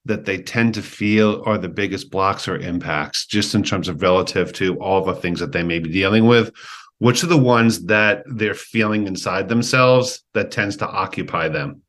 that 0.07 0.25
they 0.25 0.38
tend 0.38 0.75
to 0.75 0.83
feel 0.83 1.43
are 1.47 1.59
the 1.59 1.69
biggest 1.69 2.11
blocks 2.11 2.49
or 2.49 2.57
impacts, 2.57 3.27
just 3.27 3.55
in 3.55 3.62
terms 3.62 3.87
of 3.87 4.03
relative 4.03 4.53
to 4.55 4.77
all 4.81 5.05
the 5.05 5.14
things 5.14 5.38
that 5.38 5.53
they 5.53 5.62
may 5.62 5.79
be 5.79 5.90
dealing 5.93 6.27
with 6.27 6.51
which 7.01 7.25
are 7.25 7.29
the 7.29 7.37
ones 7.37 7.87
that 7.87 8.23
they're 8.27 8.55
feeling 8.55 9.07
inside 9.07 9.49
themselves 9.49 10.23
that 10.35 10.51
tends 10.51 10.77
to 10.77 10.87
occupy 10.87 11.49
them? 11.49 11.83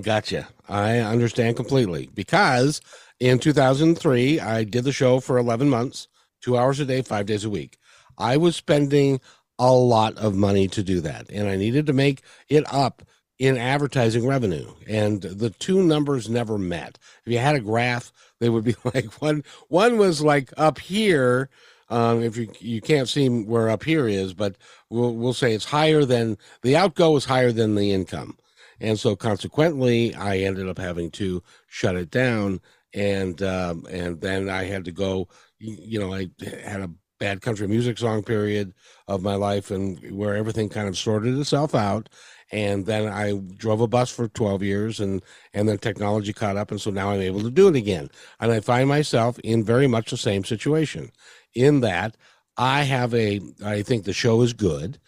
Gotcha. 0.00 0.48
I 0.68 0.98
understand 0.98 1.56
completely 1.56 2.08
because 2.14 2.80
in 3.18 3.38
2003 3.38 4.40
i 4.40 4.62
did 4.62 4.84
the 4.84 4.92
show 4.92 5.20
for 5.20 5.38
11 5.38 5.70
months 5.70 6.06
two 6.42 6.56
hours 6.56 6.80
a 6.80 6.84
day 6.84 7.02
five 7.02 7.26
days 7.26 7.44
a 7.44 7.50
week. 7.50 7.78
I 8.18 8.36
was 8.36 8.56
spending 8.56 9.20
a 9.58 9.72
lot 9.72 10.16
of 10.18 10.34
money 10.34 10.68
to 10.68 10.82
do 10.82 11.00
that 11.00 11.30
and 11.30 11.48
i 11.48 11.56
needed 11.56 11.86
to 11.86 11.92
make 11.92 12.22
it 12.48 12.64
up 12.72 13.02
in 13.38 13.56
advertising 13.56 14.26
revenue 14.26 14.70
and 14.86 15.22
the 15.22 15.50
two 15.50 15.82
numbers 15.82 16.28
never 16.28 16.58
met. 16.58 16.98
If 17.24 17.32
you 17.32 17.38
had 17.38 17.56
a 17.56 17.60
graph 17.60 18.12
they 18.38 18.50
would 18.50 18.64
be 18.64 18.76
like 18.94 19.06
one 19.20 19.42
one 19.68 19.98
was 19.98 20.22
like 20.22 20.52
up 20.56 20.78
here 20.78 21.48
um, 21.88 22.22
if 22.22 22.36
you 22.36 22.48
you 22.60 22.80
can't 22.80 23.08
see 23.08 23.28
where 23.28 23.70
up 23.70 23.84
here 23.84 24.08
is, 24.08 24.34
but 24.34 24.56
we'll 24.90 25.14
we'll 25.14 25.32
say 25.34 25.54
it's 25.54 25.64
higher 25.66 26.04
than 26.04 26.36
the 26.62 26.76
outgo 26.76 27.14
is 27.16 27.24
higher 27.24 27.52
than 27.52 27.74
the 27.74 27.92
income, 27.92 28.36
and 28.80 28.98
so 28.98 29.14
consequently, 29.14 30.14
I 30.14 30.38
ended 30.38 30.68
up 30.68 30.78
having 30.78 31.10
to 31.12 31.42
shut 31.68 31.96
it 31.96 32.10
down, 32.10 32.60
and 32.92 33.40
um, 33.42 33.86
and 33.90 34.20
then 34.20 34.48
I 34.48 34.64
had 34.64 34.84
to 34.86 34.92
go. 34.92 35.28
You 35.58 36.00
know, 36.00 36.12
I 36.12 36.28
had 36.64 36.80
a 36.80 36.90
bad 37.18 37.40
country 37.40 37.66
music 37.66 37.96
song 37.98 38.22
period 38.22 38.74
of 39.08 39.22
my 39.22 39.34
life, 39.36 39.70
and 39.70 39.98
where 40.16 40.34
everything 40.34 40.68
kind 40.68 40.88
of 40.88 40.98
sorted 40.98 41.38
itself 41.38 41.74
out. 41.74 42.08
And 42.52 42.86
then 42.86 43.08
I 43.12 43.32
drove 43.56 43.80
a 43.80 43.88
bus 43.88 44.10
for 44.10 44.28
12 44.28 44.62
years, 44.62 45.00
and 45.00 45.22
and 45.54 45.68
then 45.68 45.78
technology 45.78 46.32
caught 46.32 46.56
up, 46.56 46.72
and 46.72 46.80
so 46.80 46.90
now 46.90 47.10
I'm 47.10 47.20
able 47.20 47.42
to 47.42 47.50
do 47.50 47.68
it 47.68 47.76
again. 47.76 48.08
And 48.40 48.50
I 48.52 48.60
find 48.60 48.88
myself 48.88 49.38
in 49.40 49.64
very 49.64 49.86
much 49.86 50.10
the 50.10 50.16
same 50.16 50.44
situation 50.44 51.12
in 51.56 51.80
that 51.80 52.16
I 52.56 52.82
have 52.82 53.14
a, 53.14 53.40
I 53.64 53.82
think 53.82 54.04
the 54.04 54.12
show 54.12 54.42
is 54.42 54.52
good. 54.52 54.98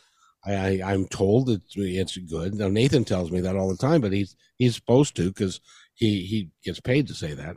I, 0.45 0.81
I 0.81 0.95
am 0.95 1.07
told 1.07 1.47
that 1.47 1.63
it's 1.77 2.17
good. 2.17 2.55
Now 2.55 2.69
Nathan 2.69 3.05
tells 3.05 3.31
me 3.31 3.41
that 3.41 3.57
all 3.57 3.69
the 3.69 3.77
time, 3.77 4.01
but 4.01 4.13
he's 4.13 4.37
he's 4.57 4.75
supposed 4.75 5.17
to 5.17 5.29
because 5.29 5.61
he 5.95 6.25
he 6.25 6.51
gets 6.65 6.81
paid 6.81 7.09
to 7.09 7.15
say 7.15 7.35
that. 7.35 7.57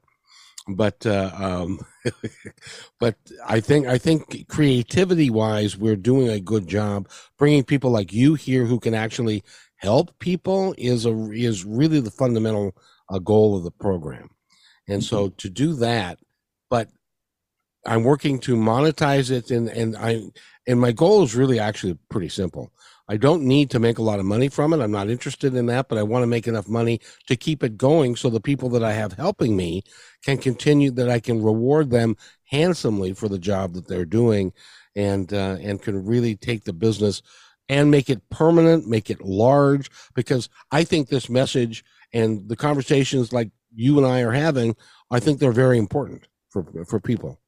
But 0.68 1.06
uh, 1.06 1.32
um, 1.36 1.80
but 3.00 3.16
I 3.48 3.60
think 3.60 3.88
I 3.88 3.98
think 3.98 4.48
creativity 4.48 5.30
wise, 5.30 5.78
we're 5.78 5.96
doing 5.96 6.30
a 6.30 6.40
good 6.40 6.68
job 6.68 7.08
bringing 7.38 7.64
people 7.64 7.92
like 7.92 8.12
you 8.12 8.36
here 8.36 8.66
who 8.66 8.80
can 8.80 8.94
actually 8.94 9.44
help 9.78 10.18
people 10.20 10.76
is 10.78 11.06
a 11.06 11.32
is 11.32 11.64
really 11.66 12.00
the 12.00 12.12
fundamental 12.12 12.76
uh, 13.10 13.20
goal 13.20 13.58
of 13.58 13.64
the 13.64 13.72
program. 13.72 14.30
And 14.88 15.04
so 15.04 15.28
mm-hmm. 15.28 15.36
to 15.38 15.50
do 15.50 15.74
that, 15.76 16.20
but 16.70 16.90
I'm 17.86 18.04
working 18.04 18.40
to 18.42 18.56
monetize 18.56 19.32
it, 19.32 19.52
and 19.52 19.70
and 19.70 19.98
I 19.98 20.22
and 20.68 20.80
my 20.80 20.92
goal 20.92 21.24
is 21.24 21.36
really 21.36 21.60
actually 21.60 21.98
pretty 22.10 22.30
simple. 22.30 22.72
I 23.08 23.18
don't 23.18 23.44
need 23.44 23.70
to 23.72 23.80
make 23.80 23.98
a 23.98 24.04
lot 24.04 24.20
of 24.20 24.26
money 24.26 24.48
from 24.48 24.72
it. 24.72 24.80
I'm 24.80 24.92
not 24.92 25.10
interested 25.10 25.54
in 25.56 25.66
that, 25.66 25.90
but 25.90 25.98
I 25.98 26.04
want 26.04 26.24
to 26.24 26.28
make 26.28 26.48
enough 26.48 26.70
money 26.70 27.02
to 27.28 27.36
keep 27.36 27.62
it 27.64 27.78
going, 27.78 28.16
so 28.16 28.30
the 28.30 28.40
people 28.40 28.70
that 28.70 28.84
I 28.84 28.94
have 28.94 29.14
helping 29.14 29.58
me 29.58 29.84
can 30.24 30.38
continue. 30.38 30.92
That 30.92 31.10
I 31.10 31.20
can 31.20 31.44
reward 31.44 31.90
them 31.90 32.16
handsomely 32.46 33.14
for 33.14 33.28
the 33.28 33.40
job 33.40 33.74
that 33.74 33.88
they're 33.88 34.06
doing, 34.06 34.54
and 34.96 35.34
uh, 35.34 35.58
and 35.60 35.82
can 35.82 36.06
really 36.06 36.36
take 36.36 36.64
the 36.64 36.74
business 36.74 37.22
and 37.68 37.92
make 37.92 38.10
it 38.10 38.30
permanent, 38.30 38.88
make 38.88 39.10
it 39.10 39.22
large. 39.22 39.90
Because 40.14 40.50
I 40.72 40.84
think 40.84 41.10
this 41.10 41.30
message 41.30 41.84
and 42.14 42.48
the 42.48 42.56
conversations 42.56 43.34
like 43.34 43.50
you 43.74 43.98
and 43.98 44.06
I 44.06 44.22
are 44.22 44.32
having, 44.32 44.76
I 45.10 45.20
think 45.20 45.40
they're 45.40 45.52
very 45.52 45.80
important 45.80 46.28
for 46.50 46.64
for 46.86 47.00
people. 47.00 47.41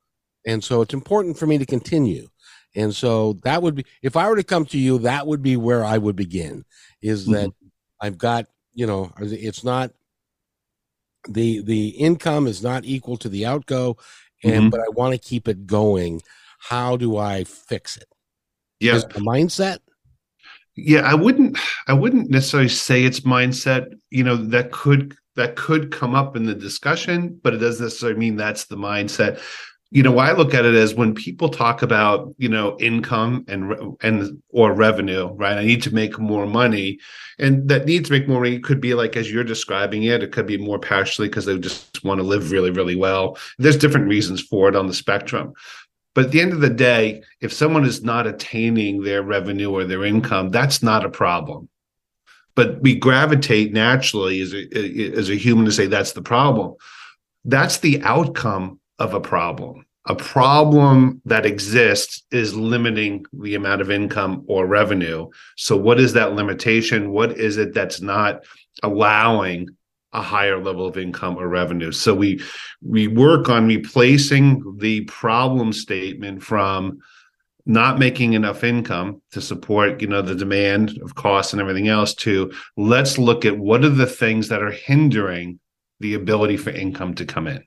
And 0.46 0.64
so 0.64 0.82
it's 0.82 0.94
important 0.94 1.38
for 1.38 1.48
me 1.48 1.58
to 1.58 1.66
continue. 1.66 2.28
And 2.76 2.96
so 2.96 3.34
that 3.44 3.62
would 3.62 3.76
be, 3.76 3.86
if 4.02 4.16
I 4.16 4.28
were 4.28 4.36
to 4.36 4.44
come 4.44 4.66
to 4.68 4.78
you, 4.78 4.98
that 5.00 5.28
would 5.28 5.41
be 5.41 5.58
where 5.58 5.86
I 5.86 5.98
would 5.98 6.16
begin 6.16 6.66
is 7.02 7.28
that 7.28 7.50
mm-hmm. 7.50 7.68
I've 8.02 8.18
got, 8.18 8.48
you 8.74 8.88
know, 8.88 9.12
it's 9.20 9.64
not, 9.64 9.91
the, 11.30 11.62
the 11.62 11.89
income 11.89 12.48
is 12.48 12.64
not 12.64 12.84
equal 12.84 13.18
to 13.18 13.30
the 13.30 13.46
outgo 13.46 13.98
and, 14.44 14.54
mm-hmm. 14.54 14.70
but 14.70 14.80
I 14.80 14.89
want 14.89 15.14
to 15.14 15.20
keep 15.20 15.48
it 15.48 15.66
going. 15.66 16.22
how 16.70 16.98
do 16.98 17.18
I 17.18 17.44
fix 17.44 17.98
it? 17.98 18.08
Yeah. 18.80 18.96
Is 18.96 19.04
it 19.04 19.10
mindset? 19.12 19.80
Yeah, 20.76 21.02
I 21.02 21.14
wouldn't 21.14 21.58
I 21.88 21.94
wouldn't 21.94 22.32
necessarily 22.32 22.70
say 22.70 23.04
it's 23.04 23.22
mindset. 23.22 23.94
You 24.10 24.24
know, 24.24 24.36
that 24.36 24.72
could 24.72 25.16
that 25.36 25.56
could 25.56 25.91
come 25.91 26.16
up 26.16 26.36
in 26.36 26.46
the 26.46 26.56
discussion, 26.56 27.39
but 27.44 27.54
it 27.54 27.58
doesn't 27.58 27.86
necessarily 27.86 28.18
mean 28.20 28.38
that's 28.38 28.66
the 28.66 28.76
mindset. 28.76 29.39
You 29.94 30.02
know, 30.02 30.12
why 30.12 30.30
I 30.30 30.34
look 30.34 30.56
at 30.56 30.66
it 30.66 30.74
as 30.74 30.96
when 30.96 31.14
people 31.14 31.50
talk 31.50 31.84
about, 31.84 32.34
you 32.39 32.50
know, 32.50 32.76
income 32.80 33.46
and 33.48 33.96
and 34.02 34.41
or 34.50 34.74
revenue, 34.74 35.32
right? 35.34 35.56
I 35.56 35.64
need 35.64 35.84
to 35.84 35.94
make 35.94 36.18
more 36.18 36.48
money. 36.48 37.00
And 37.38 37.70
that 37.70 37.86
need 37.86 38.04
to 38.06 38.12
make 38.12 38.28
more 38.28 38.41
money 38.41 38.60
could 38.60 38.82
be 38.82 38.96
like 38.96 39.16
as 39.16 39.32
you're 39.32 39.44
describing 39.44 40.04
it, 40.04 40.24
it 40.24 40.32
could 40.32 40.48
be 40.48 40.58
more 40.58 40.80
partially 40.80 41.28
because 41.28 41.46
they 41.46 41.60
just 41.60 42.04
want 42.04 42.20
to 42.20 42.26
live 42.26 42.52
really, 42.52 42.72
really 42.72 42.96
well. 42.96 43.38
There's 43.60 43.78
different 43.78 44.08
reasons 44.08 44.41
for 44.41 44.68
it 44.68 44.76
on 44.76 44.88
the 44.88 44.96
spectrum. 44.96 45.54
But 46.16 46.26
at 46.26 46.32
the 46.32 46.41
end 46.41 46.54
of 46.54 46.62
the 46.62 46.70
day, 46.70 47.22
if 47.41 47.54
someone 47.54 47.86
is 47.86 48.04
not 48.04 48.26
attaining 48.28 49.04
their 49.04 49.22
revenue 49.22 49.72
or 49.72 49.84
their 49.84 50.06
income, 50.06 50.50
that's 50.50 50.82
not 50.82 51.06
a 51.06 51.10
problem. 51.10 51.70
But 52.56 52.82
we 52.82 52.96
gravitate 52.96 53.74
naturally 53.74 54.41
as 54.41 54.54
a, 54.54 55.18
as 55.18 55.30
a 55.30 55.36
human 55.36 55.66
to 55.66 55.72
say 55.72 55.88
that's 55.88 56.14
the 56.14 56.22
problem. 56.22 56.76
That's 57.46 57.78
the 57.78 58.02
outcome 58.04 58.80
of 59.00 59.14
a 59.14 59.22
problem. 59.22 59.86
A 60.06 60.16
problem 60.16 61.22
that 61.26 61.46
exists 61.46 62.24
is 62.32 62.54
limiting 62.56 63.26
the 63.32 63.56
amount 63.56 63.82
of 63.82 63.89
income 63.89 64.44
or 64.48 64.68
revenue. 64.68 65.30
So, 65.56 65.78
what 65.78 66.00
is 66.00 66.12
that 66.14 66.34
limitation? 66.34 67.12
What 67.12 67.38
is 67.38 67.58
it 67.58 67.74
that's 67.74 68.02
not 68.02 68.44
allowing 68.82 69.70
a 70.14 70.22
higher 70.22 70.60
level 70.62 70.86
of 70.86 70.98
income 70.98 71.38
or 71.38 71.48
revenue. 71.48 71.91
So 71.91 72.14
we 72.14 72.41
we 72.82 73.08
work 73.08 73.50
on 73.50 73.68
replacing 73.68 74.78
the 74.80 75.02
problem 75.06 75.74
statement 75.74 76.44
from 76.44 77.00
not 77.66 77.98
making 77.98 78.34
enough 78.34 78.64
income 78.64 79.22
to 79.32 79.41
support 79.41 80.02
you 80.02 80.08
know 80.08 80.22
the 80.22 80.36
demand 80.36 81.00
of 81.02 81.16
costs 81.16 81.54
and 81.54 81.62
everything 81.62 81.88
else 81.88 82.14
to 82.14 82.52
let's 82.78 83.18
look 83.18 83.46
at 83.46 83.58
what 83.58 83.84
are 83.84 83.89
the 83.89 84.06
things 84.06 84.50
that 84.50 84.62
are 84.62 84.72
hindering 84.72 85.60
the 86.00 86.14
ability 86.14 86.58
for 86.58 86.72
income 86.72 87.14
to 87.16 87.26
come 87.26 87.48
in 87.48 87.64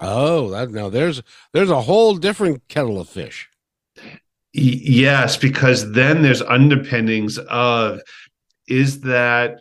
oh 0.00 0.50
that 0.50 0.70
now 0.70 0.88
there's 0.88 1.22
there's 1.52 1.70
a 1.70 1.82
whole 1.82 2.16
different 2.16 2.66
kettle 2.68 3.00
of 3.00 3.08
fish 3.08 3.48
yes 4.52 5.36
because 5.36 5.92
then 5.92 6.22
there's 6.22 6.42
underpinnings 6.42 7.38
of 7.38 8.00
is 8.68 9.00
that 9.00 9.60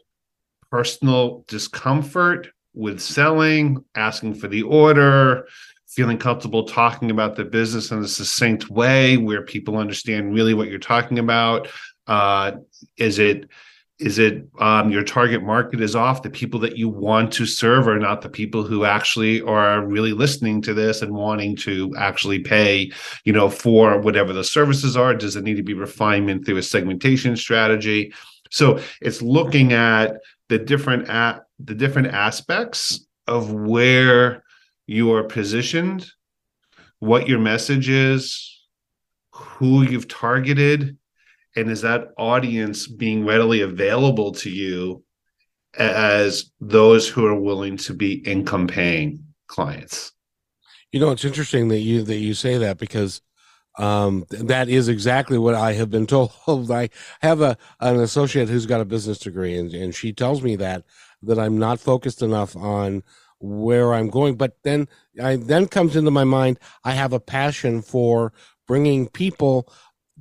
personal 0.72 1.46
discomfort 1.48 2.50
with 2.74 3.00
selling, 3.00 3.84
asking 3.96 4.34
for 4.34 4.48
the 4.48 4.62
order, 4.64 5.48
feeling 5.88 6.18
comfortable 6.18 6.66
talking 6.66 7.10
about 7.10 7.36
the 7.36 7.46
business 7.46 7.92
in 7.92 8.00
a 8.00 8.08
succinct 8.08 8.70
way 8.70 9.16
where 9.16 9.42
people 9.42 9.78
understand 9.78 10.34
really 10.34 10.54
what 10.54 10.68
you're 10.68 10.78
talking 10.78 11.20
about. 11.20 11.70
Uh, 12.08 12.52
is 12.98 13.18
it 13.18 13.50
is 13.98 14.20
it 14.20 14.46
um, 14.60 14.92
your 14.92 15.04
target 15.04 15.42
market 15.42 15.80
is 15.80 15.96
off? 15.96 16.22
The 16.22 16.30
people 16.30 16.60
that 16.62 16.78
you 16.78 16.90
want 16.90 17.32
to 17.34 17.46
serve 17.46 17.88
are 17.88 18.00
not 18.00 18.22
the 18.22 18.30
people 18.30 18.64
who 18.64 18.84
actually 18.84 19.42
are 19.42 19.86
really 19.86 20.12
listening 20.12 20.62
to 20.64 20.74
this 20.74 21.02
and 21.02 21.14
wanting 21.14 21.56
to 21.58 21.94
actually 21.98 22.40
pay 22.40 22.92
you 23.24 23.32
know 23.32 23.50
for 23.50 24.00
whatever 24.00 24.34
the 24.34 24.44
services 24.44 24.98
are. 24.98 25.14
Does 25.14 25.38
it 25.38 25.44
need 25.44 25.56
to 25.58 25.64
be 25.64 25.74
refinement 25.74 26.46
through 26.46 26.58
a 26.58 26.64
segmentation 26.64 27.38
strategy? 27.38 28.14
So 28.52 28.80
it's 29.02 29.22
looking 29.22 29.72
at 29.72 30.18
the 30.50 30.60
different 30.60 31.10
at 31.10 31.44
the 31.60 31.76
different 31.76 32.10
aspects 32.10 33.06
of 33.28 33.54
where 33.54 34.44
you 34.88 35.14
are 35.14 35.24
positioned, 35.24 36.06
what 37.00 37.30
your 37.30 37.40
message 37.40 37.90
is, 37.90 38.60
who 39.32 39.84
you've 39.84 40.08
targeted, 40.08 40.98
and 41.56 41.70
is 41.70 41.82
that 41.82 42.10
audience 42.18 42.88
being 42.88 43.26
readily 43.26 43.62
available 43.62 44.34
to 44.34 44.50
you 44.50 45.04
as 45.78 46.52
those 46.60 47.08
who 47.08 47.26
are 47.26 47.40
willing 47.40 47.78
to 47.78 47.94
be 47.94 48.14
income 48.14 48.68
paying 48.68 49.24
clients? 49.48 50.12
You 50.92 51.00
know, 51.00 51.12
it's 51.12 51.26
interesting 51.26 51.68
that 51.70 51.80
you 51.80 52.04
that 52.04 52.18
you 52.18 52.34
say 52.34 52.58
that 52.58 52.78
because 52.78 53.22
um, 53.78 54.26
that 54.30 54.70
is 54.70 54.88
exactly 54.88 55.38
what 55.38 55.56
I 55.56 55.74
have 55.74 55.90
been 55.90 56.08
told. 56.08 56.72
I 56.72 56.90
have 57.22 57.42
a 57.42 57.58
an 57.80 58.00
associate 58.00 58.50
who's 58.50 58.66
got 58.66 58.82
a 58.82 58.86
business 58.86 59.20
degree, 59.20 59.58
and, 59.58 59.74
and 59.74 59.94
she 59.94 60.14
tells 60.14 60.42
me 60.42 60.56
that 60.58 60.84
that 61.24 61.40
I'm 61.40 61.58
not 61.58 61.80
focused 61.80 62.22
enough 62.22 62.56
on 62.56 63.04
where 63.40 63.94
I'm 63.94 64.10
going. 64.10 64.36
But 64.36 64.58
then 64.64 64.88
I 65.22 65.36
then 65.38 65.68
comes 65.68 65.96
into 65.96 66.12
my 66.12 66.24
mind 66.24 66.60
I 66.84 66.92
have 66.92 67.14
a 67.14 67.20
passion 67.20 67.82
for 67.82 68.34
bringing 68.68 69.08
people 69.08 69.72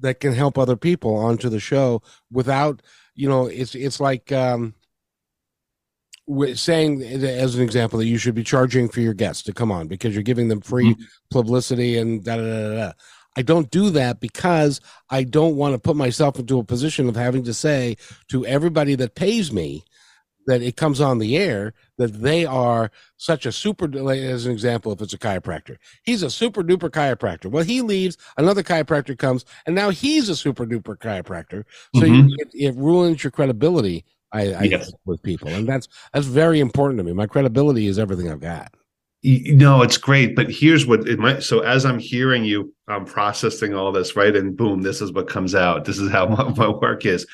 that 0.00 0.20
can 0.20 0.32
help 0.32 0.58
other 0.58 0.76
people 0.76 1.16
onto 1.16 1.48
the 1.48 1.60
show 1.60 2.02
without 2.30 2.82
you 3.14 3.28
know 3.28 3.46
it's 3.46 3.74
it's 3.74 4.00
like 4.00 4.32
um 4.32 4.74
saying 6.54 7.02
as 7.02 7.54
an 7.54 7.62
example 7.62 7.98
that 7.98 8.06
you 8.06 8.16
should 8.16 8.34
be 8.34 8.42
charging 8.42 8.88
for 8.88 9.00
your 9.00 9.12
guests 9.12 9.42
to 9.42 9.52
come 9.52 9.70
on 9.70 9.86
because 9.86 10.14
you're 10.14 10.22
giving 10.22 10.48
them 10.48 10.60
free 10.60 10.94
mm-hmm. 10.94 11.02
publicity 11.30 11.98
and 11.98 12.24
da 12.24 12.36
da 12.36 12.42
da 12.42 12.74
da. 12.74 12.92
I 13.36 13.42
don't 13.42 13.70
do 13.70 13.90
that 13.90 14.20
because 14.20 14.80
I 15.10 15.24
don't 15.24 15.56
want 15.56 15.74
to 15.74 15.78
put 15.78 15.96
myself 15.96 16.38
into 16.38 16.58
a 16.58 16.64
position 16.64 17.08
of 17.08 17.16
having 17.16 17.44
to 17.44 17.54
say 17.54 17.96
to 18.28 18.46
everybody 18.46 18.94
that 18.94 19.16
pays 19.16 19.52
me 19.52 19.84
that 20.46 20.62
it 20.62 20.76
comes 20.76 21.00
on 21.00 21.18
the 21.18 21.36
air 21.36 21.74
that 21.98 22.22
they 22.22 22.44
are 22.44 22.90
such 23.16 23.46
a 23.46 23.52
super 23.52 23.86
as 24.10 24.46
an 24.46 24.52
example 24.52 24.92
if 24.92 25.00
it's 25.00 25.12
a 25.12 25.18
chiropractor 25.18 25.76
he's 26.02 26.22
a 26.22 26.30
super 26.30 26.62
duper 26.62 26.90
chiropractor 26.90 27.50
well 27.50 27.64
he 27.64 27.80
leaves 27.80 28.16
another 28.36 28.62
chiropractor 28.62 29.16
comes 29.16 29.44
and 29.66 29.74
now 29.74 29.90
he's 29.90 30.28
a 30.28 30.36
super 30.36 30.66
duper 30.66 30.96
chiropractor 30.96 31.64
so 31.94 32.02
mm-hmm. 32.02 32.28
you, 32.28 32.36
it, 32.38 32.48
it, 32.54 32.76
ruins 32.76 33.22
your 33.22 33.30
credibility 33.30 34.04
I, 34.32 34.52
I 34.52 34.62
yes. 34.62 34.92
with 35.04 35.22
people 35.22 35.48
and 35.48 35.68
that's 35.68 35.88
that's 36.12 36.26
very 36.26 36.60
important 36.60 36.98
to 36.98 37.04
me 37.04 37.12
my 37.12 37.26
credibility 37.26 37.86
is 37.86 37.98
everything 37.98 38.30
i've 38.30 38.40
got 38.40 38.74
no, 39.24 39.80
it's 39.80 39.96
great, 39.96 40.36
but 40.36 40.50
here's 40.50 40.86
what 40.86 41.08
it 41.08 41.18
might. 41.18 41.42
So 41.42 41.60
as 41.60 41.86
I'm 41.86 41.98
hearing 41.98 42.44
you, 42.44 42.74
I'm 42.88 43.06
processing 43.06 43.74
all 43.74 43.90
this, 43.90 44.16
right? 44.16 44.36
And 44.36 44.54
boom, 44.54 44.82
this 44.82 45.00
is 45.00 45.12
what 45.12 45.30
comes 45.30 45.54
out. 45.54 45.86
This 45.86 45.98
is 45.98 46.10
how 46.10 46.26
my, 46.28 46.50
my 46.50 46.68
work 46.68 47.06
is. 47.06 47.26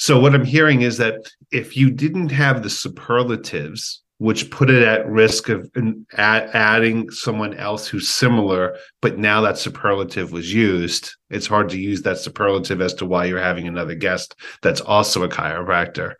So 0.00 0.20
what 0.20 0.32
I'm 0.32 0.44
hearing 0.44 0.82
is 0.82 0.96
that 0.98 1.28
if 1.50 1.76
you 1.76 1.90
didn't 1.90 2.30
have 2.30 2.62
the 2.62 2.70
superlatives, 2.70 4.00
which 4.18 4.48
put 4.48 4.70
it 4.70 4.84
at 4.84 5.08
risk 5.08 5.48
of 5.48 5.68
add, 6.16 6.50
adding 6.52 7.10
someone 7.10 7.54
else 7.54 7.88
who's 7.88 8.08
similar, 8.08 8.76
but 9.02 9.18
now 9.18 9.40
that 9.40 9.58
superlative 9.58 10.30
was 10.30 10.54
used, 10.54 11.16
it's 11.30 11.48
hard 11.48 11.68
to 11.70 11.80
use 11.80 12.02
that 12.02 12.18
superlative 12.18 12.80
as 12.80 12.94
to 12.94 13.06
why 13.06 13.24
you're 13.24 13.40
having 13.40 13.66
another 13.66 13.96
guest 13.96 14.36
that's 14.62 14.80
also 14.80 15.24
a 15.24 15.28
chiropractor. 15.28 16.14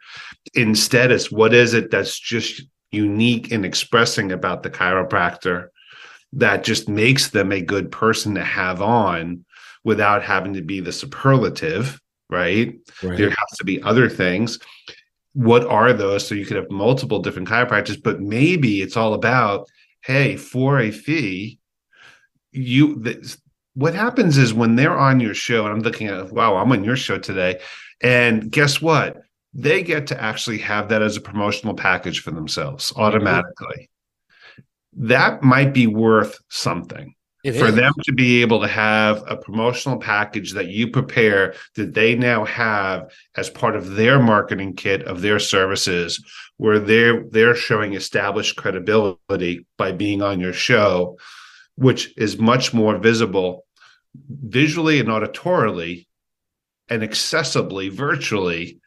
Instead, 0.54 1.12
it's 1.12 1.30
what 1.30 1.54
is 1.54 1.72
it 1.72 1.92
that's 1.92 2.18
just 2.18 2.62
unique 2.90 3.52
in 3.52 3.64
expressing 3.64 4.32
about 4.32 4.64
the 4.64 4.70
chiropractor 4.70 5.68
that 6.32 6.64
just 6.64 6.88
makes 6.88 7.28
them 7.28 7.52
a 7.52 7.60
good 7.60 7.92
person 7.92 8.34
to 8.34 8.44
have 8.44 8.82
on 8.82 9.44
without 9.84 10.24
having 10.24 10.54
to 10.54 10.62
be 10.62 10.80
the 10.80 10.92
superlative, 10.92 12.00
right? 12.30 12.74
right? 13.02 13.18
There 13.18 13.30
has 13.30 13.58
to 13.58 13.64
be 13.64 13.82
other 13.82 14.08
things. 14.08 14.58
What 15.32 15.64
are 15.66 15.92
those? 15.92 16.26
So 16.26 16.34
you 16.34 16.46
could 16.46 16.56
have 16.56 16.70
multiple 16.70 17.20
different 17.20 17.48
chiropractors, 17.48 18.02
but 18.02 18.20
maybe 18.20 18.82
it's 18.82 18.96
all 18.96 19.14
about, 19.14 19.68
hey, 20.02 20.36
for 20.36 20.78
a 20.80 20.90
fee, 20.90 21.58
you 22.52 23.02
what 23.74 23.94
happens 23.94 24.38
is 24.38 24.52
when 24.52 24.74
they're 24.74 24.98
on 24.98 25.20
your 25.20 25.34
show, 25.34 25.64
and 25.64 25.72
I'm 25.72 25.80
looking 25.80 26.08
at, 26.08 26.32
wow, 26.32 26.56
I'm 26.56 26.72
on 26.72 26.82
your 26.82 26.96
show 26.96 27.18
today. 27.18 27.60
And 28.00 28.50
guess 28.50 28.80
what? 28.80 29.22
they 29.54 29.82
get 29.82 30.06
to 30.08 30.22
actually 30.22 30.58
have 30.58 30.88
that 30.88 31.02
as 31.02 31.16
a 31.16 31.20
promotional 31.20 31.74
package 31.74 32.20
for 32.20 32.30
themselves 32.30 32.92
automatically. 32.96 33.90
That 34.94 35.42
might 35.42 35.72
be 35.72 35.86
worth 35.86 36.38
something. 36.48 37.14
It 37.48 37.58
for 37.58 37.68
is. 37.68 37.74
them 37.74 37.92
to 38.04 38.12
be 38.12 38.42
able 38.42 38.60
to 38.60 38.68
have 38.68 39.24
a 39.26 39.36
promotional 39.36 39.98
package 39.98 40.52
that 40.52 40.68
you 40.68 40.88
prepare 40.88 41.54
that 41.76 41.94
they 41.94 42.14
now 42.14 42.44
have 42.44 43.10
as 43.36 43.48
part 43.48 43.74
of 43.74 43.96
their 43.96 44.20
marketing 44.20 44.74
kit 44.74 45.02
of 45.04 45.22
their 45.22 45.38
services 45.38 46.22
where 46.58 46.78
they're 46.78 47.24
they're 47.30 47.54
showing 47.54 47.94
established 47.94 48.56
credibility 48.56 49.66
by 49.78 49.92
being 49.92 50.20
on 50.20 50.40
your 50.40 50.52
show 50.52 51.16
which 51.76 52.12
is 52.18 52.38
much 52.38 52.74
more 52.74 52.98
visible 52.98 53.64
visually 54.28 55.00
and 55.00 55.08
auditorily 55.08 56.06
and 56.90 57.02
accessibly 57.02 57.90
virtually 57.90 58.78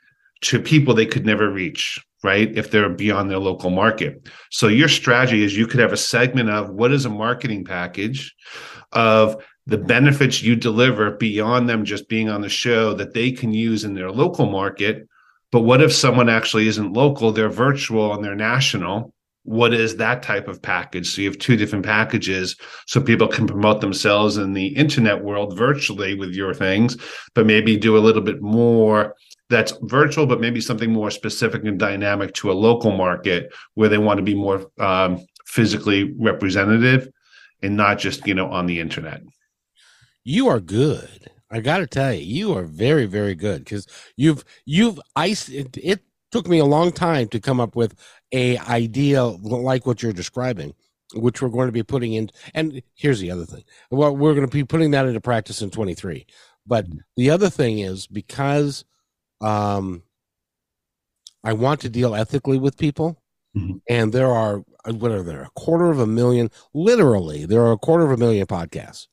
to 0.41 0.59
people 0.59 0.93
they 0.93 1.05
could 1.05 1.25
never 1.25 1.49
reach 1.49 1.99
right? 2.23 2.55
If 2.55 2.71
they're 2.71 2.89
beyond 2.89 3.29
their 3.29 3.39
local 3.39 3.69
market. 3.69 4.29
So 4.51 4.67
your 4.67 4.87
strategy 4.87 5.43
is 5.43 5.57
you 5.57 5.67
could 5.67 5.79
have 5.79 5.93
a 5.93 5.97
segment 5.97 6.49
of 6.49 6.69
what 6.69 6.91
is 6.91 7.05
a 7.05 7.09
marketing 7.09 7.65
package 7.65 8.35
of 8.91 9.43
the 9.67 9.77
benefits 9.77 10.41
you 10.41 10.55
deliver 10.55 11.11
beyond 11.11 11.69
them 11.69 11.85
just 11.85 12.09
being 12.09 12.29
on 12.29 12.41
the 12.41 12.49
show 12.49 12.93
that 12.93 13.13
they 13.13 13.31
can 13.31 13.53
use 13.53 13.83
in 13.83 13.93
their 13.93 14.11
local 14.11 14.45
market. 14.45 15.07
But 15.51 15.61
what 15.61 15.81
if 15.81 15.93
someone 15.93 16.29
actually 16.29 16.67
isn't 16.67 16.93
local 16.93 17.31
they're 17.31 17.49
virtual 17.49 18.13
and 18.13 18.23
they're 18.23 18.35
national? 18.35 19.13
What 19.43 19.73
is 19.73 19.97
that 19.97 20.21
type 20.21 20.47
of 20.47 20.61
package? 20.61 21.09
So 21.09 21.21
you 21.21 21.29
have 21.29 21.39
two 21.39 21.55
different 21.55 21.85
packages 21.85 22.55
so 22.85 23.01
people 23.01 23.27
can 23.27 23.47
promote 23.47 23.81
themselves 23.81 24.37
in 24.37 24.53
the 24.53 24.67
internet 24.67 25.23
world 25.23 25.57
virtually 25.57 26.13
with 26.13 26.31
your 26.31 26.53
things 26.53 26.97
but 27.33 27.47
maybe 27.47 27.75
do 27.75 27.97
a 27.97 27.99
little 27.99 28.21
bit 28.21 28.41
more 28.41 29.15
that's 29.51 29.73
virtual 29.83 30.25
but 30.25 30.41
maybe 30.41 30.61
something 30.61 30.91
more 30.91 31.11
specific 31.11 31.63
and 31.65 31.77
dynamic 31.77 32.33
to 32.33 32.51
a 32.51 32.53
local 32.53 32.91
market 32.91 33.53
where 33.75 33.89
they 33.89 33.97
want 33.97 34.17
to 34.17 34.23
be 34.23 34.33
more 34.33 34.65
um, 34.79 35.23
physically 35.45 36.15
representative 36.17 37.09
and 37.61 37.77
not 37.77 37.99
just 37.99 38.25
you 38.25 38.33
know 38.33 38.49
on 38.49 38.65
the 38.65 38.79
internet. 38.79 39.21
You 40.23 40.47
are 40.47 40.59
good. 40.59 41.29
I 41.51 41.59
gotta 41.59 41.85
tell 41.85 42.13
you 42.13 42.21
you 42.21 42.57
are 42.57 42.63
very 42.63 43.05
very 43.05 43.35
good 43.35 43.65
because 43.65 43.85
you've 44.15 44.43
you've 44.65 44.99
i 45.15 45.35
it, 45.49 45.77
it 45.77 45.99
took 46.31 46.47
me 46.47 46.59
a 46.59 46.65
long 46.65 46.93
time 46.93 47.27
to 47.27 47.41
come 47.41 47.59
up 47.59 47.75
with 47.75 47.93
a 48.31 48.57
idea 48.59 49.23
like 49.23 49.85
what 49.85 50.01
you're 50.01 50.13
describing 50.13 50.73
which 51.13 51.41
we're 51.41 51.49
going 51.49 51.67
to 51.67 51.73
be 51.73 51.83
putting 51.83 52.13
in 52.13 52.29
and 52.53 52.81
here's 52.95 53.19
the 53.19 53.29
other 53.29 53.45
thing. 53.45 53.65
Well 53.89 54.15
we're 54.15 54.33
going 54.33 54.47
to 54.47 54.51
be 54.51 54.63
putting 54.63 54.91
that 54.91 55.05
into 55.05 55.19
practice 55.19 55.61
in 55.61 55.69
23 55.69 56.25
but 56.65 56.85
mm-hmm. 56.85 56.99
the 57.17 57.29
other 57.29 57.49
thing 57.49 57.79
is 57.79 58.07
because 58.07 58.85
um 59.41 60.03
i 61.43 61.53
want 61.53 61.81
to 61.81 61.89
deal 61.89 62.15
ethically 62.15 62.57
with 62.57 62.77
people 62.77 63.21
mm-hmm. 63.55 63.77
and 63.89 64.13
there 64.13 64.31
are 64.31 64.63
what 64.85 65.11
are 65.11 65.23
there 65.23 65.43
a 65.43 65.49
quarter 65.55 65.89
of 65.89 65.99
a 65.99 66.07
million 66.07 66.49
literally 66.73 67.45
there 67.45 67.61
are 67.61 67.73
a 67.73 67.77
quarter 67.77 68.05
of 68.05 68.11
a 68.11 68.17
million 68.17 68.45
podcasts 68.47 69.07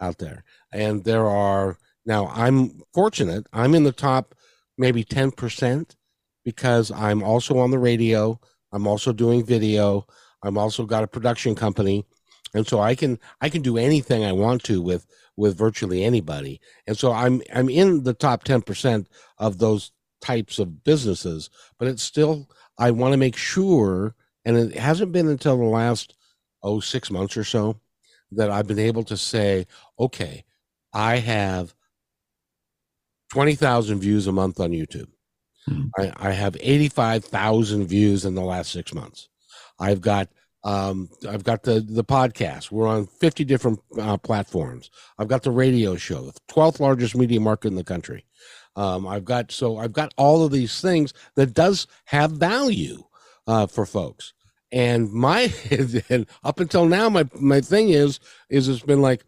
out 0.00 0.18
there 0.18 0.44
and 0.72 1.04
there 1.04 1.26
are 1.26 1.78
now 2.06 2.28
i'm 2.28 2.80
fortunate 2.94 3.46
i'm 3.52 3.74
in 3.74 3.84
the 3.84 3.92
top 3.92 4.34
maybe 4.78 5.04
10% 5.04 5.94
because 6.44 6.90
i'm 6.90 7.22
also 7.22 7.58
on 7.58 7.70
the 7.70 7.78
radio 7.78 8.40
I'm 8.72 8.86
also 8.86 9.12
doing 9.12 9.44
video. 9.44 10.06
I'm 10.42 10.56
also 10.56 10.84
got 10.84 11.04
a 11.04 11.08
production 11.08 11.54
company. 11.54 12.04
And 12.54 12.66
so 12.66 12.80
I 12.80 12.94
can 12.94 13.18
I 13.40 13.48
can 13.48 13.62
do 13.62 13.78
anything 13.78 14.24
I 14.24 14.32
want 14.32 14.62
to 14.64 14.80
with 14.80 15.06
with 15.36 15.56
virtually 15.56 16.04
anybody. 16.04 16.60
And 16.86 16.96
so 16.96 17.12
I'm 17.12 17.42
I'm 17.54 17.68
in 17.68 18.02
the 18.02 18.14
top 18.14 18.44
10% 18.44 19.06
of 19.38 19.58
those 19.58 19.92
types 20.20 20.58
of 20.58 20.84
businesses, 20.84 21.50
but 21.78 21.88
it's 21.88 22.02
still 22.02 22.48
I 22.78 22.90
want 22.90 23.12
to 23.12 23.18
make 23.18 23.36
sure 23.36 24.14
and 24.44 24.56
it 24.56 24.74
hasn't 24.76 25.12
been 25.12 25.28
until 25.28 25.58
the 25.58 25.64
last 25.64 26.14
oh 26.62 26.80
six 26.80 27.10
months 27.10 27.36
or 27.36 27.44
so 27.44 27.80
that 28.32 28.50
I've 28.50 28.66
been 28.66 28.78
able 28.78 29.04
to 29.04 29.16
say, 29.16 29.66
okay, 29.98 30.44
I 30.92 31.16
have 31.16 31.74
20,000 33.32 34.00
views 34.00 34.26
a 34.26 34.32
month 34.32 34.60
on 34.60 34.70
YouTube. 34.70 35.08
Mm-hmm. 35.68 35.88
I, 35.98 36.12
I, 36.16 36.32
have 36.32 36.56
85,000 36.58 37.86
views 37.86 38.24
in 38.24 38.34
the 38.34 38.40
last 38.40 38.72
six 38.72 38.94
months. 38.94 39.28
I've 39.78 40.00
got 40.00 40.28
um, 40.62 41.08
I've 41.28 41.44
got 41.44 41.62
the 41.62 41.80
the 41.80 42.04
podcast. 42.04 42.70
We're 42.70 42.88
on 42.88 43.06
50 43.06 43.44
different 43.44 43.80
uh, 43.98 44.18
platforms. 44.18 44.90
I've 45.18 45.28
got 45.28 45.42
the 45.42 45.50
radio 45.50 45.96
show, 45.96 46.22
the 46.22 46.40
12th 46.50 46.80
largest 46.80 47.16
media 47.16 47.40
market 47.40 47.68
in 47.68 47.76
the 47.76 47.84
country. 47.84 48.26
Um, 48.76 49.06
I've 49.06 49.24
got 49.24 49.52
so 49.52 49.78
I've 49.78 49.92
got 49.92 50.14
all 50.16 50.44
of 50.44 50.52
these 50.52 50.80
things 50.80 51.12
that 51.34 51.54
does 51.54 51.86
have 52.06 52.32
value 52.32 53.04
uh, 53.46 53.66
for 53.66 53.86
folks. 53.86 54.32
And 54.70 55.12
my 55.12 55.52
and 56.08 56.26
up 56.44 56.60
until 56.60 56.86
now, 56.86 57.08
my 57.08 57.24
my 57.34 57.60
thing 57.60 57.88
is 57.88 58.20
is 58.48 58.68
it's 58.68 58.82
been 58.82 59.02
like 59.02 59.24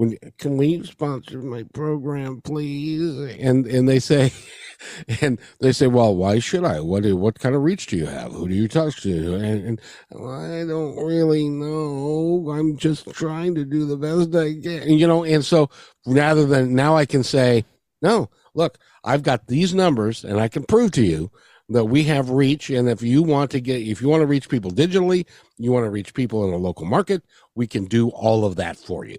when 0.00 0.16
can 0.38 0.56
we 0.56 0.82
sponsor 0.82 1.42
my 1.42 1.62
program 1.74 2.40
please? 2.40 3.18
And 3.38 3.66
and 3.66 3.86
they 3.86 3.98
say 3.98 4.32
and 5.20 5.38
they 5.60 5.72
say 5.72 5.88
well 5.88 6.16
why 6.16 6.38
should 6.38 6.64
i? 6.64 6.80
What 6.80 7.04
what 7.12 7.38
kind 7.38 7.54
of 7.54 7.62
reach 7.62 7.86
do 7.88 7.98
you 7.98 8.06
have? 8.06 8.32
Who 8.32 8.48
do 8.48 8.54
you 8.54 8.66
talk 8.66 8.94
to? 8.96 9.34
And, 9.34 9.66
and 9.68 9.80
i 10.12 10.64
don't 10.66 10.96
really 11.04 11.50
know. 11.50 12.50
I'm 12.50 12.78
just 12.78 13.10
trying 13.10 13.54
to 13.56 13.66
do 13.66 13.84
the 13.84 13.98
best 13.98 14.34
i 14.34 14.58
can 14.60 14.88
you 14.98 15.06
know? 15.06 15.24
And 15.24 15.44
so 15.44 15.68
rather 16.06 16.46
than 16.46 16.74
now 16.74 16.96
i 16.96 17.04
can 17.04 17.22
say 17.22 17.66
no 18.00 18.30
look 18.54 18.78
i've 19.04 19.22
got 19.22 19.48
these 19.48 19.74
numbers 19.74 20.24
and 20.24 20.40
i 20.40 20.48
can 20.48 20.64
prove 20.64 20.92
to 20.92 21.04
you 21.04 21.30
that 21.68 21.84
we 21.84 22.04
have 22.04 22.30
reach 22.30 22.70
and 22.70 22.88
if 22.88 23.02
you 23.02 23.22
want 23.22 23.50
to 23.50 23.60
get 23.60 23.82
if 23.82 24.00
you 24.00 24.08
want 24.08 24.22
to 24.22 24.26
reach 24.26 24.48
people 24.48 24.70
digitally 24.70 25.26
you 25.58 25.72
want 25.72 25.84
to 25.84 25.90
reach 25.90 26.14
people 26.14 26.48
in 26.48 26.54
a 26.54 26.56
local 26.56 26.86
market 26.86 27.22
we 27.54 27.66
can 27.66 27.84
do 27.84 28.08
all 28.10 28.46
of 28.46 28.56
that 28.56 28.78
for 28.78 29.04
you 29.04 29.18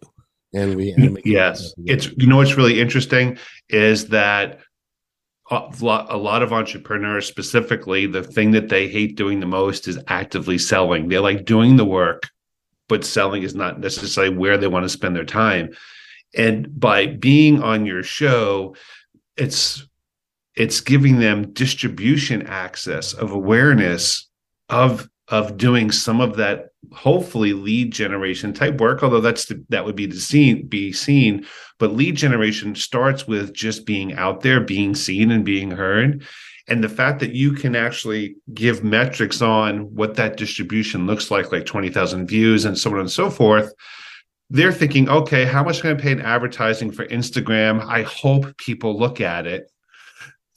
and 0.54 0.76
we 0.76 0.92
and 0.92 1.20
yes. 1.24 1.74
it's 1.86 2.10
you 2.18 2.28
know 2.28 2.38
what's 2.38 2.58
really 2.58 2.82
interesting 2.82 3.38
is 3.70 4.08
that 4.08 4.60
a 5.50 6.18
lot 6.18 6.44
of 6.44 6.54
entrepreneurs 6.54 7.26
specifically 7.26 8.06
the 8.06 8.24
thing 8.24 8.52
that 8.52 8.70
they 8.70 8.88
hate 8.88 9.18
doing 9.18 9.42
the 9.42 9.46
most 9.46 9.86
is 9.86 10.00
actively 10.08 10.58
selling. 10.58 11.10
They 11.10 11.20
like 11.20 11.46
doing 11.46 11.76
the 11.76 11.86
work 11.86 12.30
but 12.88 13.06
selling 13.06 13.44
is 13.44 13.56
not 13.56 13.80
necessarily 13.80 14.36
where 14.36 14.58
they 14.58 14.68
want 14.68 14.84
to 14.84 14.90
spend 14.90 15.16
their 15.16 15.24
time. 15.24 15.70
And 16.36 16.78
by 16.78 17.08
being 17.08 17.64
on 17.64 17.86
your 17.86 18.04
show 18.04 18.76
it's 19.38 19.88
it's 20.56 20.82
giving 20.82 21.20
them 21.20 21.54
distribution 21.54 22.46
access 22.48 23.14
of 23.14 23.32
awareness 23.32 24.30
of 24.68 25.08
of 25.32 25.58
doing 25.58 25.90
some 25.90 26.22
of 26.22 26.36
that 26.36 26.68
hopefully 26.92 27.54
lead 27.54 27.92
generation 27.92 28.52
type 28.52 28.82
work 28.82 29.02
although 29.02 29.22
that's 29.22 29.46
the, 29.46 29.64
that 29.70 29.86
would 29.86 29.96
be 29.96 30.08
to 30.08 30.20
seen 30.20 30.68
be 30.68 30.92
seen. 30.92 31.46
But 31.80 31.94
lead 31.94 32.16
generation 32.16 32.76
starts 32.76 33.28
with 33.28 33.54
just 33.54 33.86
being 33.86 34.14
out 34.14 34.42
there 34.42 34.60
being 34.60 34.94
seen 34.94 35.32
and 35.32 35.44
being 35.44 35.72
heard. 35.72 36.24
And 36.68 36.84
the 36.84 36.90
fact 36.90 37.20
that 37.22 37.32
you 37.34 37.54
can 37.54 37.76
actually 37.76 38.36
give 38.54 38.84
metrics 38.84 39.42
on 39.42 39.94
what 39.96 40.16
that 40.16 40.38
distribution 40.38 41.08
looks 41.08 41.32
like 41.32 41.52
like 41.52 41.66
20,000 41.66 42.28
views 42.28 42.66
and 42.66 42.78
so 42.78 42.92
on 42.92 43.00
and 43.00 43.12
so 43.12 43.30
forth 43.30 43.74
they're 44.54 44.74
thinking 44.74 45.08
okay 45.08 45.46
how 45.46 45.64
much 45.64 45.84
am 45.84 45.96
i 45.96 46.00
pay 46.00 46.12
in 46.12 46.20
advertising 46.22 46.92
for 46.92 47.06
instagram? 47.08 47.86
I 47.88 48.02
hope 48.04 48.58
people 48.58 49.00
look 49.00 49.22
at 49.22 49.48
it 49.48 49.72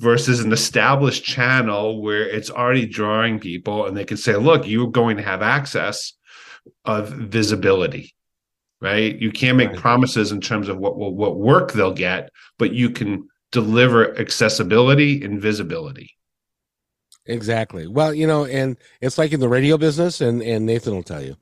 versus 0.00 0.40
an 0.40 0.52
established 0.52 1.24
channel 1.24 2.02
where 2.02 2.28
it's 2.28 2.50
already 2.50 2.86
drawing 2.86 3.38
people 3.38 3.86
and 3.86 3.96
they 3.96 4.04
can 4.04 4.16
say 4.16 4.36
look 4.36 4.66
you're 4.66 4.90
going 4.90 5.16
to 5.16 5.22
have 5.22 5.42
access 5.42 6.12
of 6.84 7.08
visibility 7.10 8.14
right? 8.80 9.18
You 9.18 9.32
can't 9.32 9.56
make 9.56 9.70
right. 9.70 9.78
promises 9.78 10.30
in 10.30 10.42
terms 10.42 10.68
of 10.68 10.76
what 10.76 10.96
what 10.96 11.38
work 11.38 11.72
they'll 11.72 11.92
get 11.92 12.30
but 12.58 12.72
you 12.72 12.90
can 12.90 13.28
deliver 13.50 14.18
accessibility 14.18 15.24
and 15.24 15.40
visibility. 15.40 16.10
Exactly. 17.26 17.86
Well 17.86 18.12
you 18.12 18.26
know 18.26 18.44
and 18.44 18.76
it's 19.00 19.16
like 19.16 19.32
in 19.32 19.40
the 19.40 19.48
radio 19.48 19.78
business 19.78 20.20
and 20.20 20.42
and 20.42 20.66
nathan 20.66 20.94
will 20.94 21.02
tell 21.02 21.22
you 21.22 21.36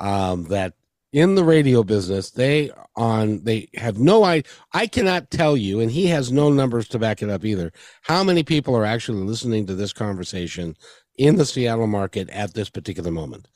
um, 0.00 0.44
that 0.44 0.74
in 1.12 1.34
the 1.34 1.44
radio 1.44 1.82
business 1.82 2.30
they 2.30 2.70
on 2.96 3.42
they 3.44 3.68
have 3.74 3.98
no 3.98 4.24
i 4.24 4.42
i 4.72 4.86
cannot 4.86 5.30
tell 5.30 5.56
you 5.56 5.80
and 5.80 5.90
he 5.90 6.06
has 6.06 6.32
no 6.32 6.50
numbers 6.50 6.88
to 6.88 6.98
back 6.98 7.22
it 7.22 7.30
up 7.30 7.44
either 7.44 7.72
how 8.02 8.24
many 8.24 8.42
people 8.42 8.74
are 8.74 8.84
actually 8.84 9.22
listening 9.22 9.66
to 9.66 9.74
this 9.74 9.92
conversation 9.92 10.74
in 11.18 11.36
the 11.36 11.46
seattle 11.46 11.86
market 11.86 12.28
at 12.30 12.54
this 12.54 12.70
particular 12.70 13.10
moment. 13.10 13.48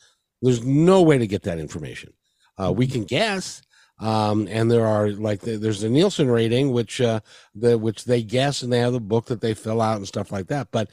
There's 0.43 0.65
no 0.65 1.03
way 1.03 1.19
to 1.19 1.27
get 1.27 1.43
that 1.43 1.59
information. 1.59 2.13
Uh, 2.59 2.73
we 2.73 2.87
can 2.87 3.05
guess 3.05 3.63
um, 3.99 4.47
and 4.51 4.71
there 4.71 4.87
are 4.87 5.11
like 5.11 5.41
there's 5.41 5.83
a 5.83 5.89
nielsen 5.89 6.31
rating 6.31 6.73
which 6.73 7.01
uh 7.01 7.21
the 7.55 7.79
which 7.79 8.05
they 8.05 8.23
guess 8.23 8.63
and 8.63 8.71
they 8.73 8.81
have 8.81 8.93
the 8.93 9.01
book 9.01 9.27
that 9.27 9.41
they 9.41 9.55
fill 9.55 9.81
out 9.81 9.97
and 9.97 10.07
stuff 10.07 10.31
like 10.31 10.49
that 10.49 10.69
but 10.71 10.91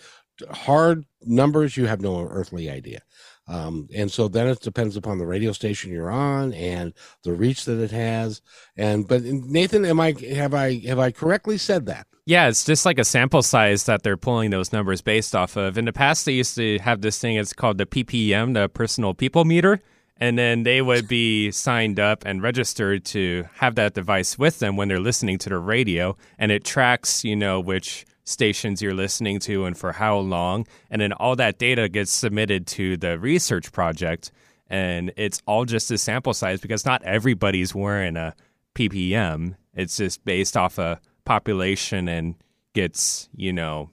hard 0.51 1.05
numbers 1.26 1.76
you 1.76 1.86
have 1.86 2.01
no 2.01 2.22
earthly 2.22 2.70
idea 2.70 3.01
um, 3.47 3.89
and 3.93 4.11
so 4.11 4.27
then 4.27 4.47
it 4.47 4.61
depends 4.61 4.95
upon 4.95 5.17
the 5.17 5.25
radio 5.25 5.51
station 5.51 5.91
you're 5.91 6.09
on 6.09 6.53
and 6.53 6.93
the 7.23 7.33
reach 7.33 7.65
that 7.65 7.79
it 7.79 7.91
has. 7.91 8.41
And 8.77 9.07
but 9.07 9.23
Nathan, 9.23 9.85
am 9.85 9.99
I 9.99 10.15
have 10.33 10.53
I 10.53 10.79
have 10.85 10.99
I 10.99 11.11
correctly 11.11 11.57
said 11.57 11.85
that? 11.87 12.07
Yeah, 12.25 12.47
it's 12.47 12.63
just 12.63 12.85
like 12.85 12.99
a 12.99 13.03
sample 13.03 13.41
size 13.41 13.83
that 13.83 14.03
they're 14.03 14.15
pulling 14.15 14.51
those 14.51 14.71
numbers 14.71 15.01
based 15.01 15.35
off 15.35 15.57
of. 15.57 15.77
In 15.77 15.83
the 15.83 15.91
past, 15.91 16.25
they 16.25 16.31
used 16.31 16.55
to 16.55 16.79
have 16.79 17.01
this 17.01 17.19
thing. 17.19 17.35
It's 17.35 17.51
called 17.51 17.77
the 17.77 17.85
PPM, 17.85 18.53
the 18.53 18.69
Personal 18.69 19.13
People 19.13 19.43
Meter, 19.43 19.81
and 20.15 20.37
then 20.37 20.63
they 20.63 20.81
would 20.81 21.09
be 21.09 21.51
signed 21.51 21.99
up 21.99 22.23
and 22.25 22.41
registered 22.41 23.03
to 23.05 23.43
have 23.55 23.75
that 23.75 23.93
device 23.93 24.39
with 24.39 24.59
them 24.59 24.77
when 24.77 24.87
they're 24.87 25.01
listening 25.01 25.37
to 25.39 25.49
the 25.49 25.57
radio, 25.57 26.15
and 26.39 26.49
it 26.49 26.63
tracks, 26.63 27.25
you 27.25 27.35
know, 27.35 27.59
which 27.59 28.05
stations 28.24 28.82
you're 28.82 28.93
listening 28.93 29.39
to 29.39 29.65
and 29.65 29.78
for 29.78 29.91
how 29.91 30.17
long. 30.17 30.65
And 30.89 31.01
then 31.01 31.13
all 31.13 31.36
that 31.36 31.57
data 31.57 31.89
gets 31.89 32.11
submitted 32.11 32.67
to 32.67 32.97
the 32.97 33.19
research 33.19 33.71
project. 33.71 34.32
And 34.67 35.11
it's 35.17 35.41
all 35.45 35.65
just 35.65 35.91
a 35.91 35.97
sample 35.97 36.34
size 36.34 36.61
because 36.61 36.86
not 36.86 37.03
everybody's 37.03 37.76
wearing 37.76 38.17
a 38.17 38.36
PPM. 38.76 39.55
It's 39.74 39.97
just 39.97 40.24
based 40.26 40.55
off 40.55 40.78
a 40.78 40.99
population 41.26 42.07
and 42.07 42.36
gets, 42.74 43.30
you 43.36 43.53
know, 43.53 43.89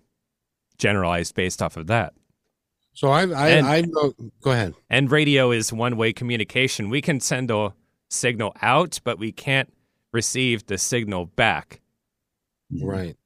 generalized 0.78 1.34
based 1.34 1.62
off 1.62 1.76
of 1.76 1.88
that. 1.88 2.14
So 2.92 3.08
I, 3.08 3.22
I, 3.22 3.48
and, 3.50 3.66
I 3.66 3.80
know, 3.82 4.12
go 4.42 4.50
ahead. 4.50 4.74
And 4.88 5.10
radio 5.10 5.50
is 5.52 5.72
one 5.72 5.96
way 5.96 6.12
communication. 6.12 6.90
We 6.90 7.00
can 7.00 7.20
send 7.20 7.50
a 7.50 7.72
signal 8.08 8.54
out, 8.60 9.00
but 9.04 9.18
we 9.18 9.32
can't 9.32 9.72
receive 10.12 10.66
the 10.66 10.76
signal 10.78 11.26
back. 11.26 11.80
Right. 12.82 13.16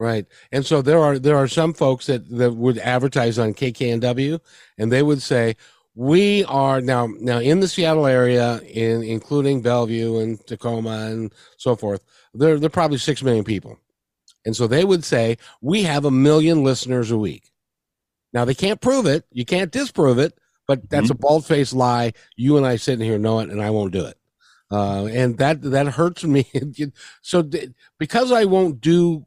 Right. 0.00 0.24
And 0.50 0.64
so 0.64 0.80
there 0.80 0.98
are 0.98 1.18
there 1.18 1.36
are 1.36 1.46
some 1.46 1.74
folks 1.74 2.06
that, 2.06 2.26
that 2.30 2.52
would 2.54 2.78
advertise 2.78 3.38
on 3.38 3.52
KKNW 3.52 4.40
and 4.78 4.90
they 4.90 5.02
would 5.02 5.20
say, 5.20 5.56
we 5.94 6.42
are 6.44 6.80
now 6.80 7.08
now 7.18 7.38
in 7.38 7.60
the 7.60 7.68
Seattle 7.68 8.06
area, 8.06 8.60
in 8.62 9.02
including 9.02 9.60
Bellevue 9.60 10.16
and 10.20 10.44
Tacoma 10.46 11.08
and 11.10 11.34
so 11.58 11.76
forth. 11.76 12.02
There, 12.32 12.58
there 12.58 12.68
are 12.68 12.70
probably 12.70 12.96
six 12.96 13.22
million 13.22 13.44
people, 13.44 13.78
and 14.46 14.56
so 14.56 14.66
they 14.66 14.84
would 14.84 15.04
say 15.04 15.36
we 15.60 15.82
have 15.82 16.06
a 16.06 16.10
million 16.10 16.64
listeners 16.64 17.10
a 17.10 17.18
week. 17.18 17.50
Now 18.32 18.46
they 18.46 18.54
can't 18.54 18.80
prove 18.80 19.04
it, 19.04 19.26
you 19.30 19.44
can't 19.44 19.70
disprove 19.70 20.18
it, 20.18 20.32
but 20.66 20.88
that's 20.88 21.08
mm-hmm. 21.08 21.12
a 21.12 21.18
bald 21.18 21.44
faced 21.44 21.74
lie. 21.74 22.14
You 22.36 22.56
and 22.56 22.64
I 22.64 22.76
sitting 22.76 23.04
here 23.04 23.18
know 23.18 23.40
it, 23.40 23.50
and 23.50 23.60
I 23.60 23.68
won't 23.68 23.92
do 23.92 24.06
it. 24.06 24.16
Uh, 24.70 25.06
and 25.06 25.36
that 25.36 25.60
that 25.60 25.88
hurts 25.88 26.24
me. 26.24 26.50
so 27.20 27.46
because 27.98 28.32
I 28.32 28.46
won't 28.46 28.80
do 28.80 29.26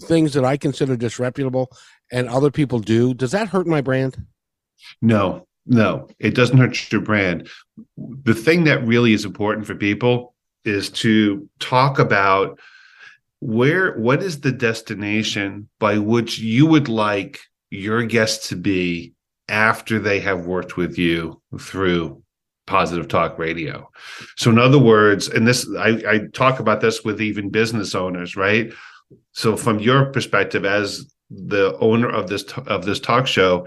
things 0.00 0.34
that 0.34 0.44
I 0.44 0.56
consider 0.56 0.96
disreputable, 0.96 1.70
and 2.12 2.28
other 2.28 2.50
people 2.50 2.78
do, 2.78 3.14
does 3.14 3.32
that 3.32 3.48
hurt 3.48 3.66
my 3.66 3.80
brand? 3.80 4.16
No, 5.00 5.46
no, 5.66 6.08
it 6.18 6.34
doesn't 6.34 6.58
hurt 6.58 6.90
your 6.90 7.00
brand. 7.00 7.48
The 7.96 8.34
thing 8.34 8.64
that 8.64 8.86
really 8.86 9.12
is 9.12 9.24
important 9.24 9.66
for 9.66 9.74
people 9.74 10.34
is 10.64 10.90
to 10.90 11.48
talk 11.58 11.98
about 11.98 12.58
where 13.40 13.96
what 13.98 14.22
is 14.22 14.40
the 14.40 14.52
destination 14.52 15.68
by 15.78 15.98
which 15.98 16.38
you 16.38 16.66
would 16.66 16.88
like 16.88 17.40
your 17.70 18.02
guests 18.02 18.48
to 18.48 18.56
be 18.56 19.14
after 19.48 19.98
they 19.98 20.20
have 20.20 20.46
worked 20.46 20.76
with 20.76 20.98
you 20.98 21.40
through 21.58 22.22
positive 22.66 23.08
talk 23.08 23.38
radio 23.38 23.88
so 24.36 24.50
in 24.50 24.58
other 24.58 24.78
words 24.78 25.26
and 25.26 25.48
this 25.48 25.66
I, 25.76 26.02
I 26.06 26.20
talk 26.32 26.60
about 26.60 26.80
this 26.80 27.02
with 27.02 27.20
even 27.20 27.48
business 27.48 27.94
owners 27.94 28.36
right 28.36 28.72
so 29.32 29.56
from 29.56 29.78
your 29.78 30.06
perspective 30.06 30.64
as 30.64 31.12
the 31.30 31.76
owner 31.78 32.08
of 32.08 32.28
this 32.28 32.44
of 32.66 32.84
this 32.84 33.00
talk 33.00 33.26
show 33.26 33.66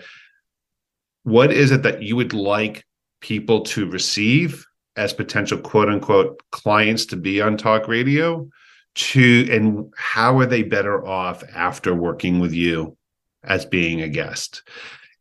what 1.24 1.52
is 1.52 1.72
it 1.72 1.84
that 1.84 2.04
you 2.04 2.16
would 2.16 2.34
like 2.34 2.86
people 3.22 3.62
to 3.62 3.90
receive 3.90 4.66
as 4.96 5.14
potential 5.14 5.58
quote 5.58 5.90
unquote 5.90 6.42
clients 6.52 7.06
to 7.06 7.16
be 7.16 7.42
on 7.42 7.58
talk 7.58 7.88
radio 7.88 8.48
to 8.96 9.48
and 9.52 9.92
how 9.98 10.38
are 10.38 10.46
they 10.46 10.62
better 10.62 11.06
off 11.06 11.44
after 11.56 11.96
working 11.96 12.40
with 12.40 12.54
you 12.54 12.96
as 13.44 13.66
being 13.66 14.02
a 14.02 14.08
guest? 14.08 14.62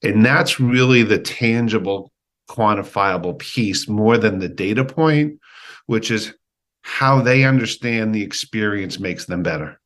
And 0.02 0.26
that's 0.26 0.60
really 0.60 1.02
the 1.02 1.18
tangible 1.18 2.12
quantifiable 2.50 3.38
piece 3.38 3.88
more 3.88 4.18
than 4.18 4.38
the 4.38 4.48
data 4.48 4.84
point 4.84 5.38
which 5.86 6.10
is 6.10 6.34
how 6.82 7.22
they 7.22 7.44
understand 7.44 8.14
the 8.14 8.22
experience 8.22 8.98
makes 8.98 9.24
them 9.24 9.42
better 9.42 9.80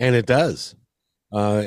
and 0.00 0.14
it 0.14 0.26
does 0.26 0.74
uh, 1.32 1.62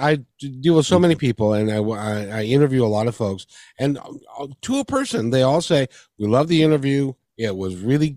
I 0.00 0.18
deal 0.60 0.76
with 0.76 0.86
so 0.86 0.98
many 0.98 1.14
people, 1.14 1.52
and 1.52 1.70
I, 1.70 1.76
I, 1.76 2.40
I 2.40 2.42
interview 2.44 2.84
a 2.84 2.86
lot 2.86 3.06
of 3.06 3.14
folks, 3.14 3.46
and 3.78 3.98
uh, 3.98 4.46
to 4.62 4.78
a 4.78 4.84
person, 4.84 5.30
they 5.30 5.42
all 5.42 5.60
say 5.60 5.86
we 6.18 6.26
love 6.26 6.48
the 6.48 6.62
interview. 6.62 7.12
It 7.36 7.54
was 7.54 7.76
really, 7.76 8.16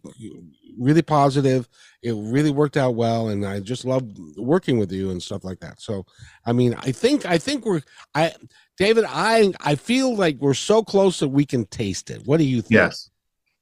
really 0.80 1.02
positive. 1.02 1.68
It 2.02 2.14
really 2.14 2.52
worked 2.52 2.78
out 2.78 2.96
well, 2.96 3.30
and 3.30 3.46
I 3.46 3.60
just 3.60 3.84
love 3.84 4.04
working 4.38 4.80
with 4.80 4.92
you 4.92 5.12
and 5.12 5.22
stuff 5.22 5.44
like 5.44 5.60
that. 5.60 5.82
So, 5.82 6.06
I 6.46 6.54
mean, 6.54 6.76
I 6.76 6.92
think 6.92 7.26
I 7.26 7.38
think 7.38 7.66
we're 7.66 7.82
I, 8.14 8.34
David. 8.78 9.04
I 9.08 9.54
I 9.60 9.76
feel 9.76 10.16
like 10.16 10.38
we're 10.40 10.54
so 10.54 10.82
close 10.82 11.20
that 11.20 11.30
we 11.30 11.46
can 11.46 11.66
taste 11.66 12.10
it. 12.10 12.26
What 12.26 12.38
do 12.38 12.46
you 12.46 12.62
think? 12.62 12.72
Yes, 12.72 13.10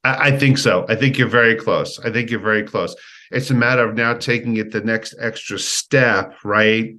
I, 0.03 0.29
I 0.29 0.37
think 0.37 0.57
so. 0.57 0.85
I 0.89 0.95
think 0.95 1.17
you're 1.17 1.27
very 1.27 1.55
close. 1.55 1.99
I 1.99 2.11
think 2.11 2.29
you're 2.29 2.39
very 2.39 2.63
close. 2.63 2.95
It's 3.31 3.49
a 3.49 3.55
matter 3.55 3.87
of 3.87 3.95
now 3.95 4.13
taking 4.13 4.57
it 4.57 4.71
the 4.71 4.81
next 4.81 5.15
extra 5.19 5.57
step, 5.57 6.35
right? 6.43 6.95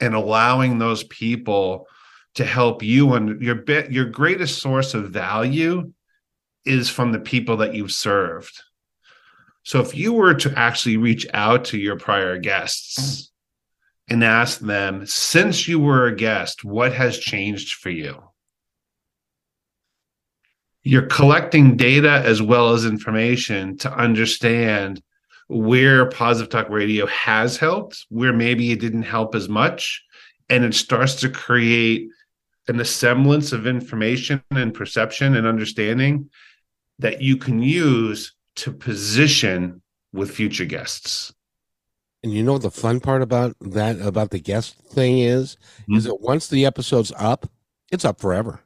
and 0.00 0.14
allowing 0.14 0.78
those 0.78 1.04
people 1.04 1.86
to 2.34 2.44
help 2.44 2.82
you 2.82 3.14
and 3.14 3.40
your 3.40 3.54
bit 3.54 3.90
your 3.90 4.04
greatest 4.04 4.60
source 4.60 4.94
of 4.94 5.10
value 5.10 5.92
is 6.64 6.88
from 6.88 7.12
the 7.12 7.20
people 7.20 7.58
that 7.58 7.74
you've 7.74 7.92
served 7.92 8.62
so 9.62 9.80
if 9.80 9.94
you 9.96 10.12
were 10.12 10.34
to 10.34 10.52
actually 10.56 10.96
reach 10.96 11.26
out 11.32 11.64
to 11.66 11.78
your 11.78 11.96
prior 11.96 12.38
guests 12.38 13.30
and 14.08 14.22
ask 14.22 14.60
them 14.60 15.06
since 15.06 15.66
you 15.66 15.80
were 15.80 16.06
a 16.06 16.14
guest 16.14 16.64
what 16.64 16.92
has 16.92 17.18
changed 17.18 17.74
for 17.74 17.90
you 17.90 18.22
you're 20.86 21.06
collecting 21.06 21.76
data 21.76 22.22
as 22.24 22.40
well 22.40 22.72
as 22.72 22.86
information 22.86 23.76
to 23.76 23.92
understand 23.92 25.02
where 25.48 26.08
positive 26.10 26.48
talk 26.48 26.68
radio 26.70 27.06
has 27.06 27.56
helped, 27.56 28.06
where 28.08 28.32
maybe 28.32 28.70
it 28.70 28.78
didn't 28.78 29.02
help 29.02 29.34
as 29.34 29.48
much. 29.48 30.04
And 30.48 30.64
it 30.64 30.74
starts 30.74 31.16
to 31.16 31.28
create 31.28 32.08
an 32.68 32.78
assemblance 32.78 33.52
of 33.52 33.66
information 33.66 34.40
and 34.52 34.72
perception 34.72 35.34
and 35.34 35.44
understanding 35.44 36.30
that 37.00 37.20
you 37.20 37.36
can 37.36 37.60
use 37.60 38.32
to 38.54 38.72
position 38.72 39.82
with 40.12 40.30
future 40.30 40.64
guests. 40.64 41.34
And 42.22 42.32
you 42.32 42.44
know 42.44 42.52
what 42.52 42.62
the 42.62 42.70
fun 42.70 43.00
part 43.00 43.22
about 43.22 43.56
that 43.60 44.00
about 44.00 44.30
the 44.30 44.38
guest 44.38 44.76
thing 44.92 45.18
is 45.18 45.56
mm-hmm. 45.82 45.96
is 45.96 46.04
that 46.04 46.20
once 46.20 46.46
the 46.46 46.64
episode's 46.64 47.12
up, 47.16 47.50
it's 47.90 48.04
up 48.04 48.20
forever. 48.20 48.60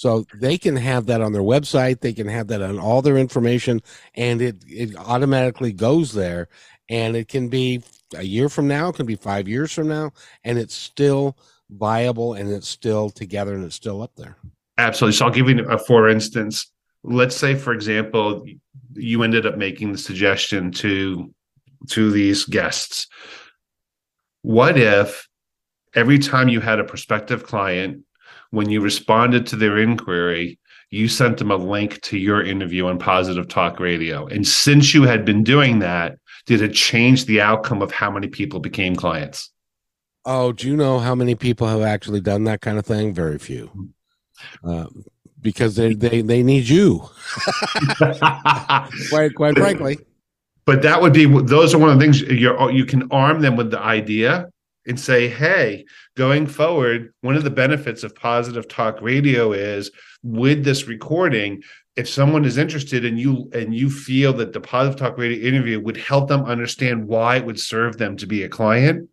So 0.00 0.24
they 0.32 0.56
can 0.56 0.76
have 0.76 1.04
that 1.06 1.20
on 1.20 1.34
their 1.34 1.42
website. 1.42 2.00
They 2.00 2.14
can 2.14 2.26
have 2.26 2.46
that 2.46 2.62
on 2.62 2.78
all 2.78 3.02
their 3.02 3.18
information 3.18 3.82
and 4.14 4.40
it, 4.40 4.56
it 4.66 4.96
automatically 4.96 5.74
goes 5.74 6.14
there. 6.14 6.48
And 6.88 7.14
it 7.14 7.28
can 7.28 7.50
be 7.50 7.82
a 8.16 8.22
year 8.22 8.48
from 8.48 8.66
now, 8.66 8.88
it 8.88 8.96
can 8.96 9.04
be 9.04 9.16
five 9.16 9.46
years 9.46 9.74
from 9.74 9.88
now, 9.88 10.12
and 10.42 10.58
it's 10.58 10.74
still 10.74 11.36
viable 11.68 12.32
and 12.32 12.50
it's 12.50 12.66
still 12.66 13.10
together 13.10 13.54
and 13.54 13.62
it's 13.62 13.74
still 13.74 14.00
up 14.00 14.12
there. 14.16 14.38
Absolutely. 14.78 15.18
So 15.18 15.26
I'll 15.26 15.32
give 15.32 15.50
you 15.50 15.68
a 15.68 15.76
for 15.76 16.08
instance. 16.08 16.72
Let's 17.02 17.36
say, 17.36 17.54
for 17.54 17.74
example, 17.74 18.46
you 18.94 19.22
ended 19.22 19.44
up 19.44 19.58
making 19.58 19.92
the 19.92 19.98
suggestion 19.98 20.70
to 20.72 21.30
to 21.90 22.10
these 22.10 22.46
guests. 22.46 23.06
What 24.40 24.78
if 24.78 25.28
every 25.94 26.18
time 26.18 26.48
you 26.48 26.60
had 26.60 26.80
a 26.80 26.84
prospective 26.84 27.44
client 27.44 28.06
when 28.50 28.68
you 28.68 28.80
responded 28.80 29.46
to 29.46 29.56
their 29.56 29.78
inquiry, 29.78 30.58
you 30.90 31.08
sent 31.08 31.38
them 31.38 31.50
a 31.50 31.56
link 31.56 32.00
to 32.02 32.18
your 32.18 32.42
interview 32.42 32.86
on 32.86 32.98
Positive 32.98 33.46
Talk 33.46 33.78
Radio. 33.78 34.26
And 34.26 34.46
since 34.46 34.92
you 34.92 35.04
had 35.04 35.24
been 35.24 35.44
doing 35.44 35.78
that, 35.78 36.18
did 36.46 36.60
it 36.62 36.72
change 36.72 37.26
the 37.26 37.40
outcome 37.40 37.80
of 37.80 37.92
how 37.92 38.10
many 38.10 38.26
people 38.26 38.58
became 38.58 38.96
clients? 38.96 39.50
Oh, 40.24 40.52
do 40.52 40.68
you 40.68 40.76
know 40.76 40.98
how 40.98 41.14
many 41.14 41.34
people 41.34 41.66
have 41.66 41.82
actually 41.82 42.20
done 42.20 42.44
that 42.44 42.60
kind 42.60 42.78
of 42.78 42.84
thing? 42.84 43.14
Very 43.14 43.38
few. 43.38 43.92
Uh, 44.64 44.86
because 45.40 45.76
they, 45.76 45.94
they, 45.94 46.22
they 46.22 46.42
need 46.42 46.68
you. 46.68 47.08
quite, 49.10 49.34
quite 49.34 49.56
frankly. 49.56 49.98
But 50.66 50.82
that 50.82 51.00
would 51.00 51.12
be, 51.12 51.24
those 51.24 51.72
are 51.72 51.78
one 51.78 51.88
of 51.88 51.98
the 51.98 52.04
things 52.04 52.20
you 52.20 52.70
you 52.70 52.84
can 52.84 53.10
arm 53.10 53.40
them 53.40 53.56
with 53.56 53.70
the 53.70 53.80
idea 53.80 54.50
and 54.90 54.98
say, 54.98 55.28
hey, 55.28 55.84
going 56.16 56.48
forward, 56.48 57.14
one 57.20 57.36
of 57.36 57.44
the 57.44 57.50
benefits 57.50 58.02
of 58.02 58.12
positive 58.16 58.66
talk 58.66 59.00
radio 59.00 59.52
is 59.52 59.92
with 60.24 60.64
this 60.64 60.88
recording, 60.88 61.62
if 61.94 62.08
someone 62.08 62.44
is 62.44 62.58
interested 62.58 63.04
and 63.04 63.18
you 63.18 63.48
and 63.54 63.72
you 63.72 63.88
feel 63.88 64.32
that 64.32 64.52
the 64.52 64.60
positive 64.60 64.98
talk 64.98 65.16
radio 65.16 65.46
interview 65.46 65.78
would 65.80 65.96
help 65.96 66.28
them 66.28 66.44
understand 66.44 67.06
why 67.06 67.36
it 67.36 67.46
would 67.46 67.60
serve 67.60 67.98
them 67.98 68.16
to 68.16 68.26
be 68.26 68.42
a 68.42 68.48
client, 68.48 69.08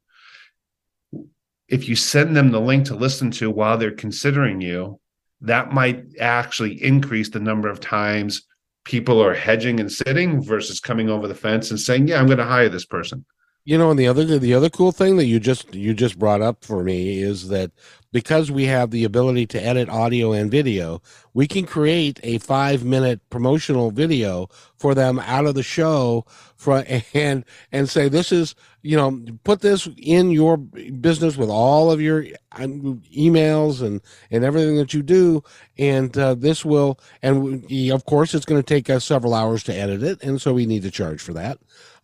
if 1.68 1.88
you 1.88 1.96
send 1.96 2.36
them 2.36 2.50
the 2.50 2.60
link 2.60 2.86
to 2.86 2.96
listen 2.96 3.30
to 3.30 3.52
while 3.52 3.78
they're 3.78 3.92
considering 3.92 4.60
you, 4.60 5.00
that 5.42 5.72
might 5.72 6.04
actually 6.20 6.84
increase 6.84 7.30
the 7.30 7.40
number 7.40 7.70
of 7.70 7.80
times 7.80 8.48
people 8.84 9.22
are 9.22 9.36
hedging 9.36 9.80
and 9.80 9.92
sitting 9.92 10.42
versus 10.42 10.80
coming 10.80 11.08
over 11.08 11.28
the 11.28 11.36
fence 11.36 11.70
and 11.70 11.80
saying, 11.80 12.08
"Yeah, 12.08 12.20
I'm 12.20 12.26
going 12.26 12.40
to 12.40 12.46
hire 12.46 12.70
this 12.70 12.86
person." 12.86 13.26
You 13.68 13.78
know 13.78 13.92
and 13.92 14.00
the 14.00 14.08
other 14.08 14.40
the 14.40 14.54
other 14.54 14.70
cool 14.70 14.94
thing 14.94 15.18
that 15.18 15.26
you 15.26 15.42
just 15.42 15.76
you 15.76 15.94
just 15.94 16.18
brought 16.18 16.42
up 16.42 16.64
for 16.64 16.84
me 16.84 17.20
is 17.20 17.50
that 17.50 17.70
because 18.14 18.50
we 18.50 18.64
have 18.64 18.92
the 18.92 19.04
ability 19.04 19.46
to 19.46 19.62
edit 19.62 19.90
audio 19.90 20.32
and 20.32 20.50
video 20.50 21.02
we 21.34 21.46
can 21.46 21.66
create 21.66 22.18
a 22.24 22.38
five 22.38 22.86
minute 22.86 23.20
promotional 23.30 23.92
video 23.92 24.48
for 24.78 24.96
them 24.96 25.20
out 25.20 25.46
of 25.46 25.54
the 25.54 25.64
show 25.64 26.26
for 26.58 26.84
and 27.14 27.46
and 27.72 27.90
say 27.90 28.10
this 28.10 28.32
is 28.32 28.56
you 28.82 28.98
know 28.98 29.22
put 29.44 29.62
this 29.62 29.88
in 29.98 30.32
your 30.32 30.58
business 30.58 31.38
with 31.38 31.50
all 31.50 31.92
of 31.92 32.02
your 32.02 32.26
um, 32.54 33.02
emails 33.16 33.82
and 33.82 34.02
and 34.32 34.44
everything 34.44 34.76
that 34.76 34.94
you 34.94 35.02
do 35.02 35.42
and 35.78 36.18
uh, 36.18 36.34
this 36.34 36.66
will 36.66 37.00
and 37.22 37.66
we, 37.70 37.92
of 37.92 38.06
course 38.06 38.34
it's 38.34 38.46
going 38.46 38.62
to 38.62 38.66
take 38.66 38.90
us 38.90 39.06
several 39.06 39.34
hours 39.34 39.64
to 39.64 39.74
edit 39.74 40.04
it 40.04 40.22
and 40.24 40.42
so 40.42 40.54
we 40.54 40.66
need 40.66 40.84
to 40.84 40.92
charge 40.92 41.22
for 41.22 41.34
that 41.34 41.58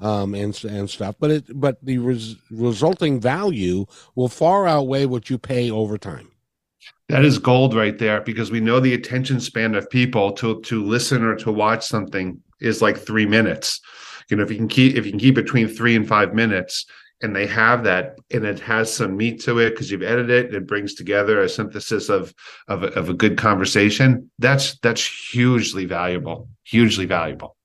um, 0.04 0.36
and 0.36 0.64
and 0.66 0.90
stuff. 0.90 1.16
But 1.20 1.32
it 1.32 1.60
but 1.60 1.78
the 1.84 1.98
res, 1.98 2.36
resulting 2.52 3.20
value 3.20 3.86
will 4.16 4.28
far 4.28 4.68
outweigh 4.68 5.06
what 5.06 5.30
you 5.30 5.38
pay 5.38 5.72
over 5.72 5.98
time. 5.98 6.30
That 7.10 7.26
is 7.26 7.40
gold 7.40 7.74
right 7.74 7.98
there 7.98 8.22
because 8.22 8.52
we 8.52 8.60
know 8.60 8.80
the 8.80 8.94
attention 8.94 9.40
span 9.40 9.76
of 9.76 9.90
people 9.90 10.34
to 10.34 10.62
to 10.62 10.84
listen 10.84 11.24
or 11.24 11.36
to 11.38 11.52
watch 11.52 11.86
something 11.86 12.42
is 12.60 12.82
like 12.82 12.98
three 12.98 13.26
minutes. 13.26 13.82
You 14.30 14.38
know, 14.38 14.44
if 14.44 14.52
you 14.52 14.58
can 14.58 14.68
keep 14.68 14.96
if 14.96 15.06
you 15.06 15.12
can 15.12 15.20
keep 15.20 15.36
between 15.36 15.68
three 15.68 15.96
and 15.96 16.08
five 16.08 16.34
minutes, 16.34 16.86
and 17.24 17.36
they 17.36 17.48
have 17.48 17.86
that 17.86 18.18
and 18.32 18.46
it 18.46 18.60
has 18.60 18.94
some 18.94 19.16
meat 19.16 19.42
to 19.42 19.58
it 19.58 19.72
because 19.72 19.90
you've 19.90 20.04
edited 20.04 20.30
it 20.30 20.46
and 20.48 20.56
it 20.56 20.68
brings 20.68 20.94
together 20.94 21.42
a 21.42 21.50
synthesis 21.50 22.10
of 22.10 22.34
of 22.68 22.84
of 22.84 23.10
a 23.10 23.14
good 23.14 23.38
conversation 23.38 24.30
that's 24.40 24.78
that's 24.80 25.32
hugely 25.32 25.86
valuable 25.86 26.50
hugely 26.64 27.06
valuable 27.06 27.56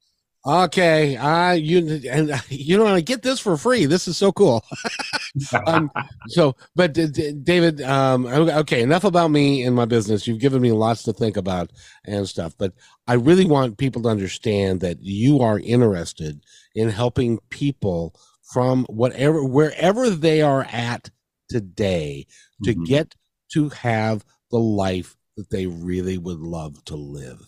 Okay, 0.49 1.15
uh, 1.15 1.53
you 1.53 2.01
and 2.11 2.43
you 2.49 2.79
know 2.79 2.87
I 2.87 3.03
get 3.03 3.21
this 3.21 3.39
for 3.39 3.59
free. 3.59 3.85
This 3.85 4.09
is 4.09 4.17
so 4.17 4.33
cool. 4.33 4.65
um, 5.67 5.91
so, 6.29 6.57
but 6.75 6.99
uh, 6.99 7.09
David, 7.43 7.83
um, 7.83 8.25
okay, 8.25 8.81
enough 8.81 9.05
about 9.05 9.31
me 9.31 9.63
and 9.63 9.77
my 9.77 9.85
business. 9.85 10.27
You've 10.27 10.41
given 10.41 10.63
me 10.63 10.73
lots 10.73 11.03
to 11.03 11.13
think 11.13 11.37
about 11.37 11.71
and 12.07 12.27
stuff, 12.27 12.55
but 12.57 12.73
I 13.07 13.15
really 13.15 13.45
want 13.45 13.77
people 13.77 14.01
to 14.03 14.09
understand 14.09 14.81
that 14.81 15.03
you 15.03 15.41
are 15.41 15.59
interested 15.59 16.41
in 16.75 16.89
helping 16.89 17.41
people 17.51 18.15
from 18.51 18.87
whatever 18.87 19.45
wherever 19.45 20.09
they 20.09 20.41
are 20.41 20.67
at 20.73 21.11
today 21.51 22.27
to 22.65 22.71
mm-hmm. 22.71 22.85
get 22.85 23.15
to 23.53 23.69
have 23.69 24.25
the 24.51 24.59
life 24.59 25.15
that 25.37 25.51
they 25.51 25.67
really 25.67 26.17
would 26.17 26.41
love 26.41 26.83
to 26.87 26.97
live. 26.97 27.39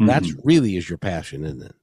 Mm-hmm. 0.00 0.06
That's 0.06 0.34
really 0.42 0.76
is 0.76 0.88
your 0.88 0.98
passion, 0.98 1.44
isn't 1.44 1.62
it? 1.62 1.76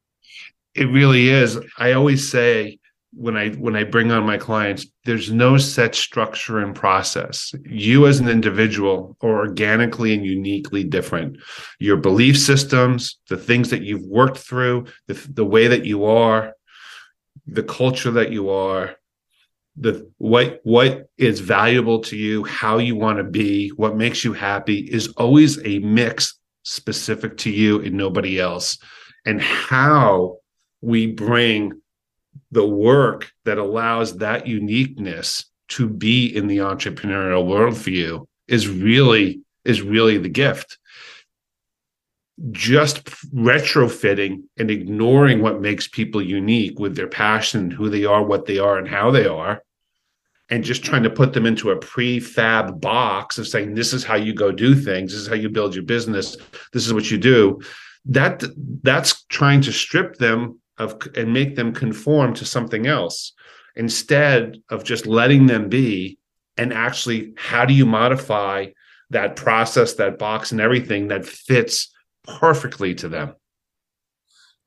It 0.78 0.86
really 0.86 1.30
is. 1.30 1.60
I 1.78 1.94
always 1.94 2.30
say 2.32 2.80
when 3.12 3.36
I 3.36 3.50
when 3.50 3.76
I 3.76 3.84
bring 3.84 4.12
on 4.12 4.26
my 4.26 4.38
clients, 4.38 4.86
there's 5.06 5.32
no 5.32 5.58
set 5.58 5.96
structure 5.96 6.60
and 6.60 6.76
process. 6.76 7.52
You 7.66 8.06
as 8.06 8.20
an 8.20 8.30
individual 8.30 9.18
are 9.22 9.40
organically 9.40 10.14
and 10.14 10.24
uniquely 10.24 10.84
different. 10.84 11.38
Your 11.80 11.98
belief 11.98 12.38
systems, 12.38 13.18
the 13.28 13.38
things 13.38 13.72
that 13.72 13.82
you've 13.82 14.06
worked 14.06 14.38
through, 14.38 14.86
the, 15.08 15.14
the 15.34 15.46
way 15.46 15.68
that 15.68 15.86
you 15.86 16.06
are, 16.06 16.54
the 17.48 17.64
culture 17.64 18.12
that 18.12 18.32
you 18.32 18.50
are, 18.52 18.96
the 19.78 20.12
what 20.18 20.60
what 20.64 21.10
is 21.18 21.40
valuable 21.40 22.02
to 22.02 22.16
you, 22.16 22.44
how 22.44 22.78
you 22.78 22.96
want 22.96 23.18
to 23.18 23.24
be, 23.24 23.70
what 23.70 23.98
makes 23.98 24.24
you 24.24 24.34
happy 24.34 24.80
is 24.80 25.08
always 25.18 25.58
a 25.66 25.80
mix 25.80 26.38
specific 26.64 27.38
to 27.38 27.50
you 27.50 27.82
and 27.82 27.96
nobody 27.96 28.40
else. 28.40 28.78
And 29.26 29.42
how 29.42 30.38
we 30.82 31.08
bring 31.08 31.82
the 32.52 32.66
work 32.66 33.32
that 33.46 33.58
allows 33.58 34.18
that 34.18 34.48
uniqueness 34.48 35.46
to 35.70 35.88
be 35.88 36.28
in 36.28 36.48
the 36.48 36.58
entrepreneurial 36.58 37.46
world 37.46 37.78
for 37.78 37.90
you 37.90 38.28
is 38.48 38.68
really 38.68 39.42
is 39.66 39.82
really 39.82 40.18
the 40.18 40.30
gift. 40.30 40.78
Just 42.52 43.06
retrofitting 43.34 44.44
and 44.58 44.72
ignoring 44.72 45.42
what 45.42 45.60
makes 45.60 45.88
people 45.88 46.22
unique 46.22 46.80
with 46.80 46.96
their 46.96 47.08
passion 47.08 47.72
who 47.72 47.90
they 47.90 48.06
are 48.06 48.24
what 48.24 48.46
they 48.46 48.60
are 48.60 48.78
and 48.78 48.88
how 48.88 49.12
they 49.12 49.26
are 49.26 49.62
and 50.50 50.64
just 50.64 50.84
trying 50.84 51.04
to 51.04 51.10
put 51.10 51.34
them 51.34 51.46
into 51.46 51.72
a 51.72 51.80
prefab 51.80 52.80
box 52.80 53.38
of 53.38 53.48
saying 53.48 53.74
this 53.74 53.94
is 53.94 54.04
how 54.04 54.16
you 54.16 54.34
go 54.34 54.52
do 54.52 54.76
things. 54.76 55.12
This 55.12 55.22
is 55.22 55.28
how 55.28 55.36
you 55.36 55.50
build 55.50 55.76
your 55.76 55.84
business. 55.84 56.38
This 56.72 56.86
is 56.86 56.94
what 56.94 57.12
you 57.12 57.18
do. 57.18 57.60
That 58.06 58.44
that's 58.84 59.26
trying 59.26 59.62
to 59.62 59.74
strip 59.74 60.16
them 60.16 60.60
of 60.78 61.00
and 61.16 61.34
make 61.34 61.56
them 61.56 61.74
conform 61.74 62.34
to 62.36 62.46
something 62.46 62.88
else 62.88 63.34
instead 63.76 64.58
of 64.70 64.84
just 64.84 65.06
letting 65.06 65.48
them 65.48 65.70
be 65.70 66.18
and 66.58 66.74
actually 66.74 67.34
how 67.38 67.66
do 67.66 67.74
you 67.74 67.86
modify 67.86 68.66
that 69.10 69.36
process 69.36 69.94
that 69.94 70.18
box 70.18 70.52
and 70.52 70.60
everything 70.60 71.08
that 71.08 71.26
fits 71.26 71.94
perfectly 72.26 72.94
to 72.96 73.08
them? 73.08 73.36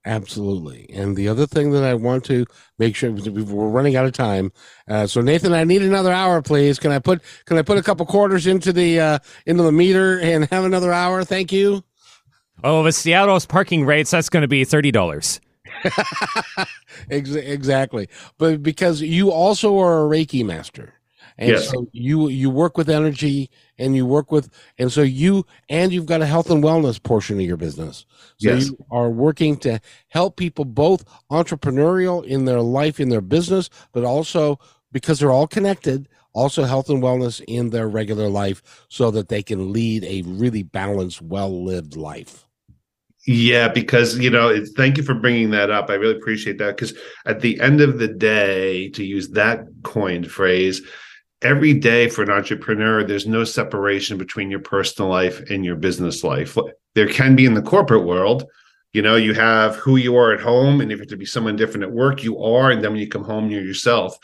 Absolutely. 0.07 0.89
And 0.95 1.15
the 1.15 1.29
other 1.29 1.47
thing 1.47 1.73
that 1.73 1.85
i 1.85 1.93
want 1.93 2.25
to 2.25 2.47
make 2.79 2.97
sure 2.97 3.11
we're 3.11 3.69
running 3.69 3.97
out 3.97 4.07
of 4.07 4.13
time. 4.13 4.51
Uh, 4.89 5.07
so 5.07 5.21
nathan 5.21 5.53
i 5.53 5.65
need 5.65 5.83
another 5.83 6.13
hour 6.13 6.41
please. 6.41 6.79
Can 6.79 6.91
i 6.91 6.99
put 6.99 7.21
can 7.45 7.59
i 7.59 7.63
put 7.63 7.77
a 7.77 7.83
couple 7.83 8.07
quarters 8.07 8.47
into 8.47 8.73
the 8.73 8.99
uh, 8.99 9.19
into 9.45 9.63
the 9.63 9.73
meter 9.73 10.19
and 10.21 10.45
have 10.51 10.65
another 10.65 10.93
hour? 10.93 11.25
Thank 11.25 11.53
you. 11.53 11.85
Oh 12.65 12.85
with 12.85 12.95
seattle's 12.95 13.45
parking 13.45 13.85
rates 13.85 14.11
that's 14.11 14.31
going 14.31 14.43
to 14.43 14.49
be 14.49 14.65
$30 14.65 15.41
exactly. 17.11 18.09
But 18.39 18.63
because 18.63 19.01
you 19.03 19.31
also 19.31 19.79
are 19.79 20.05
a 20.05 20.09
Reiki 20.09 20.45
master. 20.45 20.95
And 21.39 21.51
yes. 21.53 21.71
so 21.71 21.87
you 21.93 22.29
you 22.29 22.51
work 22.51 22.77
with 22.77 22.91
energy 22.91 23.51
and 23.79 23.97
you 23.97 24.05
work 24.05 24.31
with 24.31 24.51
and 24.79 24.93
so 24.93 25.01
you 25.01 25.47
and 25.71 25.91
you've 25.91 26.05
got 26.05 26.21
a 26.21 26.27
health 26.27 26.51
and 26.51 26.63
wellness 26.63 27.03
portion 27.03 27.41
of 27.41 27.47
your 27.47 27.57
business. 27.57 28.05
So 28.37 28.51
yes. 28.51 28.67
you 28.67 28.85
are 28.91 29.09
working 29.09 29.57
to 29.59 29.81
help 30.09 30.37
people 30.37 30.67
both 30.67 31.03
entrepreneurial 31.31 32.23
in 32.25 32.45
their 32.45 32.61
life 32.61 33.01
in 33.01 33.09
their 33.09 33.23
business, 33.23 33.71
but 33.93 34.05
also 34.05 34.59
because 34.93 35.19
they're 35.19 35.31
all 35.31 35.47
connected, 35.47 36.09
also 36.35 36.65
health 36.65 36.91
and 36.91 37.03
wellness 37.03 37.43
in 37.49 37.71
their 37.71 37.89
regular 37.89 38.29
life 38.29 38.85
so 38.89 39.11
that 39.11 39.31
they 39.31 39.43
can 39.43 39.73
lead 39.73 40.05
a 40.05 40.23
really 40.23 40.63
balanced, 40.63 41.23
well-lived 41.23 41.97
life. 41.97 42.47
Yeah, 43.27 43.69
because 43.69 44.19
you 44.19 44.31
know, 44.31 44.65
thank 44.77 44.97
you 44.97 45.03
for 45.03 45.15
bringing 45.15 45.51
that 45.51 45.71
up. 45.71 45.91
I 45.91 45.95
really 45.95 46.17
appreciate 46.17 46.59
that 46.59 46.77
because 46.77 46.97
at 47.27 47.41
the 47.41 47.61
end 47.61 47.81
of 47.81 47.99
the 47.99 48.09
day, 48.09 48.89
to 48.91 49.05
use 49.05 49.29
that 49.31 49.65
coined 49.83 50.31
phrase, 50.31 50.81
every 51.43 51.75
day 51.75 52.09
for 52.09 52.23
an 52.23 52.31
entrepreneur, 52.31 53.05
there's 53.05 53.27
no 53.27 53.45
separation 53.45 54.17
between 54.17 54.51
your 54.51 54.61
personal 54.61 55.11
life 55.11 55.51
and 55.51 55.65
your 55.65 55.77
business 55.77 56.25
life. 56.25 56.57
There 56.95 57.09
can 57.09 57.37
be 57.37 57.45
in 57.45 57.55
the 57.55 57.63
corporate 57.63 58.05
world. 58.05 58.47
You 58.93 59.03
know, 59.03 59.17
you 59.17 59.35
have 59.35 59.77
who 59.77 59.97
you 59.97 60.17
are 60.17 60.33
at 60.33 60.41
home, 60.41 60.81
and 60.81 60.91
if 60.91 60.97
you 60.97 61.03
have 61.03 61.09
to 61.11 61.17
be 61.17 61.27
someone 61.27 61.57
different 61.57 61.85
at 61.85 61.93
work, 61.93 62.25
you 62.25 62.43
are, 62.43 62.71
and 62.71 62.83
then 62.83 62.93
when 62.93 63.01
you 63.01 63.09
come 63.09 63.25
home, 63.25 63.51
you're 63.51 63.63
yourself 63.63 64.19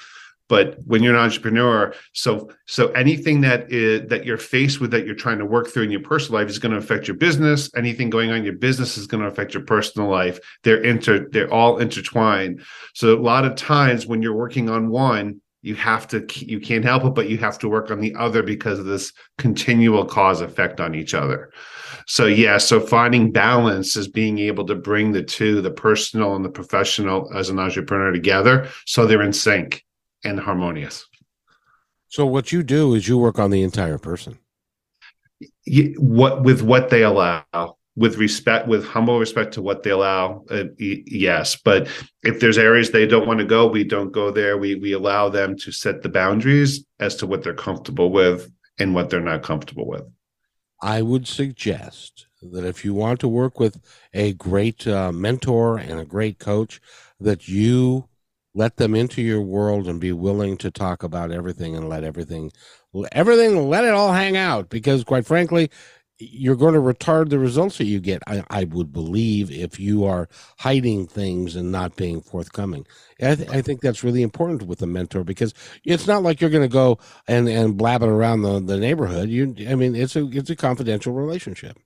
but 0.49 0.77
when 0.85 1.03
you're 1.03 1.15
an 1.15 1.21
entrepreneur 1.21 1.93
so 2.13 2.51
so 2.67 2.89
anything 2.89 3.41
that 3.41 3.71
is 3.71 4.09
that 4.09 4.25
you're 4.25 4.39
faced 4.39 4.81
with 4.81 4.91
that 4.91 5.07
you're 5.07 5.15
trying 5.15 5.39
to 5.39 5.45
work 5.45 5.69
through 5.69 5.85
in 5.85 5.91
your 5.91 6.03
personal 6.03 6.41
life 6.41 6.49
is 6.51 6.59
going 6.59 6.73
to 6.73 6.79
affect 6.79 7.09
your 7.09 7.17
business. 7.17 7.71
Anything 7.77 8.11
going 8.11 8.31
on 8.31 8.39
in 8.39 8.45
your 8.45 8.55
business 8.55 8.97
is 8.97 9.07
going 9.07 9.23
to 9.23 9.29
affect 9.29 9.55
your 9.55 9.63
personal 9.65 10.09
life. 10.09 10.39
They're 10.63 10.83
inter 10.83 11.29
they're 11.31 11.53
all 11.53 11.79
intertwined. 11.79 12.63
So 12.95 13.17
a 13.17 13.21
lot 13.21 13.45
of 13.45 13.57
times 13.57 14.07
when 14.07 14.23
you're 14.23 14.35
working 14.35 14.69
on 14.69 14.89
one 14.89 15.41
you 15.63 15.75
have 15.75 16.07
to 16.09 16.25
you 16.35 16.61
can't 16.61 16.85
help 16.85 17.05
it 17.05 17.15
but 17.15 17.29
you 17.29 17.39
have 17.39 17.59
to 17.59 17.69
work 17.69 17.91
on 17.91 18.01
the 18.01 18.15
other 18.15 18.43
because 18.43 18.79
of 18.79 18.85
this 18.85 19.13
continual 19.39 20.05
cause 20.05 20.41
effect 20.41 20.81
on 20.81 20.95
each 20.95 21.15
other. 21.15 21.53
So 22.07 22.27
yeah 22.27 22.59
so 22.59 22.81
finding 22.81 23.33
balance 23.33 23.97
is 23.97 24.09
being 24.09 24.39
able 24.39 24.67
to 24.67 24.75
bring 24.75 25.13
the 25.13 25.23
two 25.23 25.61
the 25.61 25.71
personal 25.71 26.37
and 26.37 26.45
the 26.45 26.51
professional 26.51 27.31
as 27.35 27.51
an 27.51 27.59
entrepreneur 27.59 28.13
together 28.13 28.69
so 28.85 29.07
they're 29.07 29.23
in 29.23 29.33
sync 29.33 29.86
and 30.27 30.41
harmonious. 30.41 31.07
So 32.09 32.27
what 32.27 32.53
you 32.53 32.63
do 32.63 32.95
is 32.95 33.09
you 33.09 33.19
work 33.19 33.39
on 33.39 33.51
the 33.51 33.63
entire 33.63 33.99
person. 33.99 34.39
what 35.99 36.43
with 36.43 36.63
what 36.63 36.91
they 36.91 37.03
allow, 37.03 37.45
with 37.97 38.17
respect, 38.17 38.69
with 38.69 38.87
humble 38.87 39.19
respect 39.19 39.55
to 39.55 39.63
what 39.63 39.83
they 39.83 39.91
allow. 39.91 40.45
Uh, 40.51 40.65
yes, 40.79 41.57
but 41.57 41.89
if 42.23 42.41
there's 42.41 42.59
areas 42.59 42.91
they 42.91 43.07
don't 43.07 43.27
want 43.27 43.41
to 43.41 43.45
go, 43.45 43.67
we 43.67 43.85
don't 43.85 44.13
go 44.13 44.31
there. 44.31 44.57
We 44.59 44.77
we 44.77 44.93
allow 44.93 45.29
them 45.29 45.57
to 45.59 45.73
set 45.73 46.03
the 46.03 46.09
boundaries 46.09 46.85
as 47.01 47.17
to 47.17 47.27
what 47.27 47.43
they're 47.43 47.55
comfortable 47.55 48.11
with 48.11 48.51
and 48.79 48.95
what 48.95 49.11
they're 49.11 49.21
not 49.21 49.43
comfortable 49.43 49.87
with. 49.87 50.05
I 50.83 51.03
would 51.03 51.27
suggest 51.27 52.27
that 52.43 52.65
if 52.65 52.85
you 52.85 52.95
want 52.95 53.21
to 53.21 53.29
work 53.29 53.59
with 53.59 53.81
a 54.13 54.35
great 54.35 54.87
uh, 54.87 55.11
mentor 55.11 55.79
and 55.79 55.99
a 55.99 56.05
great 56.05 56.39
coach, 56.39 56.81
that 57.19 57.49
you 57.49 58.09
let 58.57 58.77
them 58.77 58.95
into 58.95 59.23
your 59.23 59.43
world 59.43 59.87
and 59.87 60.01
be 60.01 60.13
willing 60.13 60.57
to 60.57 60.71
talk 60.71 61.03
about 61.03 61.31
everything 61.31 61.77
and 61.77 61.89
let 61.89 62.03
everything 62.03 62.51
everything 63.13 63.69
let 63.69 63.85
it 63.85 63.93
all 63.93 64.13
hang 64.13 64.37
out 64.37 64.71
because 64.71 65.05
quite 65.05 65.27
frankly 65.27 65.71
you're 66.19 66.57
going 66.57 66.73
to 66.73 66.81
retard 66.81 67.29
the 67.29 67.39
results 67.39 67.77
that 67.77 67.85
you 67.85 68.01
get 68.01 68.23
I, 68.27 68.43
I 68.49 68.65
would 68.65 68.91
believe 68.91 69.51
if 69.51 69.79
you 69.79 70.05
are 70.05 70.29
hiding 70.59 71.07
things 71.07 71.57
and 71.57 71.71
not 71.71 71.97
being 71.97 72.23
forthcoming. 72.23 72.87
I, 73.21 73.35
th- 73.35 73.51
I 73.51 73.61
think 73.61 73.83
that's 73.83 74.03
really 74.03 74.23
important 74.23 74.63
with 74.63 74.81
a 74.81 74.87
mentor 74.87 75.25
because 75.25 75.53
it's 75.85 76.07
not 76.07 76.23
like 76.23 76.41
you're 76.41 76.49
going 76.49 76.63
to 76.63 76.73
go 76.73 76.99
and 77.29 77.49
and 77.49 77.77
blab 77.77 78.03
it 78.03 78.09
around 78.09 78.43
the, 78.43 78.61
the 78.61 78.79
neighborhood. 78.79 79.29
You 79.29 79.55
i 79.69 79.75
mean 79.75 79.95
it's 79.95 80.17
a 80.17 80.27
it's 80.29 80.49
a 80.49 80.57
confidential 80.57 81.13
relationship. 81.13 81.77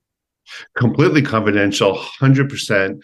Completely 0.77 1.21
confidential 1.21 1.97
100% 2.21 3.01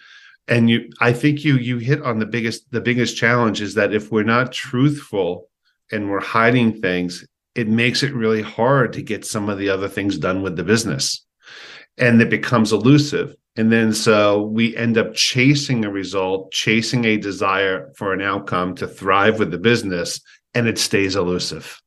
and 0.48 0.70
you 0.70 0.90
i 1.00 1.12
think 1.12 1.44
you 1.44 1.56
you 1.56 1.78
hit 1.78 2.02
on 2.02 2.18
the 2.18 2.26
biggest 2.26 2.70
the 2.70 2.80
biggest 2.80 3.16
challenge 3.16 3.60
is 3.60 3.74
that 3.74 3.92
if 3.92 4.10
we're 4.10 4.22
not 4.22 4.52
truthful 4.52 5.48
and 5.92 6.10
we're 6.10 6.20
hiding 6.20 6.80
things 6.80 7.26
it 7.58 7.66
makes 7.66 8.04
it 8.04 8.14
really 8.14 8.40
hard 8.40 8.92
to 8.92 9.02
get 9.02 9.24
some 9.24 9.48
of 9.48 9.58
the 9.58 9.68
other 9.68 9.88
things 9.88 10.16
done 10.16 10.42
with 10.42 10.54
the 10.54 10.62
business. 10.62 11.26
And 11.96 12.22
it 12.22 12.30
becomes 12.30 12.72
elusive. 12.72 13.34
And 13.56 13.72
then 13.72 13.92
so 13.92 14.42
we 14.42 14.76
end 14.76 14.96
up 14.96 15.12
chasing 15.14 15.84
a 15.84 15.90
result 15.90 16.52
chasing 16.52 17.04
a 17.04 17.16
desire 17.16 17.90
for 17.96 18.12
an 18.12 18.22
outcome 18.22 18.76
to 18.76 18.86
thrive 18.86 19.40
with 19.40 19.50
the 19.50 19.58
business 19.58 20.20
and 20.54 20.68
it 20.68 20.78
stays 20.78 21.16
elusive. 21.16 21.82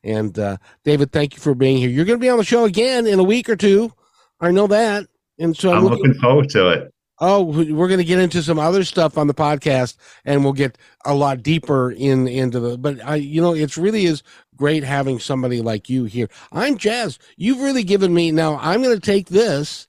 and 0.04 0.38
uh, 0.40 0.58
David, 0.84 1.12
thank 1.12 1.36
you 1.36 1.42
for 1.42 1.54
being 1.54 1.78
here. 1.78 1.90
You're 1.90 2.06
going 2.06 2.20
to 2.20 2.24
be 2.24 2.30
on 2.30 2.38
the 2.38 2.44
show 2.44 2.66
again 2.66 3.08
in 3.08 3.20
a 3.20 3.24
week 3.24 3.50
or 3.50 3.56
two. 3.56 3.94
I 4.40 4.52
know 4.52 4.68
that. 4.68 5.08
And 5.38 5.56
so 5.56 5.72
I'm, 5.72 5.78
I'm 5.78 5.84
looking, 5.84 6.06
looking 6.06 6.22
forward 6.22 6.50
to 6.50 6.70
it. 6.70 6.94
Oh, 7.22 7.44
we're 7.44 7.88
going 7.88 8.00
to 8.00 8.06
get 8.06 8.20
into 8.20 8.42
some 8.42 8.60
other 8.60 8.84
stuff 8.84 9.18
on 9.18 9.28
the 9.28 9.34
podcast, 9.34 9.98
and 10.24 10.44
we'll 10.44 10.54
get 10.54 10.78
a 11.06 11.14
lot 11.14 11.44
deeper 11.44 11.92
in 11.92 12.28
into 12.28 12.60
the. 12.60 12.78
But 12.78 13.04
I, 13.06 13.16
you 13.16 13.42
know, 13.42 13.54
it's 13.54 13.78
really 13.78 14.06
is 14.06 14.24
great 14.56 14.84
having 14.84 15.20
somebody 15.20 15.62
like 15.62 15.90
you 15.90 16.06
here. 16.06 16.30
I'm 16.52 16.78
Jazz. 16.78 17.20
You've 17.36 17.60
really 17.62 17.84
given 17.84 18.14
me. 18.14 18.32
Now 18.32 18.58
I'm 18.62 18.82
going 18.82 18.96
to 18.96 19.02
take 19.06 19.28
this 19.28 19.88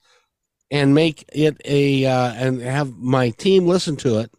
and 0.70 0.95
make 0.95 1.24
it 1.33 1.61
a 1.64 2.07
uh, 2.07 2.33
and 2.33 2.61
have 2.61 2.97
my 2.97 3.31
team 3.31 3.66
listen 3.66 3.97
to 3.97 4.18
it, 4.18 4.33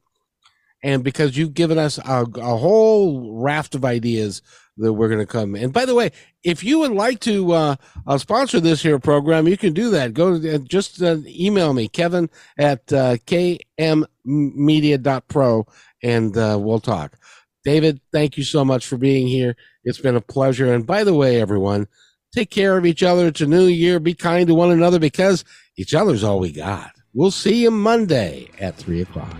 and 0.83 1.03
because 1.03 1.37
you've 1.37 1.53
given 1.53 1.77
us 1.77 1.97
a, 1.97 2.25
a 2.35 2.57
whole 2.57 3.41
raft 3.41 3.75
of 3.75 3.85
ideas 3.85 4.41
that 4.77 4.93
we're 4.93 5.09
going 5.09 5.19
to 5.19 5.25
come. 5.25 5.55
And 5.55 5.73
by 5.73 5.85
the 5.85 5.95
way, 5.95 6.11
if 6.43 6.63
you 6.63 6.79
would 6.79 6.91
like 6.91 7.19
to 7.21 7.51
uh, 7.51 7.75
uh, 8.07 8.17
sponsor 8.17 8.59
this 8.59 8.81
here 8.81 8.99
program, 8.99 9.47
you 9.47 9.57
can 9.57 9.73
do 9.73 9.89
that. 9.91 10.13
Go 10.13 10.39
to, 10.39 10.55
uh, 10.55 10.57
just 10.59 11.01
uh, 11.01 11.17
email 11.27 11.73
me, 11.73 11.87
Kevin 11.87 12.29
at 12.57 12.91
uh, 12.93 13.17
kmmedia.pro, 14.27 15.67
and 16.03 16.37
uh, 16.37 16.57
we'll 16.59 16.79
talk. 16.79 17.17
David, 17.63 18.01
thank 18.11 18.37
you 18.37 18.43
so 18.43 18.65
much 18.65 18.87
for 18.87 18.97
being 18.97 19.27
here. 19.27 19.55
It's 19.83 19.99
been 19.99 20.15
a 20.15 20.21
pleasure. 20.21 20.73
And 20.73 20.85
by 20.85 21.03
the 21.03 21.13
way, 21.13 21.39
everyone, 21.39 21.87
take 22.33 22.49
care 22.49 22.77
of 22.77 22.85
each 22.85 23.03
other. 23.03 23.27
It's 23.27 23.41
a 23.41 23.45
new 23.45 23.65
year. 23.65 23.99
Be 23.99 24.13
kind 24.13 24.47
to 24.47 24.55
one 24.55 24.71
another 24.71 24.99
because 24.99 25.45
each 25.77 25.93
other's 25.93 26.23
all 26.23 26.39
we 26.39 26.51
got. 26.51 26.91
We'll 27.13 27.31
see 27.31 27.63
you 27.63 27.71
Monday 27.71 28.49
at 28.59 28.77
3 28.77 29.01
o'clock. 29.01 29.35